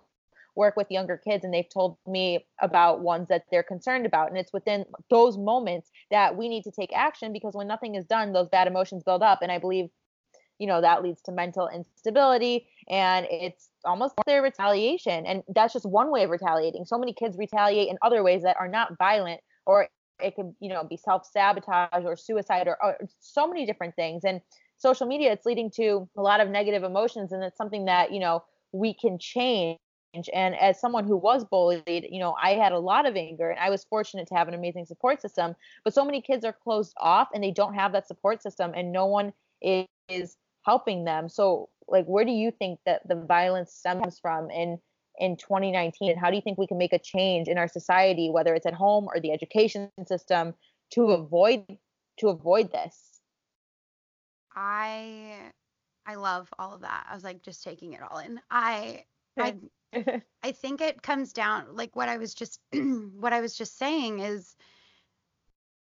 work 0.58 0.76
with 0.76 0.90
younger 0.90 1.16
kids 1.16 1.44
and 1.44 1.54
they've 1.54 1.68
told 1.72 1.96
me 2.06 2.44
about 2.60 3.00
ones 3.00 3.28
that 3.28 3.44
they're 3.50 3.62
concerned 3.62 4.04
about. 4.04 4.28
And 4.28 4.36
it's 4.36 4.52
within 4.52 4.84
those 5.08 5.38
moments 5.38 5.90
that 6.10 6.36
we 6.36 6.48
need 6.48 6.64
to 6.64 6.72
take 6.72 6.90
action 6.94 7.32
because 7.32 7.54
when 7.54 7.68
nothing 7.68 7.94
is 7.94 8.04
done 8.04 8.32
those 8.32 8.48
bad 8.48 8.66
emotions 8.66 9.04
build 9.04 9.22
up. 9.22 9.38
And 9.40 9.52
i 9.52 9.58
believe 9.58 9.88
you 10.58 10.66
know 10.66 10.80
that 10.80 11.04
leads 11.04 11.22
to 11.22 11.30
mental 11.30 11.68
instability 11.68 12.66
and 12.90 13.24
it's 13.30 13.70
almost 13.84 14.14
their 14.26 14.42
retaliation. 14.42 15.24
And 15.24 15.44
that's 15.54 15.72
just 15.72 15.86
one 15.86 16.10
way 16.10 16.24
of 16.24 16.30
retaliating. 16.30 16.84
So 16.84 16.98
many 16.98 17.12
kids 17.12 17.38
retaliate 17.38 17.88
in 17.88 17.96
other 18.02 18.24
ways 18.24 18.42
that 18.42 18.56
are 18.58 18.68
not 18.68 18.98
violent 18.98 19.40
or 19.64 19.88
it 20.20 20.34
could 20.34 20.52
you 20.58 20.68
know 20.70 20.82
be 20.82 20.96
self-sabotage 20.96 22.04
or 22.04 22.16
suicide 22.16 22.66
or, 22.66 22.76
or 22.82 22.98
so 23.20 23.46
many 23.46 23.64
different 23.64 23.94
things. 23.94 24.24
And 24.24 24.40
social 24.78 25.06
media 25.06 25.32
it's 25.32 25.46
leading 25.46 25.70
to 25.76 26.08
a 26.16 26.20
lot 26.20 26.40
of 26.40 26.48
negative 26.48 26.82
emotions 26.82 27.30
and 27.30 27.44
it's 27.44 27.56
something 27.56 27.84
that 27.84 28.12
you 28.12 28.18
know 28.18 28.42
we 28.72 28.92
can 28.92 29.18
change 29.20 29.78
and 30.32 30.54
as 30.56 30.80
someone 30.80 31.04
who 31.04 31.16
was 31.16 31.44
bullied 31.44 32.06
you 32.10 32.18
know 32.18 32.34
i 32.42 32.50
had 32.50 32.72
a 32.72 32.78
lot 32.78 33.06
of 33.06 33.16
anger 33.16 33.50
and 33.50 33.60
i 33.60 33.70
was 33.70 33.84
fortunate 33.84 34.26
to 34.26 34.34
have 34.34 34.48
an 34.48 34.54
amazing 34.54 34.84
support 34.84 35.20
system 35.20 35.54
but 35.84 35.94
so 35.94 36.04
many 36.04 36.20
kids 36.20 36.44
are 36.44 36.52
closed 36.52 36.94
off 36.98 37.28
and 37.34 37.44
they 37.44 37.50
don't 37.50 37.74
have 37.74 37.92
that 37.92 38.06
support 38.06 38.42
system 38.42 38.72
and 38.74 38.90
no 38.92 39.06
one 39.06 39.32
is, 39.60 39.86
is 40.08 40.36
helping 40.64 41.04
them. 41.04 41.28
So 41.28 41.70
like 41.86 42.04
where 42.06 42.24
do 42.24 42.30
you 42.30 42.50
think 42.50 42.80
that 42.84 43.06
the 43.08 43.14
violence 43.14 43.72
stems 43.72 44.18
from 44.18 44.50
in 44.50 44.78
in 45.18 45.36
2019 45.36 46.10
and 46.10 46.20
how 46.20 46.30
do 46.30 46.36
you 46.36 46.42
think 46.42 46.58
we 46.58 46.66
can 46.66 46.78
make 46.78 46.92
a 46.92 46.98
change 46.98 47.48
in 47.48 47.58
our 47.58 47.66
society 47.66 48.30
whether 48.30 48.54
it's 48.54 48.66
at 48.66 48.74
home 48.74 49.08
or 49.12 49.18
the 49.18 49.32
education 49.32 49.90
system 50.06 50.54
to 50.92 51.10
avoid 51.10 51.64
to 52.18 52.28
avoid 52.28 52.70
this? 52.70 53.20
I 54.54 55.52
i 56.06 56.14
love 56.14 56.48
all 56.58 56.74
of 56.74 56.82
that. 56.82 57.06
I 57.10 57.14
was 57.14 57.24
like 57.24 57.42
just 57.42 57.64
taking 57.64 57.94
it 57.94 58.00
all 58.02 58.18
in. 58.18 58.40
I 58.50 59.04
i 59.38 59.54
I 60.42 60.52
think 60.52 60.80
it 60.80 61.02
comes 61.02 61.32
down 61.32 61.74
like 61.74 61.96
what 61.96 62.08
I 62.08 62.18
was 62.18 62.34
just 62.34 62.60
what 62.72 63.32
I 63.32 63.40
was 63.40 63.56
just 63.56 63.78
saying 63.78 64.20
is 64.20 64.54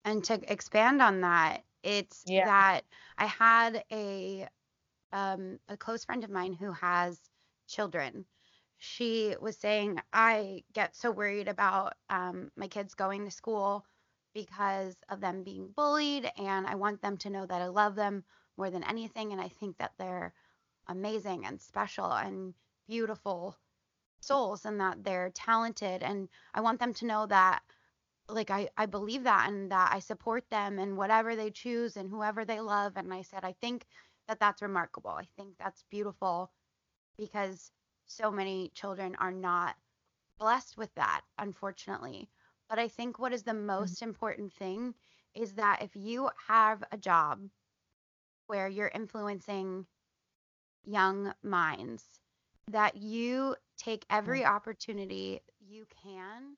and 0.06 0.24
to 0.26 0.40
expand 0.52 1.02
on 1.02 1.22
that, 1.22 1.64
it's 1.84 2.24
yeah. 2.26 2.46
that 2.46 2.82
I 3.18 3.26
had 3.26 3.84
a 3.92 4.48
um 5.12 5.60
a 5.68 5.78
close 5.78 6.06
friend 6.06 6.24
of 6.24 6.30
mine 6.30 6.54
who 6.54 6.72
has 6.72 7.20
children. 7.68 8.26
She 8.78 9.36
was 9.42 9.58
saying 9.58 10.00
I 10.14 10.64
get 10.74 10.96
so 10.96 11.12
worried 11.12 11.48
about 11.50 11.94
um 12.10 12.52
my 12.56 12.68
kids 12.68 12.94
going 12.96 13.26
to 13.26 13.32
school 13.32 13.86
because 14.34 14.96
of 15.10 15.20
them 15.20 15.44
being 15.44 15.70
bullied 15.76 16.32
and 16.38 16.68
I 16.68 16.76
want 16.76 17.02
them 17.02 17.18
to 17.18 17.30
know 17.30 17.46
that 17.46 17.62
I 17.62 17.68
love 17.68 17.96
them 17.96 18.24
more 18.58 18.70
than 18.70 18.84
anything 18.84 19.32
and 19.34 19.42
I 19.42 19.50
think 19.50 19.78
that 19.80 19.94
they're 19.98 20.34
amazing 20.88 21.46
and 21.46 21.60
special 21.60 22.12
and 22.12 22.54
beautiful 22.88 23.58
souls 24.20 24.66
and 24.66 24.80
that 24.80 25.04
they're 25.04 25.30
talented 25.30 26.04
and 26.04 26.28
I 26.54 26.62
want 26.62 26.80
them 26.80 26.94
to 26.96 27.06
know 27.06 27.26
that 27.28 27.62
like 28.30 28.50
I 28.50 28.70
I 28.78 28.86
believe 28.86 29.24
that 29.24 29.50
and 29.50 29.72
that 29.72 29.92
I 29.94 30.00
support 30.00 30.50
them 30.50 30.80
and 30.80 30.98
whatever 30.98 31.36
they 31.36 31.52
choose 31.52 31.98
and 31.98 32.10
whoever 32.10 32.44
they 32.46 32.60
love 32.60 32.94
and 32.96 33.14
I 33.14 33.22
said 33.22 33.44
I 33.44 33.54
think 33.54 33.86
that 34.28 34.40
that's 34.40 34.62
remarkable. 34.62 35.12
I 35.12 35.28
think 35.38 35.54
that's 35.58 35.84
beautiful 35.90 36.52
because 37.18 37.72
so 38.08 38.32
many 38.32 38.72
children 38.74 39.16
are 39.16 39.32
not 39.32 39.76
blessed 40.40 40.78
with 40.78 40.94
that 40.96 41.22
unfortunately. 41.38 42.30
But 42.70 42.80
I 42.80 42.90
think 42.90 43.18
what 43.20 43.34
is 43.34 43.44
the 43.44 43.52
mm-hmm. 43.52 43.68
most 43.68 43.96
mm-hmm. 43.96 44.10
important 44.10 44.54
thing 44.54 44.94
is 45.34 45.54
that 45.54 45.82
if 45.82 45.96
you 45.96 46.30
have 46.48 46.84
a 46.92 46.98
job 46.98 47.40
where 48.48 48.68
you're 48.68 48.92
influencing 48.94 49.86
young 50.86 51.34
minds 51.44 52.04
that 52.70 52.96
you 52.96 53.56
take 53.78 54.06
every 54.10 54.42
mm. 54.42 54.50
opportunity 54.50 55.42
you 55.60 55.86
can 56.04 56.58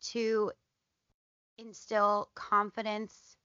to 0.00 0.52
instill 1.58 2.28
confidence 2.34 3.36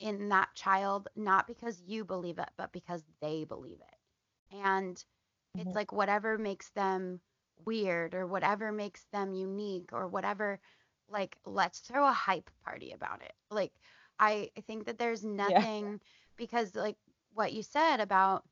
in 0.00 0.28
that 0.28 0.48
child, 0.54 1.08
not 1.16 1.46
because 1.46 1.80
you 1.86 2.04
believe 2.04 2.38
it, 2.38 2.50
but 2.56 2.72
because 2.72 3.02
they 3.20 3.44
believe 3.44 3.78
it. 3.80 4.56
And 4.56 4.96
mm-hmm. 4.96 5.60
it's 5.60 5.74
like 5.74 5.92
whatever 5.92 6.36
makes 6.38 6.70
them 6.70 7.20
weird 7.64 8.14
or 8.14 8.26
whatever 8.26 8.72
makes 8.72 9.04
them 9.12 9.32
unique 9.32 9.90
or 9.92 10.08
whatever, 10.08 10.60
like, 11.08 11.36
let's 11.44 11.80
throw 11.80 12.06
a 12.06 12.12
hype 12.12 12.50
party 12.64 12.92
about 12.92 13.22
it. 13.22 13.32
Like, 13.50 13.72
I, 14.18 14.50
I 14.56 14.60
think 14.62 14.86
that 14.86 14.98
there's 14.98 15.24
nothing 15.24 15.84
yeah. 15.84 15.96
because, 16.36 16.74
like, 16.74 16.96
what 17.32 17.52
you 17.52 17.62
said 17.62 18.00
about 18.00 18.44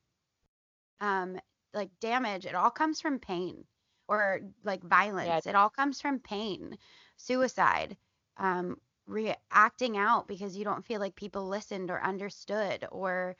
um, 1.01 1.39
like 1.75 1.91
damage, 2.01 2.47
it 2.47 2.55
all 2.55 2.71
comes 2.71 3.01
from 3.01 3.19
pain 3.19 3.65
or 4.09 4.41
like 4.65 4.83
violence. 4.83 5.47
Yeah. 5.47 5.51
It 5.51 5.57
all 5.57 5.71
comes 5.71 6.01
from 6.01 6.19
pain, 6.21 6.79
suicide, 7.17 7.97
um, 8.37 8.79
reacting 9.07 9.97
out 9.97 10.29
because 10.29 10.57
you 10.57 10.65
don't 10.65 10.85
feel 10.85 11.01
like 11.01 11.15
people 11.17 11.49
listened 11.49 11.91
or 11.91 12.03
understood 12.03 12.87
or 12.91 13.37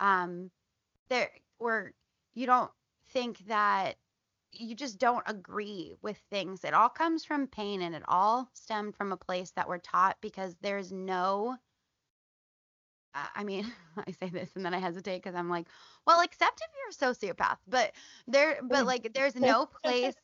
um, 0.00 0.50
there 1.08 1.30
or 1.58 1.92
you 2.34 2.46
don't 2.46 2.70
think 3.12 3.38
that 3.46 3.96
you 4.52 4.74
just 4.74 4.98
don't 4.98 5.24
agree 5.26 5.94
with 6.02 6.18
things. 6.30 6.64
It 6.64 6.74
all 6.74 6.88
comes 6.88 7.24
from 7.24 7.46
pain 7.46 7.82
and 7.82 7.94
it 7.94 8.02
all 8.08 8.48
stemmed 8.54 8.96
from 8.96 9.12
a 9.12 9.16
place 9.16 9.50
that 9.52 9.68
we're 9.68 9.78
taught 9.78 10.16
because 10.20 10.56
there's 10.60 10.92
no 10.92 11.56
I 13.34 13.44
mean, 13.44 13.72
I 13.96 14.10
say 14.12 14.28
this 14.28 14.50
and 14.56 14.64
then 14.64 14.74
I 14.74 14.78
hesitate 14.78 15.22
because 15.22 15.36
I'm 15.36 15.50
like, 15.50 15.66
well, 16.06 16.20
except 16.22 16.60
if 16.60 16.68
you're 17.00 17.10
a 17.10 17.14
sociopath, 17.14 17.58
but 17.66 17.92
there, 18.26 18.58
but 18.62 18.86
like, 18.86 19.12
there's 19.14 19.36
no 19.36 19.66
place. 19.84 20.14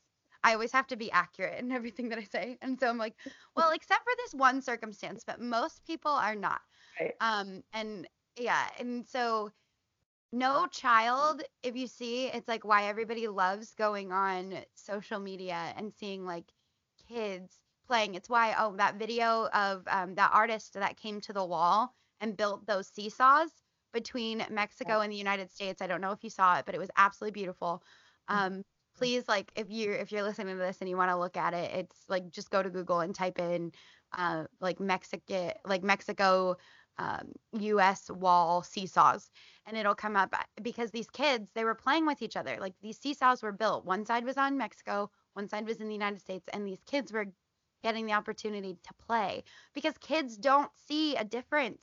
I 0.45 0.55
always 0.55 0.73
have 0.73 0.89
to 0.89 0.97
be 0.97 1.11
accurate 1.13 1.61
in 1.61 1.71
everything 1.71 2.09
that 2.09 2.19
I 2.19 2.25
say, 2.25 2.59
and 2.63 2.79
so 2.79 2.89
I'm 2.89 2.99
like, 2.99 3.15
well, 3.57 3.71
except 3.75 4.03
for 4.03 4.13
this 4.17 4.35
one 4.35 4.61
circumstance, 4.61 5.23
but 5.25 5.41
most 5.41 5.87
people 5.87 6.11
are 6.11 6.35
not. 6.35 6.61
Right. 7.01 7.15
Um, 7.21 7.63
and 7.73 8.09
yeah, 8.37 8.65
and 8.81 9.07
so 9.07 9.53
no 10.33 10.67
child, 10.67 11.43
if 11.63 11.77
you 11.77 11.87
see, 11.87 12.27
it's 12.27 12.49
like 12.49 12.65
why 12.65 12.89
everybody 12.89 13.29
loves 13.29 13.75
going 13.75 14.11
on 14.11 14.57
social 14.75 15.21
media 15.21 15.73
and 15.77 15.93
seeing 15.95 16.25
like 16.27 16.47
kids 17.09 17.61
playing. 17.87 18.17
It's 18.17 18.29
why 18.29 18.57
oh 18.59 18.75
that 18.79 18.97
video 18.97 19.49
of 19.55 19.85
um, 19.87 20.17
that 20.17 20.31
artist 20.33 20.75
that 20.75 20.97
came 20.97 21.21
to 21.21 21.33
the 21.33 21.45
wall 21.45 21.95
and 22.23 22.37
built 22.37 22.67
those 22.67 22.89
seesaws 22.89 23.51
between 23.93 24.47
Mexico 24.51 25.01
and 25.01 25.13
the 25.13 25.17
United 25.17 25.51
States. 25.51 25.83
I 25.83 25.87
don't 25.87 26.01
know 26.01 26.13
if 26.13 26.25
you 26.25 26.31
saw 26.31 26.57
it, 26.57 26.65
but 26.65 26.75
it 26.75 26.79
was 26.79 26.91
absolutely 26.97 27.33
beautiful. 27.33 27.83
Mm. 28.31 28.35
Um, 28.35 28.63
please, 28.97 29.29
like, 29.29 29.53
if 29.57 29.71
you 29.71 29.93
if 29.93 30.11
you're 30.11 30.23
listening 30.23 30.57
to 30.57 30.63
this 30.63 30.79
and 30.81 30.89
you 30.89 30.97
want 30.97 31.11
to 31.11 31.19
look 31.19 31.37
at 31.37 31.53
it, 31.53 31.71
it's 31.75 32.05
like 32.09 32.31
just 32.31 32.51
go 32.51 32.63
to 32.63 32.71
Google 32.71 33.01
and 33.01 33.15
type 33.15 33.39
in 33.39 33.73
uh, 34.17 34.45
like 34.61 34.81
Mexico, 34.81 35.53
like 35.67 35.83
Mexico, 35.83 36.57
um, 36.99 37.33
U.S. 37.59 38.11
wall 38.11 38.63
seesaws, 38.63 39.31
and 39.67 39.77
it'll 39.77 39.95
come 39.95 40.17
up 40.17 40.35
because 40.63 40.91
these 40.91 41.11
kids 41.11 41.51
they 41.55 41.65
were 41.65 41.75
playing 41.75 42.07
with 42.07 42.23
each 42.23 42.37
other. 42.37 42.57
Like 42.61 42.75
these 42.81 42.99
seesaws 42.99 43.43
were 43.43 43.53
built. 43.53 43.85
One 43.85 44.07
side 44.07 44.25
was 44.25 44.39
on 44.39 44.57
Mexico, 44.57 45.11
one 45.35 45.49
side 45.49 45.67
was 45.67 45.81
in 45.81 45.89
the 45.89 45.95
United 45.95 46.21
States, 46.21 46.49
and 46.53 46.67
these 46.67 46.83
kids 46.87 47.13
were 47.13 47.27
getting 47.83 48.07
the 48.07 48.13
opportunity 48.13 48.79
to 48.85 48.95
play 49.07 49.43
because 49.75 49.99
kids 49.99 50.37
don't 50.37 50.71
see 50.87 51.17
a 51.17 51.25
difference 51.25 51.81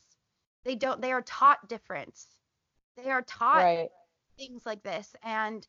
they 0.66 0.76
don't 0.76 1.02
they 1.02 1.12
are 1.12 1.22
taught 1.22 1.68
difference 1.68 2.28
they 2.98 3.10
are 3.10 3.22
taught 3.22 3.64
right. 3.64 3.90
things 4.38 4.66
like 4.66 4.84
this 4.84 5.16
and 5.24 5.68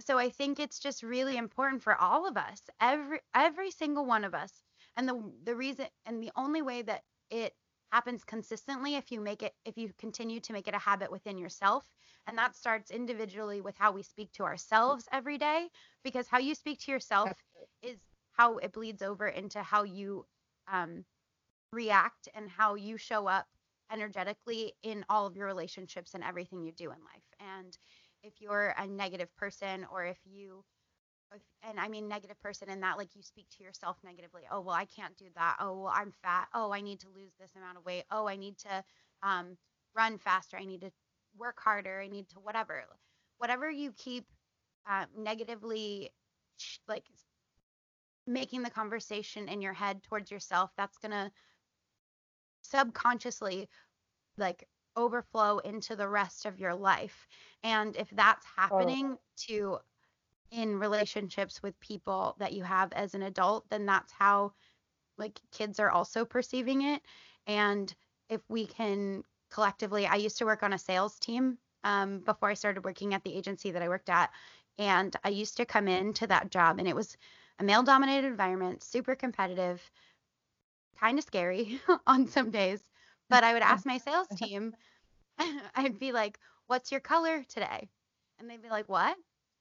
so 0.00 0.18
i 0.18 0.28
think 0.28 0.58
it's 0.58 0.78
just 0.78 1.02
really 1.02 1.36
important 1.36 1.82
for 1.82 1.96
all 1.96 2.26
of 2.26 2.36
us 2.36 2.60
every 2.80 3.20
every 3.34 3.70
single 3.70 4.04
one 4.04 4.24
of 4.24 4.34
us 4.34 4.52
and 4.96 5.08
the 5.08 5.22
the 5.44 5.54
reason 5.54 5.86
and 6.04 6.22
the 6.22 6.32
only 6.36 6.62
way 6.62 6.82
that 6.82 7.02
it 7.30 7.54
happens 7.92 8.24
consistently 8.24 8.96
if 8.96 9.10
you 9.10 9.20
make 9.20 9.42
it 9.42 9.54
if 9.64 9.78
you 9.78 9.90
continue 9.98 10.40
to 10.40 10.52
make 10.52 10.68
it 10.68 10.74
a 10.74 10.78
habit 10.78 11.10
within 11.10 11.38
yourself 11.38 11.84
and 12.26 12.36
that 12.36 12.56
starts 12.56 12.90
individually 12.90 13.60
with 13.60 13.76
how 13.78 13.92
we 13.92 14.02
speak 14.02 14.32
to 14.32 14.42
ourselves 14.42 15.06
every 15.12 15.38
day 15.38 15.68
because 16.02 16.26
how 16.26 16.38
you 16.38 16.54
speak 16.54 16.80
to 16.80 16.90
yourself 16.90 17.30
is 17.82 17.98
how 18.32 18.58
it 18.58 18.72
bleeds 18.72 19.02
over 19.02 19.28
into 19.28 19.62
how 19.62 19.84
you 19.84 20.26
um, 20.70 21.04
react 21.72 22.28
and 22.34 22.50
how 22.50 22.74
you 22.74 22.96
show 22.96 23.26
up 23.26 23.46
energetically 23.92 24.72
in 24.82 25.04
all 25.08 25.26
of 25.26 25.36
your 25.36 25.46
relationships 25.46 26.14
and 26.14 26.24
everything 26.24 26.62
you 26.62 26.72
do 26.72 26.90
in 26.90 26.98
life. 26.98 27.56
And 27.58 27.76
if 28.22 28.34
you're 28.40 28.74
a 28.78 28.86
negative 28.86 29.34
person 29.36 29.86
or 29.92 30.04
if 30.04 30.18
you 30.24 30.64
if, 31.34 31.42
and 31.68 31.80
I 31.80 31.88
mean 31.88 32.08
negative 32.08 32.38
person 32.40 32.70
in 32.70 32.80
that 32.80 32.98
like 32.98 33.14
you 33.14 33.22
speak 33.22 33.46
to 33.56 33.64
yourself 33.64 33.96
negatively. 34.04 34.42
Oh, 34.50 34.60
well, 34.60 34.74
I 34.74 34.84
can't 34.84 35.16
do 35.16 35.26
that. 35.34 35.56
Oh, 35.60 35.82
well, 35.82 35.92
I'm 35.94 36.12
fat. 36.22 36.48
Oh, 36.54 36.72
I 36.72 36.80
need 36.80 37.00
to 37.00 37.08
lose 37.08 37.32
this 37.38 37.50
amount 37.56 37.78
of 37.78 37.84
weight. 37.84 38.04
Oh, 38.10 38.28
I 38.28 38.36
need 38.36 38.58
to 38.58 38.84
um, 39.22 39.56
run 39.94 40.18
faster. 40.18 40.56
I 40.56 40.64
need 40.64 40.82
to 40.82 40.90
work 41.36 41.58
harder. 41.60 42.00
I 42.00 42.08
need 42.08 42.28
to 42.30 42.36
whatever. 42.36 42.84
Whatever 43.38 43.70
you 43.70 43.92
keep 43.92 44.24
uh, 44.88 45.06
negatively 45.16 46.10
like 46.88 47.04
making 48.26 48.62
the 48.62 48.70
conversation 48.70 49.48
in 49.48 49.60
your 49.60 49.72
head 49.72 50.02
towards 50.02 50.30
yourself, 50.30 50.70
that's 50.76 50.98
to 51.12 51.30
subconsciously 52.70 53.68
like 54.38 54.68
overflow 54.96 55.58
into 55.58 55.96
the 55.96 56.08
rest 56.08 56.46
of 56.46 56.58
your 56.58 56.74
life. 56.74 57.26
And 57.62 57.96
if 57.96 58.08
that's 58.10 58.46
happening 58.56 59.12
oh. 59.12 59.20
to 59.48 59.78
in 60.52 60.78
relationships 60.78 61.62
with 61.62 61.78
people 61.80 62.36
that 62.38 62.52
you 62.52 62.62
have 62.62 62.92
as 62.92 63.14
an 63.14 63.22
adult, 63.22 63.68
then 63.68 63.84
that's 63.84 64.12
how 64.12 64.52
like 65.18 65.40
kids 65.52 65.80
are 65.80 65.90
also 65.90 66.24
perceiving 66.24 66.82
it. 66.82 67.02
And 67.46 67.92
if 68.28 68.40
we 68.48 68.66
can 68.66 69.24
collectively, 69.50 70.06
I 70.06 70.16
used 70.16 70.38
to 70.38 70.44
work 70.44 70.62
on 70.62 70.72
a 70.72 70.78
sales 70.78 71.18
team 71.18 71.58
um, 71.84 72.20
before 72.20 72.50
I 72.50 72.54
started 72.54 72.84
working 72.84 73.14
at 73.14 73.24
the 73.24 73.34
agency 73.34 73.70
that 73.70 73.82
I 73.82 73.88
worked 73.88 74.08
at. 74.08 74.30
And 74.78 75.14
I 75.24 75.30
used 75.30 75.56
to 75.56 75.64
come 75.64 75.88
into 75.88 76.26
that 76.26 76.50
job, 76.50 76.78
and 76.78 76.86
it 76.86 76.94
was 76.94 77.16
a 77.58 77.64
male 77.64 77.82
dominated 77.82 78.26
environment, 78.26 78.82
super 78.82 79.14
competitive, 79.14 79.80
kind 81.00 81.18
of 81.18 81.24
scary 81.24 81.80
on 82.06 82.26
some 82.28 82.50
days. 82.50 82.82
But 83.28 83.44
I 83.44 83.52
would 83.52 83.62
ask 83.62 83.86
my 83.86 83.98
sales 83.98 84.28
team, 84.36 84.74
I'd 85.74 85.98
be 85.98 86.12
like, 86.12 86.38
What's 86.66 86.90
your 86.90 87.00
color 87.00 87.44
today? 87.48 87.88
And 88.38 88.50
they'd 88.50 88.62
be 88.62 88.70
like, 88.70 88.88
What? 88.88 89.16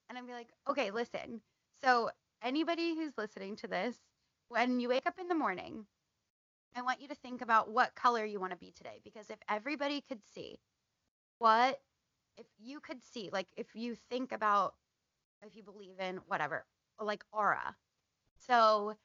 And 0.09 0.17
I'd 0.17 0.27
be 0.27 0.33
like, 0.33 0.49
Okay, 0.69 0.91
listen. 0.91 1.41
So, 1.83 2.09
anybody 2.43 2.95
who's 2.95 3.17
listening 3.17 3.55
to 3.57 3.67
this, 3.67 3.95
when 4.49 4.79
you 4.79 4.89
wake 4.89 5.07
up 5.07 5.19
in 5.19 5.27
the 5.27 5.35
morning, 5.35 5.85
I 6.75 6.81
want 6.81 7.01
you 7.01 7.07
to 7.07 7.15
think 7.15 7.41
about 7.41 7.71
what 7.71 7.95
color 7.95 8.25
you 8.25 8.39
want 8.39 8.51
to 8.51 8.57
be 8.57 8.71
today. 8.75 8.99
Because 9.03 9.29
if 9.29 9.39
everybody 9.49 10.01
could 10.01 10.19
see 10.33 10.59
what, 11.39 11.79
if 12.37 12.45
you 12.59 12.79
could 12.79 13.03
see, 13.03 13.29
like 13.31 13.47
if 13.55 13.67
you 13.75 13.95
think 14.09 14.31
about, 14.31 14.75
if 15.45 15.55
you 15.55 15.63
believe 15.63 15.99
in 15.99 16.19
whatever, 16.27 16.65
like 16.99 17.23
aura. 17.31 17.75
So 18.47 18.95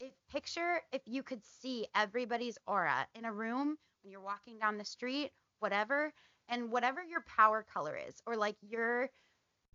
if 0.00 0.12
picture 0.30 0.80
if 0.92 1.02
you 1.06 1.22
could 1.22 1.42
see 1.44 1.86
everybody's 1.94 2.58
aura 2.66 3.06
in 3.14 3.24
a 3.24 3.32
room 3.32 3.76
when 4.02 4.10
you're 4.10 4.20
walking 4.20 4.58
down 4.58 4.78
the 4.78 4.84
street, 4.84 5.30
whatever, 5.60 6.12
and 6.48 6.70
whatever 6.70 7.02
your 7.02 7.22
power 7.22 7.64
color 7.72 7.98
is, 8.08 8.20
or 8.26 8.36
like 8.36 8.56
you're 8.60 9.10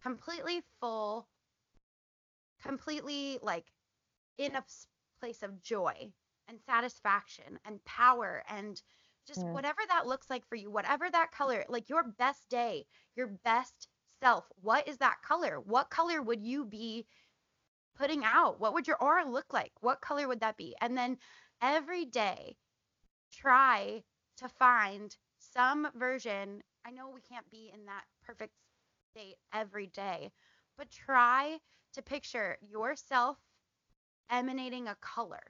completely 0.01 0.61
full, 0.79 1.27
completely 2.61 3.39
like 3.41 3.65
in 4.37 4.55
a 4.55 4.63
place 5.19 5.43
of 5.43 5.61
joy 5.61 6.11
and 6.47 6.59
satisfaction 6.65 7.59
and 7.65 7.83
power 7.85 8.43
and 8.49 8.81
just 9.27 9.41
yeah. 9.41 9.51
whatever 9.51 9.79
that 9.87 10.07
looks 10.07 10.29
like 10.29 10.45
for 10.47 10.55
you, 10.55 10.71
whatever 10.71 11.09
that 11.09 11.31
color, 11.31 11.63
like 11.69 11.89
your 11.89 12.03
best 12.03 12.49
day, 12.49 12.85
your 13.15 13.27
best 13.27 13.87
self, 14.21 14.45
what 14.61 14.87
is 14.87 14.97
that 14.97 15.21
color? 15.25 15.59
What 15.59 15.89
color 15.89 16.21
would 16.21 16.41
you 16.41 16.65
be 16.65 17.05
putting 17.99 18.23
out? 18.23 18.59
What 18.59 18.73
would 18.73 18.87
your 18.87 18.97
aura 18.97 19.29
look 19.29 19.53
like? 19.53 19.73
What 19.81 20.01
color 20.01 20.27
would 20.27 20.39
that 20.39 20.57
be? 20.57 20.75
And 20.81 20.97
then 20.97 21.17
every 21.61 22.05
day, 22.05 22.55
try 23.33 24.03
to 24.37 24.47
find 24.47 25.15
some 25.37 25.87
version. 25.95 26.63
I 26.85 26.91
know 26.91 27.09
we 27.09 27.21
can't 27.21 27.49
be 27.51 27.71
in 27.73 27.85
that 27.85 28.05
perfect 28.25 28.53
state 29.11 29.35
every 29.53 29.87
day, 29.87 30.31
but 30.77 30.89
try 30.89 31.57
to 31.93 32.01
picture 32.01 32.57
yourself 32.61 33.37
emanating 34.31 34.87
a 34.87 34.95
color. 35.01 35.41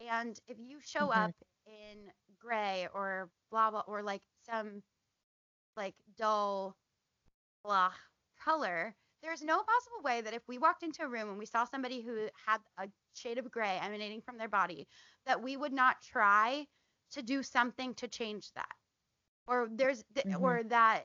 And 0.00 0.38
if 0.48 0.56
you 0.58 0.78
show 0.84 1.08
mm-hmm. 1.08 1.24
up 1.24 1.34
in 1.66 2.10
gray 2.38 2.88
or 2.92 3.30
blah 3.50 3.70
blah 3.70 3.82
or 3.86 4.02
like 4.02 4.22
some 4.44 4.82
like 5.76 5.94
dull 6.18 6.76
blah 7.64 7.92
color, 8.42 8.94
there's 9.22 9.42
no 9.42 9.56
possible 9.56 10.02
way 10.04 10.20
that 10.20 10.34
if 10.34 10.42
we 10.48 10.58
walked 10.58 10.82
into 10.82 11.02
a 11.02 11.08
room 11.08 11.28
and 11.28 11.38
we 11.38 11.46
saw 11.46 11.64
somebody 11.64 12.02
who 12.02 12.28
had 12.46 12.58
a 12.78 12.88
shade 13.14 13.38
of 13.38 13.50
gray 13.50 13.78
emanating 13.82 14.20
from 14.20 14.38
their 14.38 14.48
body, 14.48 14.86
that 15.26 15.42
we 15.42 15.56
would 15.56 15.72
not 15.72 16.02
try 16.02 16.66
to 17.12 17.22
do 17.22 17.42
something 17.42 17.94
to 17.94 18.08
change 18.08 18.52
that. 18.54 18.74
Or 19.46 19.68
there's 19.70 20.04
mm-hmm. 20.14 20.42
or 20.42 20.62
that 20.64 21.04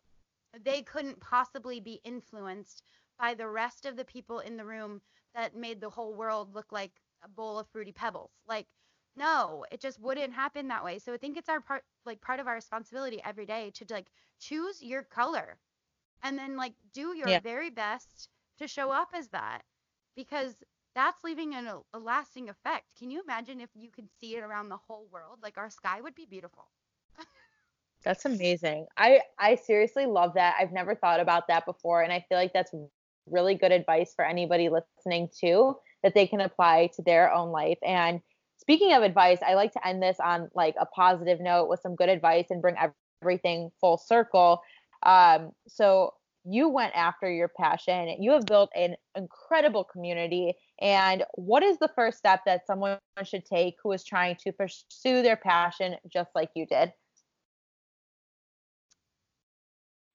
they 0.64 0.82
couldn't 0.82 1.20
possibly 1.20 1.80
be 1.80 2.01
influenced 2.03 2.84
by 3.20 3.34
the 3.34 3.47
rest 3.47 3.86
of 3.86 3.95
the 3.95 4.05
people 4.05 4.39
in 4.39 4.57
the 4.57 4.66
room 4.66 5.01
that 5.36 5.55
made 5.55 5.80
the 5.80 5.89
whole 5.89 6.14
world 6.14 6.53
look 6.53 6.72
like 6.72 6.91
a 7.24 7.30
bowl 7.30 7.59
of 7.59 7.68
fruity 7.70 7.91
pebbles. 7.91 8.32
Like 8.47 8.68
no, 9.16 9.66
it 9.72 9.82
just 9.82 9.99
wouldn't 9.99 10.34
happen 10.34 10.70
that 10.70 10.84
way. 10.84 10.97
So 10.99 11.14
I 11.14 11.18
think 11.18 11.38
it's 11.38 11.49
our 11.49 11.62
part 11.62 11.84
like 12.05 12.22
part 12.22 12.39
of 12.39 12.47
our 12.47 12.55
responsibility 12.55 13.22
every 13.24 13.45
day 13.45 13.72
to 13.76 13.86
like 13.89 14.07
choose 14.39 14.82
your 14.82 15.03
color 15.03 15.57
and 16.24 16.38
then 16.38 16.55
like 16.57 16.74
do 16.93 17.15
your 17.15 17.28
yeah. 17.28 17.39
very 17.39 17.69
best 17.69 18.30
to 18.59 18.67
show 18.67 18.91
up 18.91 19.09
as 19.13 19.30
that 19.30 19.61
because 20.15 20.55
that's 20.93 21.24
leaving 21.24 21.55
an, 21.55 21.67
a 21.93 21.99
lasting 21.99 22.49
effect. 22.49 22.86
Can 22.99 23.09
you 23.09 23.22
imagine 23.22 23.61
if 23.61 23.69
you 23.74 23.89
could 23.89 24.09
see 24.19 24.36
it 24.36 24.43
around 24.43 24.69
the 24.69 24.78
whole 24.78 25.07
world? 25.11 25.39
Like 25.41 25.57
our 25.57 25.69
sky 25.69 26.01
would 26.01 26.15
be 26.15 26.26
beautiful. 26.26 26.65
that's 28.03 28.26
amazing. 28.26 28.88
I 28.97 29.22
I 29.39 29.55
seriously 29.55 30.05
love 30.05 30.34
that. 30.36 30.55
I've 30.59 30.74
never 30.74 30.95
thought 30.95 31.19
about 31.19 31.47
that 31.47 31.65
before 31.65 32.03
and 32.03 32.11
I 32.11 32.26
feel 32.28 32.38
like 32.38 32.53
that's 32.53 32.74
really 33.28 33.55
good 33.55 33.72
advice 33.72 34.13
for 34.15 34.26
anybody 34.26 34.69
listening 34.69 35.30
too 35.38 35.76
that 36.03 36.13
they 36.13 36.28
can 36.28 36.41
apply 36.41 36.89
to 36.95 37.01
their 37.01 37.32
own 37.32 37.49
life. 37.49 37.78
And 37.86 38.22
speaking 38.57 38.93
of 38.93 39.03
advice, 39.03 39.39
I 39.45 39.53
like 39.53 39.72
to 39.74 39.88
end 39.88 40.01
this 40.01 40.17
on 40.19 40.49
like 40.55 40.76
a 40.80 40.86
positive 40.86 41.39
note 41.39 41.69
with 41.69 41.80
some 41.82 41.95
good 41.95 42.09
advice 42.09 42.47
and 42.49 42.61
bring 42.61 42.76
everything 43.22 43.72
full 43.80 43.97
circle. 43.97 44.61
Um, 45.03 45.51
so 45.67 46.13
you 46.43 46.69
went 46.69 46.93
after 46.95 47.31
your 47.31 47.49
passion. 47.49 48.15
You 48.19 48.31
have 48.31 48.45
built 48.45 48.71
an 48.75 48.95
incredible 49.15 49.83
community. 49.83 50.53
And 50.79 51.23
what 51.35 51.63
is 51.63 51.77
the 51.77 51.89
first 51.95 52.17
step 52.17 52.41
that 52.45 52.65
someone 52.65 52.97
should 53.23 53.45
take 53.45 53.75
who 53.83 53.91
is 53.91 54.03
trying 54.03 54.37
to 54.43 54.51
pursue 54.51 55.21
their 55.21 55.37
passion 55.37 55.95
just 56.11 56.31
like 56.33 56.49
you 56.55 56.65
did? 56.65 56.91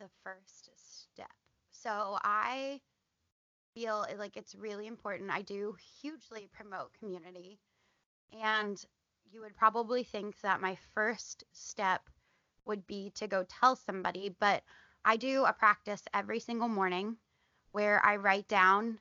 The 0.01 0.09
first 0.25 0.71
step. 0.75 1.31
So 1.71 2.19
I 2.23 2.81
feel 3.75 4.07
like 4.19 4.37
it's 4.37 4.55
really 4.55 4.87
important. 4.87 5.31
I 5.31 5.43
do 5.43 5.77
hugely 6.01 6.49
promote 6.53 6.93
community. 6.99 7.61
And 8.43 8.83
you 9.31 9.41
would 9.43 9.57
probably 9.57 10.03
think 10.03 10.41
that 10.41 10.61
my 10.61 10.77
first 10.95 11.45
step 11.53 12.03
would 12.67 12.87
be 12.87 13.11
to 13.17 13.27
go 13.27 13.45
tell 13.45 13.77
somebody, 13.77 14.35
but 14.39 14.63
I 15.05 15.17
do 15.17 15.45
a 15.45 15.53
practice 15.53 16.03
every 16.13 16.41
single 16.41 16.69
morning 16.69 17.17
where 17.73 18.05
I 18.05 18.17
write 18.17 18.49
down 18.49 18.99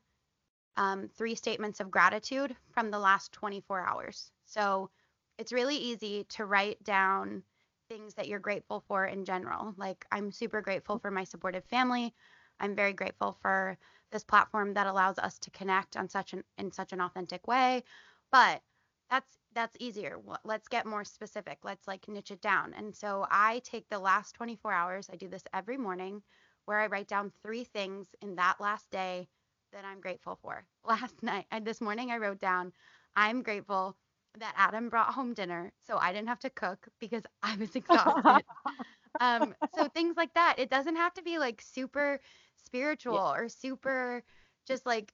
um, 0.78 1.08
three 1.08 1.36
statements 1.36 1.80
of 1.80 1.92
gratitude 1.92 2.56
from 2.72 2.92
the 2.92 3.00
last 3.00 3.32
24 3.32 3.88
hours. 3.88 4.32
So 4.46 4.90
it's 5.38 5.54
really 5.54 5.78
easy 5.78 6.26
to 6.30 6.46
write 6.46 6.84
down 6.84 7.44
things 7.90 8.14
that 8.16 8.28
you're 8.28 8.40
grateful 8.40 8.84
for 8.88 9.06
in 9.06 9.26
general. 9.26 9.74
Like, 9.78 10.06
I'm 10.12 10.32
super 10.32 10.62
grateful 10.62 11.00
for 11.00 11.12
my 11.12 11.24
supportive 11.24 11.66
family. 11.66 12.14
I'm 12.60 12.76
very 12.76 12.94
grateful 12.94 13.38
for 13.42 13.78
this 14.12 14.24
platform 14.24 14.74
that 14.74 14.88
allows 14.88 15.20
us 15.20 15.38
to 15.40 15.52
connect 15.52 15.98
on 15.98 16.10
such 16.10 16.34
an 16.34 16.44
in 16.58 16.72
such 16.72 16.94
an 16.94 17.02
authentic 17.02 17.48
way. 17.48 17.84
But 18.32 18.62
that's 19.10 19.38
that's 19.56 19.76
easier. 19.80 20.18
Let's 20.44 20.68
get 20.68 20.86
more 20.86 21.04
specific. 21.04 21.60
Let's 21.64 21.88
like 21.88 22.08
niche 22.08 22.32
it 22.32 22.42
down. 22.42 22.74
And 22.78 22.96
so 22.96 23.26
I 23.32 23.62
take 23.64 23.90
the 23.90 24.00
last 24.00 24.36
24 24.36 24.72
hours, 24.72 25.10
I 25.12 25.16
do 25.16 25.28
this 25.28 25.44
every 25.54 25.78
morning 25.78 26.22
where 26.66 26.80
I 26.80 26.88
write 26.88 27.08
down 27.08 27.32
three 27.42 27.64
things 27.64 28.08
in 28.22 28.36
that 28.36 28.60
last 28.60 28.90
day 28.92 29.28
that 29.72 29.86
I'm 29.86 30.02
grateful 30.02 30.38
for. 30.42 30.66
Last 30.88 31.22
night, 31.24 31.46
and 31.52 31.66
this 31.66 31.82
morning 31.82 32.12
I 32.12 32.18
wrote 32.18 32.40
down, 32.40 32.72
I'm 33.16 33.42
grateful 33.42 33.96
that 34.40 34.54
Adam 34.58 34.90
brought 34.90 35.14
home 35.14 35.34
dinner 35.34 35.72
so 35.88 35.98
I 35.98 36.12
didn't 36.12 36.28
have 36.28 36.40
to 36.40 36.50
cook 36.50 36.88
because 37.00 37.24
I 37.44 37.56
was 37.56 37.76
exhausted. 37.76 38.44
um, 39.20 39.56
so 39.76 39.88
things 39.88 40.18
like 40.18 40.34
that. 40.34 40.56
It 40.58 40.70
doesn't 40.70 40.96
have 40.96 41.14
to 41.16 41.22
be 41.22 41.38
like 41.40 41.62
super 41.62 42.20
spiritual 42.66 43.16
yeah. 43.16 43.44
or 43.44 43.50
super 43.50 44.24
just 44.68 44.86
like 44.86 45.14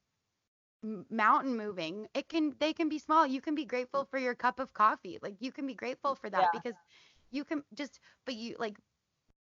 mountain 1.10 1.56
moving 1.56 2.08
it 2.16 2.28
can 2.28 2.56
they 2.60 2.74
can 2.74 2.90
be 2.90 3.00
small. 3.00 3.26
You 3.28 3.42
can 3.42 3.56
be 3.56 3.66
grateful 3.66 4.06
for 4.06 4.18
your 4.18 4.36
cup 4.36 4.60
of 4.60 4.74
coffee. 4.74 5.20
Like 5.22 5.36
you 5.40 5.52
can 5.52 5.68
be 5.68 5.76
grateful 5.76 6.16
for 6.16 6.30
that 6.30 6.42
yeah. 6.42 6.50
because 6.54 6.76
you 7.32 7.44
can 7.44 7.64
just 7.74 8.00
but 8.26 8.36
you 8.36 8.56
like 8.60 8.78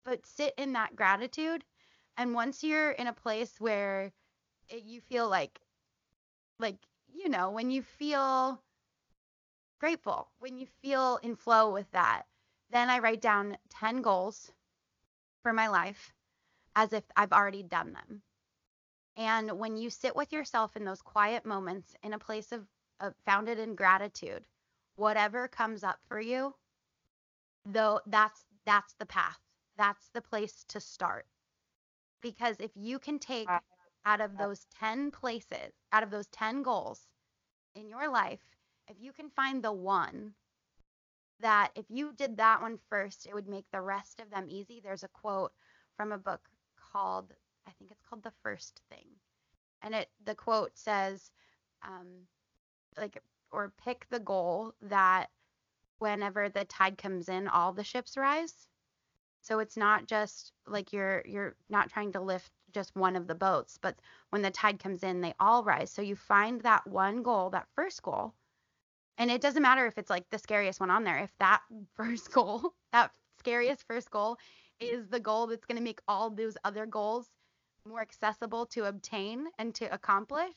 but 0.06 0.26
sit 0.26 0.54
in 0.58 0.74
that 0.74 0.96
gratitude. 0.96 1.64
And 2.18 2.36
once 2.36 2.64
you're 2.64 2.92
in 2.92 3.08
a 3.08 3.14
place 3.14 3.56
where 3.60 4.12
it, 4.70 4.84
you 4.84 5.02
feel 5.02 5.30
like 5.30 5.60
like 6.60 6.78
you 7.14 7.30
know 7.30 7.50
when 7.50 7.70
you 7.70 7.82
feel 7.82 8.62
grateful 9.80 10.30
when 10.40 10.58
you 10.58 10.68
feel 10.82 11.20
in 11.24 11.36
flow 11.36 11.74
with 11.74 11.90
that 11.92 12.24
then 12.72 12.90
i 12.90 13.00
write 13.00 13.22
down 13.22 13.58
10 13.70 14.02
goals 14.02 14.52
for 15.42 15.52
my 15.54 15.68
life 15.68 16.14
as 16.76 16.94
if 16.94 17.04
i've 17.18 17.34
already 17.34 17.64
done 17.64 17.94
them 17.94 18.22
and 19.18 19.52
when 19.60 19.78
you 19.78 19.90
sit 19.90 20.16
with 20.16 20.32
yourself 20.32 20.76
in 20.76 20.86
those 20.86 21.02
quiet 21.02 21.46
moments 21.46 21.96
in 22.04 22.14
a 22.14 22.20
place 22.20 22.52
of, 22.52 22.66
of 23.00 23.14
founded 23.26 23.60
in 23.60 23.76
gratitude, 23.76 24.44
whatever 24.96 25.48
comes 25.48 25.84
up 25.84 26.00
for 26.08 26.20
you, 26.20 26.54
though 27.66 28.00
that's 28.08 28.44
that's 28.66 28.94
the 28.94 29.06
path. 29.06 29.40
That's 29.78 30.10
the 30.14 30.22
place 30.22 30.64
to 30.70 30.80
start. 30.80 31.26
Because 32.22 32.56
if 32.60 32.72
you 32.76 33.00
can 33.00 33.20
take 33.20 33.50
out 34.06 34.22
of 34.22 34.38
those 34.38 34.66
10 34.80 35.12
places, 35.12 35.74
out 35.92 36.04
of 36.04 36.10
those 36.12 36.28
10 36.28 36.64
goals 36.64 37.08
in 37.76 37.90
your 37.90 38.10
life, 38.10 38.40
if 38.88 38.96
you 39.00 39.12
can 39.12 39.30
find 39.30 39.64
the 39.64 39.74
one 39.74 40.34
that 41.40 41.72
if 41.76 41.86
you 41.90 42.14
did 42.14 42.38
that 42.38 42.62
one 42.62 42.78
first, 42.90 43.26
it 43.26 43.34
would 43.34 43.48
make 43.48 43.66
the 43.72 43.82
rest 43.82 44.20
of 44.20 44.30
them 44.30 44.48
easy. 44.50 44.80
There's 44.82 45.04
a 45.04 45.10
quote 45.10 45.52
from 45.98 46.12
a 46.12 46.18
book 46.18 46.42
called 46.92 47.34
I 47.68 47.72
think 47.72 47.92
it's 47.92 48.04
called 48.10 48.24
The 48.24 48.34
First 48.44 48.82
Thing. 48.90 49.08
and 49.82 49.96
it 49.96 50.10
the 50.26 50.36
quote 50.36 50.78
says, 50.78 51.32
um, 51.84 52.28
like 52.98 53.22
or 53.52 53.74
pick 53.84 54.08
the 54.10 54.20
goal 54.20 54.74
that 54.82 55.30
whenever 56.00 56.50
the 56.50 56.66
tide 56.66 56.98
comes 56.98 57.30
in, 57.30 57.48
all 57.48 57.74
the 57.74 57.84
ships 57.84 58.18
rise. 58.18 58.68
So 59.42 59.60
it's 59.60 59.78
not 59.78 60.08
just 60.08 60.54
like 60.68 60.94
you're 60.94 61.24
you're 61.26 61.56
not 61.70 61.90
trying 61.90 62.14
to 62.14 62.22
lift 62.22 62.52
just 62.74 62.96
one 62.96 63.16
of 63.16 63.28
the 63.28 63.36
boats, 63.36 63.78
but 63.82 64.00
when 64.32 64.42
the 64.42 64.52
tide 64.52 64.80
comes 64.80 65.04
in, 65.04 65.22
they 65.22 65.34
all 65.40 65.64
rise. 65.64 65.92
So 65.92 66.02
you 66.02 66.16
find 66.16 66.62
that 66.62 66.88
one 66.88 67.24
goal, 67.24 67.50
that 67.52 67.68
first 67.76 68.02
goal, 68.04 68.34
and 69.18 69.32
it 69.32 69.42
doesn't 69.42 69.62
matter 69.64 69.86
if 69.88 69.98
it's 69.98 70.10
like 70.10 70.30
the 70.30 70.40
scariest 70.40 70.80
one 70.80 70.92
on 70.92 71.04
there. 71.04 71.20
If 71.20 71.32
that 71.40 71.62
first 71.96 72.32
goal, 72.32 72.74
that 72.94 73.12
scariest 73.40 73.86
first 73.88 74.10
goal 74.12 74.38
is 74.80 75.08
the 75.10 75.20
goal 75.20 75.48
that's 75.48 75.66
going 75.66 75.78
to 75.78 75.84
make 75.84 76.02
all 76.08 76.30
those 76.30 76.58
other 76.64 76.86
goals 76.86 77.30
more 77.86 78.02
accessible 78.02 78.66
to 78.68 78.86
obtain 78.86 79.46
and 79.58 79.76
to 79.76 79.94
accomplish, 79.94 80.56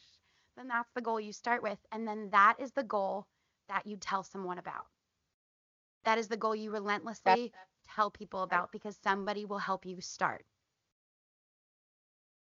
then 0.57 0.69
that's 0.69 0.91
the 0.95 1.01
goal 1.01 1.21
you 1.21 1.33
start 1.33 1.63
with. 1.63 1.79
And 1.93 2.07
then 2.07 2.29
that 2.31 2.57
is 2.59 2.73
the 2.73 2.85
goal 2.85 3.27
that 3.69 3.87
you 3.87 3.97
tell 3.97 4.23
someone 4.23 4.59
about. 4.59 4.87
That 6.05 6.19
is 6.19 6.29
the 6.29 6.37
goal 6.37 6.55
you 6.55 6.71
relentlessly 6.71 7.53
tell 7.95 8.11
people 8.11 8.43
about 8.43 8.71
because 8.71 8.97
somebody 9.03 9.45
will 9.45 9.59
help 9.59 9.85
you 9.85 10.01
start. 10.01 10.45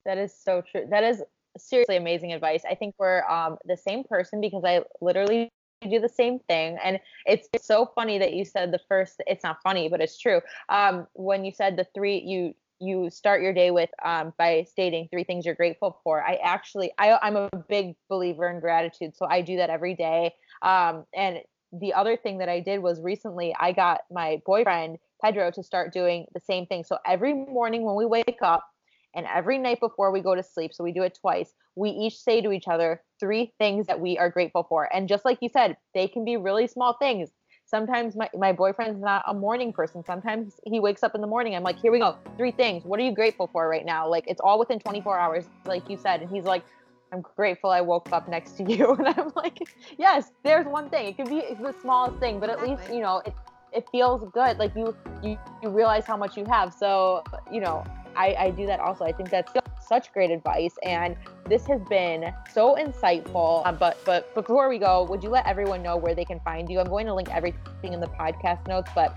That 0.06 0.18
is 0.18 0.34
so 0.38 0.62
true. 0.62 0.86
That 0.90 1.04
is 1.04 1.24
seriously 1.58 1.96
amazing 1.96 2.34
advice. 2.34 2.64
I 2.70 2.76
think 2.76 2.96
we're 2.98 3.24
um, 3.30 3.58
the 3.66 3.78
same 3.78 4.04
person 4.04 4.42
because 4.42 4.64
I 4.66 4.84
literally 5.00 5.50
do 5.90 6.00
the 6.00 6.10
same 6.10 6.40
thing. 6.40 6.78
And 6.84 7.00
it's 7.26 7.48
so 7.66 7.90
funny 7.96 8.18
that 8.18 8.34
you 8.34 8.44
said 8.44 8.72
the 8.72 8.80
first. 8.90 9.22
It's 9.28 9.44
not 9.44 9.58
funny, 9.64 9.88
but 9.88 10.02
it's 10.02 10.18
true. 10.18 10.42
Um, 10.68 11.08
when 11.14 11.46
you 11.46 11.52
said 11.54 11.78
the 11.78 11.88
three, 11.96 12.18
you 12.20 12.54
you 12.84 13.10
start 13.10 13.42
your 13.42 13.54
day 13.54 13.72
with 13.72 13.90
um, 14.04 14.34
by 14.38 14.66
stating 14.70 15.08
three 15.10 15.24
things 15.24 15.46
you're 15.46 15.56
grateful 15.56 16.00
for. 16.04 16.24
I 16.24 16.36
actually, 16.44 16.92
I, 16.98 17.18
I'm 17.22 17.36
a 17.36 17.50
big 17.70 17.96
believer 18.10 18.50
in 18.50 18.60
gratitude, 18.60 19.16
so 19.16 19.26
I 19.26 19.42
do 19.42 19.58
that 19.58 19.70
every 19.70 19.96
day. 19.96 20.34
Um, 20.62 21.06
and 21.16 21.40
the 21.72 21.94
other 21.94 22.18
thing 22.18 22.38
that 22.40 22.50
I 22.50 22.60
did 22.60 22.80
was 22.80 23.02
recently 23.02 23.56
I 23.60 23.72
got 23.72 24.02
my 24.12 24.42
boyfriend 24.46 24.98
Pedro 25.24 25.50
to 25.52 25.64
start 25.64 25.94
doing 25.94 26.26
the 26.34 26.40
same 26.40 26.66
thing. 26.66 26.84
So 26.84 26.98
every 27.06 27.34
morning 27.34 27.84
when 27.84 27.96
we 27.96 28.06
wake 28.06 28.40
up, 28.42 28.68
and 29.16 29.28
every 29.34 29.58
night 29.58 29.80
before 29.80 30.12
we 30.12 30.22
go 30.22 30.36
to 30.36 30.44
sleep, 30.44 30.74
so 30.74 30.84
we 30.84 30.92
do 30.92 31.04
it 31.04 31.18
twice, 31.20 31.54
we 31.76 31.90
each 31.90 32.18
say 32.18 32.42
to 32.42 32.52
each 32.52 32.68
other 32.68 33.02
three 33.20 33.54
things 33.60 33.88
that 33.88 34.00
we 34.00 34.18
are 34.18 34.30
grateful 34.30 34.66
for. 34.68 34.94
And 34.94 35.08
just 35.08 35.26
like 35.26 35.38
you 35.42 35.50
said, 35.50 35.78
they 35.94 36.08
can 36.08 36.26
be 36.26 36.38
really 36.38 36.68
small 36.68 36.98
things. 36.98 37.30
Sometimes 37.66 38.16
my, 38.16 38.30
my 38.38 38.52
boyfriend's 38.52 39.00
not 39.00 39.24
a 39.28 39.34
morning 39.34 39.74
person. 39.74 40.04
Sometimes 40.04 40.60
he 40.66 40.80
wakes 40.80 41.02
up 41.02 41.16
in 41.16 41.22
the 41.22 41.28
morning. 41.28 41.56
I'm 41.56 41.64
like, 41.64 41.80
here 41.80 41.92
we 41.92 42.00
go. 42.00 42.18
Three 42.38 42.52
things. 42.52 42.84
What 42.84 43.00
are 43.00 43.04
you 43.04 43.14
grateful 43.14 43.50
for 43.52 43.68
right 43.68 43.86
now? 43.86 44.08
Like 44.08 44.26
it's 44.28 44.42
all 44.42 44.60
within 44.60 44.80
24 44.80 45.18
hours, 45.18 45.46
like 45.66 45.90
you 45.90 45.98
said. 45.98 46.22
And 46.22 46.30
he's 46.30 46.44
like, 46.44 46.64
I'm 47.12 47.22
grateful 47.22 47.70
I 47.70 47.82
woke 47.82 48.12
up 48.12 48.28
next 48.28 48.58
to 48.58 48.64
you. 48.64 48.92
And 49.00 49.08
I'm 49.08 49.32
like, 49.36 49.60
yes, 49.98 50.32
there's 50.44 50.66
one 50.66 50.90
thing. 50.90 51.08
It 51.08 51.18
could 51.18 51.30
be 51.30 51.42
the 51.62 51.74
smallest 51.82 52.20
thing, 52.20 52.40
but 52.40 52.50
at 52.50 52.62
least, 52.62 52.82
you 52.92 53.02
know, 53.02 53.22
it, 53.26 53.34
it 53.72 53.86
feels 53.92 54.30
good. 54.34 54.58
Like 54.58 54.76
you, 54.76 54.96
you, 55.24 55.38
you 55.62 55.70
realize 55.70 56.06
how 56.06 56.18
much 56.18 56.36
you 56.38 56.46
have. 56.46 56.74
So, 56.74 57.24
you 57.52 57.62
know, 57.62 57.84
I, 58.16 58.36
I 58.40 58.50
do 58.52 58.66
that 58.68 58.80
also. 58.80 59.06
I 59.06 59.12
think 59.12 59.30
that's 59.30 59.52
such 59.82 60.12
great 60.14 60.32
advice. 60.32 60.76
And 60.84 61.16
this 61.48 61.66
has 61.68 61.82
been 61.90 62.34
so 62.52 62.76
insightful. 62.76 63.66
Um, 63.66 63.78
but 63.78 63.98
but 64.06 64.34
before 64.34 64.70
we 64.70 64.80
go, 64.80 65.04
would 65.04 65.24
you 65.24 65.30
let 65.30 65.46
everyone 65.46 65.84
know 65.84 65.98
where 65.98 66.16
they 66.16 66.26
can 66.26 66.40
find 66.40 66.70
you? 66.70 66.80
I'm 66.80 66.88
going 66.88 67.06
to 67.08 67.14
link 67.14 67.30
everything 67.34 67.94
in 67.94 68.00
the 68.00 68.08
podcast 68.08 68.68
notes, 68.68 68.90
but 68.96 69.16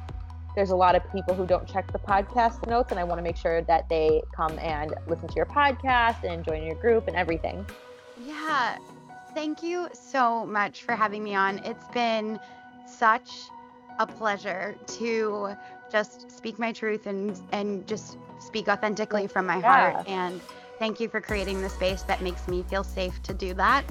there's 0.54 0.70
a 0.70 0.76
lot 0.76 0.96
of 0.96 1.02
people 1.12 1.34
who 1.34 1.46
don't 1.46 1.68
check 1.68 1.90
the 1.92 1.98
podcast 1.98 2.66
notes, 2.66 2.90
and 2.90 2.98
I 2.98 3.04
want 3.04 3.18
to 3.18 3.22
make 3.22 3.36
sure 3.36 3.62
that 3.62 3.88
they 3.88 4.22
come 4.34 4.58
and 4.58 4.94
listen 5.06 5.28
to 5.28 5.34
your 5.34 5.46
podcast 5.46 6.24
and 6.24 6.44
join 6.44 6.62
your 6.64 6.76
group 6.76 7.08
and 7.08 7.16
everything. 7.16 7.64
Yeah. 8.24 8.78
Thank 9.34 9.62
you 9.62 9.88
so 9.92 10.46
much 10.46 10.82
for 10.82 10.96
having 10.96 11.22
me 11.22 11.34
on. 11.34 11.58
It's 11.58 11.86
been 11.88 12.40
such 12.86 13.30
a 13.98 14.06
pleasure 14.06 14.76
to 14.86 15.54
just 15.90 16.30
speak 16.30 16.58
my 16.58 16.72
truth 16.72 17.06
and 17.06 17.38
and 17.52 17.86
just 17.86 18.18
speak 18.38 18.68
authentically 18.68 19.26
from 19.26 19.46
my 19.46 19.58
yeah. 19.58 19.92
heart. 19.92 20.08
And 20.08 20.40
thank 20.78 21.00
you 21.00 21.08
for 21.08 21.20
creating 21.20 21.62
the 21.62 21.68
space 21.68 22.02
that 22.02 22.22
makes 22.22 22.48
me 22.48 22.62
feel 22.64 22.84
safe 22.84 23.22
to 23.24 23.34
do 23.34 23.54
that. 23.54 23.84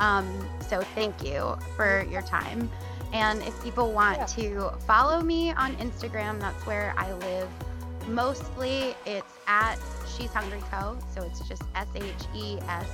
Um, 0.00 0.48
so 0.60 0.82
thank 0.94 1.24
you 1.24 1.56
for 1.76 2.06
your 2.10 2.22
time. 2.22 2.70
And 3.12 3.40
if 3.42 3.62
people 3.62 3.92
want 3.92 4.18
yeah. 4.18 4.26
to 4.26 4.78
follow 4.86 5.20
me 5.22 5.52
on 5.52 5.74
Instagram, 5.76 6.38
that's 6.40 6.66
where 6.66 6.94
I 6.96 7.12
live. 7.14 7.48
Mostly 8.06 8.94
it's 9.06 9.32
at 9.46 9.76
She's 10.16 10.32
Hungry 10.32 10.62
Co. 10.70 10.98
So 11.14 11.22
it's 11.22 11.46
just 11.48 11.62
S 11.74 11.88
H 11.94 12.04
E 12.34 12.58
S 12.68 12.86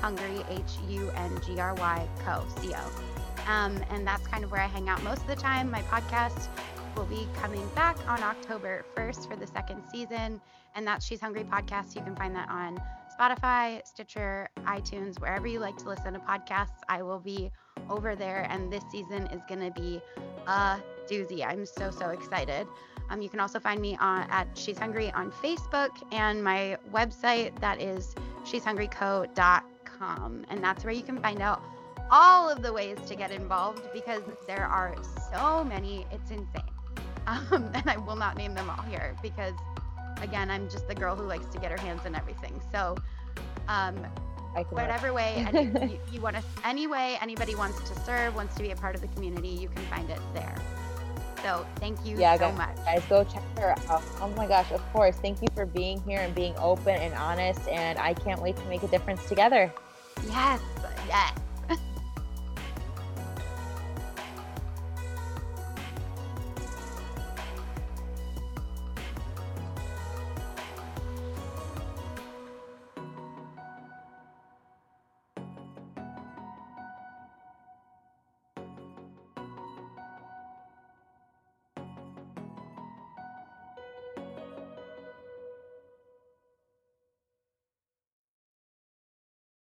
Hungry 0.00 0.44
H 0.50 0.78
U 0.88 1.10
N 1.16 1.40
G 1.46 1.58
R 1.58 1.74
Y 1.74 2.08
Co. 2.24 2.44
C 2.60 2.74
O. 2.74 3.50
Um, 3.50 3.82
and 3.90 4.06
that's 4.06 4.26
kind 4.26 4.44
of 4.44 4.50
where 4.50 4.60
I 4.60 4.66
hang 4.66 4.88
out 4.88 5.02
most 5.02 5.22
of 5.22 5.26
the 5.26 5.36
time. 5.36 5.70
My 5.70 5.82
podcast 5.82 6.48
will 6.96 7.06
be 7.06 7.26
coming 7.40 7.66
back 7.74 7.96
on 8.08 8.22
October 8.22 8.84
1st 8.96 9.28
for 9.28 9.36
the 9.36 9.46
second 9.46 9.82
season, 9.90 10.40
and 10.74 10.86
that's 10.86 11.04
She's 11.04 11.20
Hungry 11.20 11.44
Podcast. 11.44 11.94
You 11.94 12.02
can 12.02 12.16
find 12.16 12.34
that 12.34 12.48
on 12.48 12.80
Spotify, 13.18 13.86
Stitcher, 13.86 14.48
iTunes, 14.64 15.20
wherever 15.20 15.46
you 15.46 15.58
like 15.58 15.76
to 15.78 15.88
listen 15.88 16.14
to 16.14 16.18
podcasts. 16.20 16.80
I 16.88 17.02
will 17.02 17.18
be 17.18 17.50
over 17.90 18.16
there, 18.16 18.46
and 18.50 18.72
this 18.72 18.84
season 18.90 19.26
is 19.28 19.40
going 19.48 19.60
to 19.60 19.80
be 19.80 20.00
a 20.46 20.78
doozy. 21.08 21.46
I'm 21.46 21.66
so, 21.66 21.90
so 21.90 22.10
excited. 22.10 22.66
Um, 23.10 23.20
you 23.20 23.28
can 23.28 23.40
also 23.40 23.60
find 23.60 23.80
me 23.80 23.96
on, 24.00 24.26
at 24.30 24.48
She's 24.54 24.78
Hungry 24.78 25.12
on 25.12 25.30
Facebook 25.30 25.90
and 26.12 26.42
my 26.42 26.78
website 26.92 27.58
that 27.60 27.80
is 27.80 28.14
she'shungryco.com. 28.44 30.46
And 30.48 30.64
that's 30.64 30.84
where 30.84 30.94
you 30.94 31.02
can 31.02 31.20
find 31.20 31.42
out 31.42 31.62
all 32.10 32.48
of 32.48 32.62
the 32.62 32.72
ways 32.72 32.98
to 33.06 33.14
get 33.14 33.30
involved 33.30 33.82
because 33.92 34.22
there 34.46 34.64
are 34.64 34.96
so 35.30 35.64
many. 35.64 36.06
It's 36.10 36.30
insane. 36.30 36.73
Um, 37.26 37.70
and 37.74 37.88
I 37.88 37.96
will 37.96 38.16
not 38.16 38.36
name 38.36 38.54
them 38.54 38.70
all 38.70 38.82
here 38.82 39.16
because, 39.22 39.54
again, 40.20 40.50
I'm 40.50 40.68
just 40.68 40.88
the 40.88 40.94
girl 40.94 41.16
who 41.16 41.24
likes 41.24 41.46
to 41.46 41.58
get 41.58 41.70
her 41.70 41.78
hands 41.78 42.04
in 42.06 42.14
everything. 42.14 42.60
So, 42.72 42.96
um, 43.68 43.96
whatever 44.70 45.12
way 45.12 45.46
any, 45.52 45.92
you, 45.92 45.98
you 46.12 46.20
want 46.20 46.36
to, 46.36 46.42
any 46.64 46.86
way 46.86 47.18
anybody 47.20 47.54
wants 47.54 47.88
to 47.90 48.00
serve, 48.00 48.34
wants 48.34 48.54
to 48.56 48.62
be 48.62 48.70
a 48.70 48.76
part 48.76 48.94
of 48.94 49.00
the 49.00 49.08
community, 49.08 49.48
you 49.48 49.68
can 49.68 49.84
find 49.86 50.08
it 50.10 50.20
there. 50.32 50.54
So 51.42 51.66
thank 51.76 52.06
you 52.06 52.16
yeah, 52.16 52.36
so 52.36 52.48
guys, 52.48 52.56
much. 52.56 52.76
Guys, 52.86 53.02
go 53.06 53.22
check 53.22 53.42
her 53.58 53.74
out. 53.90 54.02
Oh 54.18 54.32
my 54.34 54.46
gosh, 54.46 54.72
of 54.72 54.80
course. 54.94 55.14
Thank 55.16 55.42
you 55.42 55.48
for 55.54 55.66
being 55.66 56.00
here 56.00 56.20
and 56.20 56.34
being 56.34 56.54
open 56.56 56.96
and 56.96 57.12
honest. 57.14 57.68
And 57.68 57.98
I 57.98 58.14
can't 58.14 58.40
wait 58.40 58.56
to 58.56 58.64
make 58.64 58.82
a 58.82 58.88
difference 58.88 59.26
together. 59.28 59.70
Yes, 60.26 60.60
yes. 61.06 61.34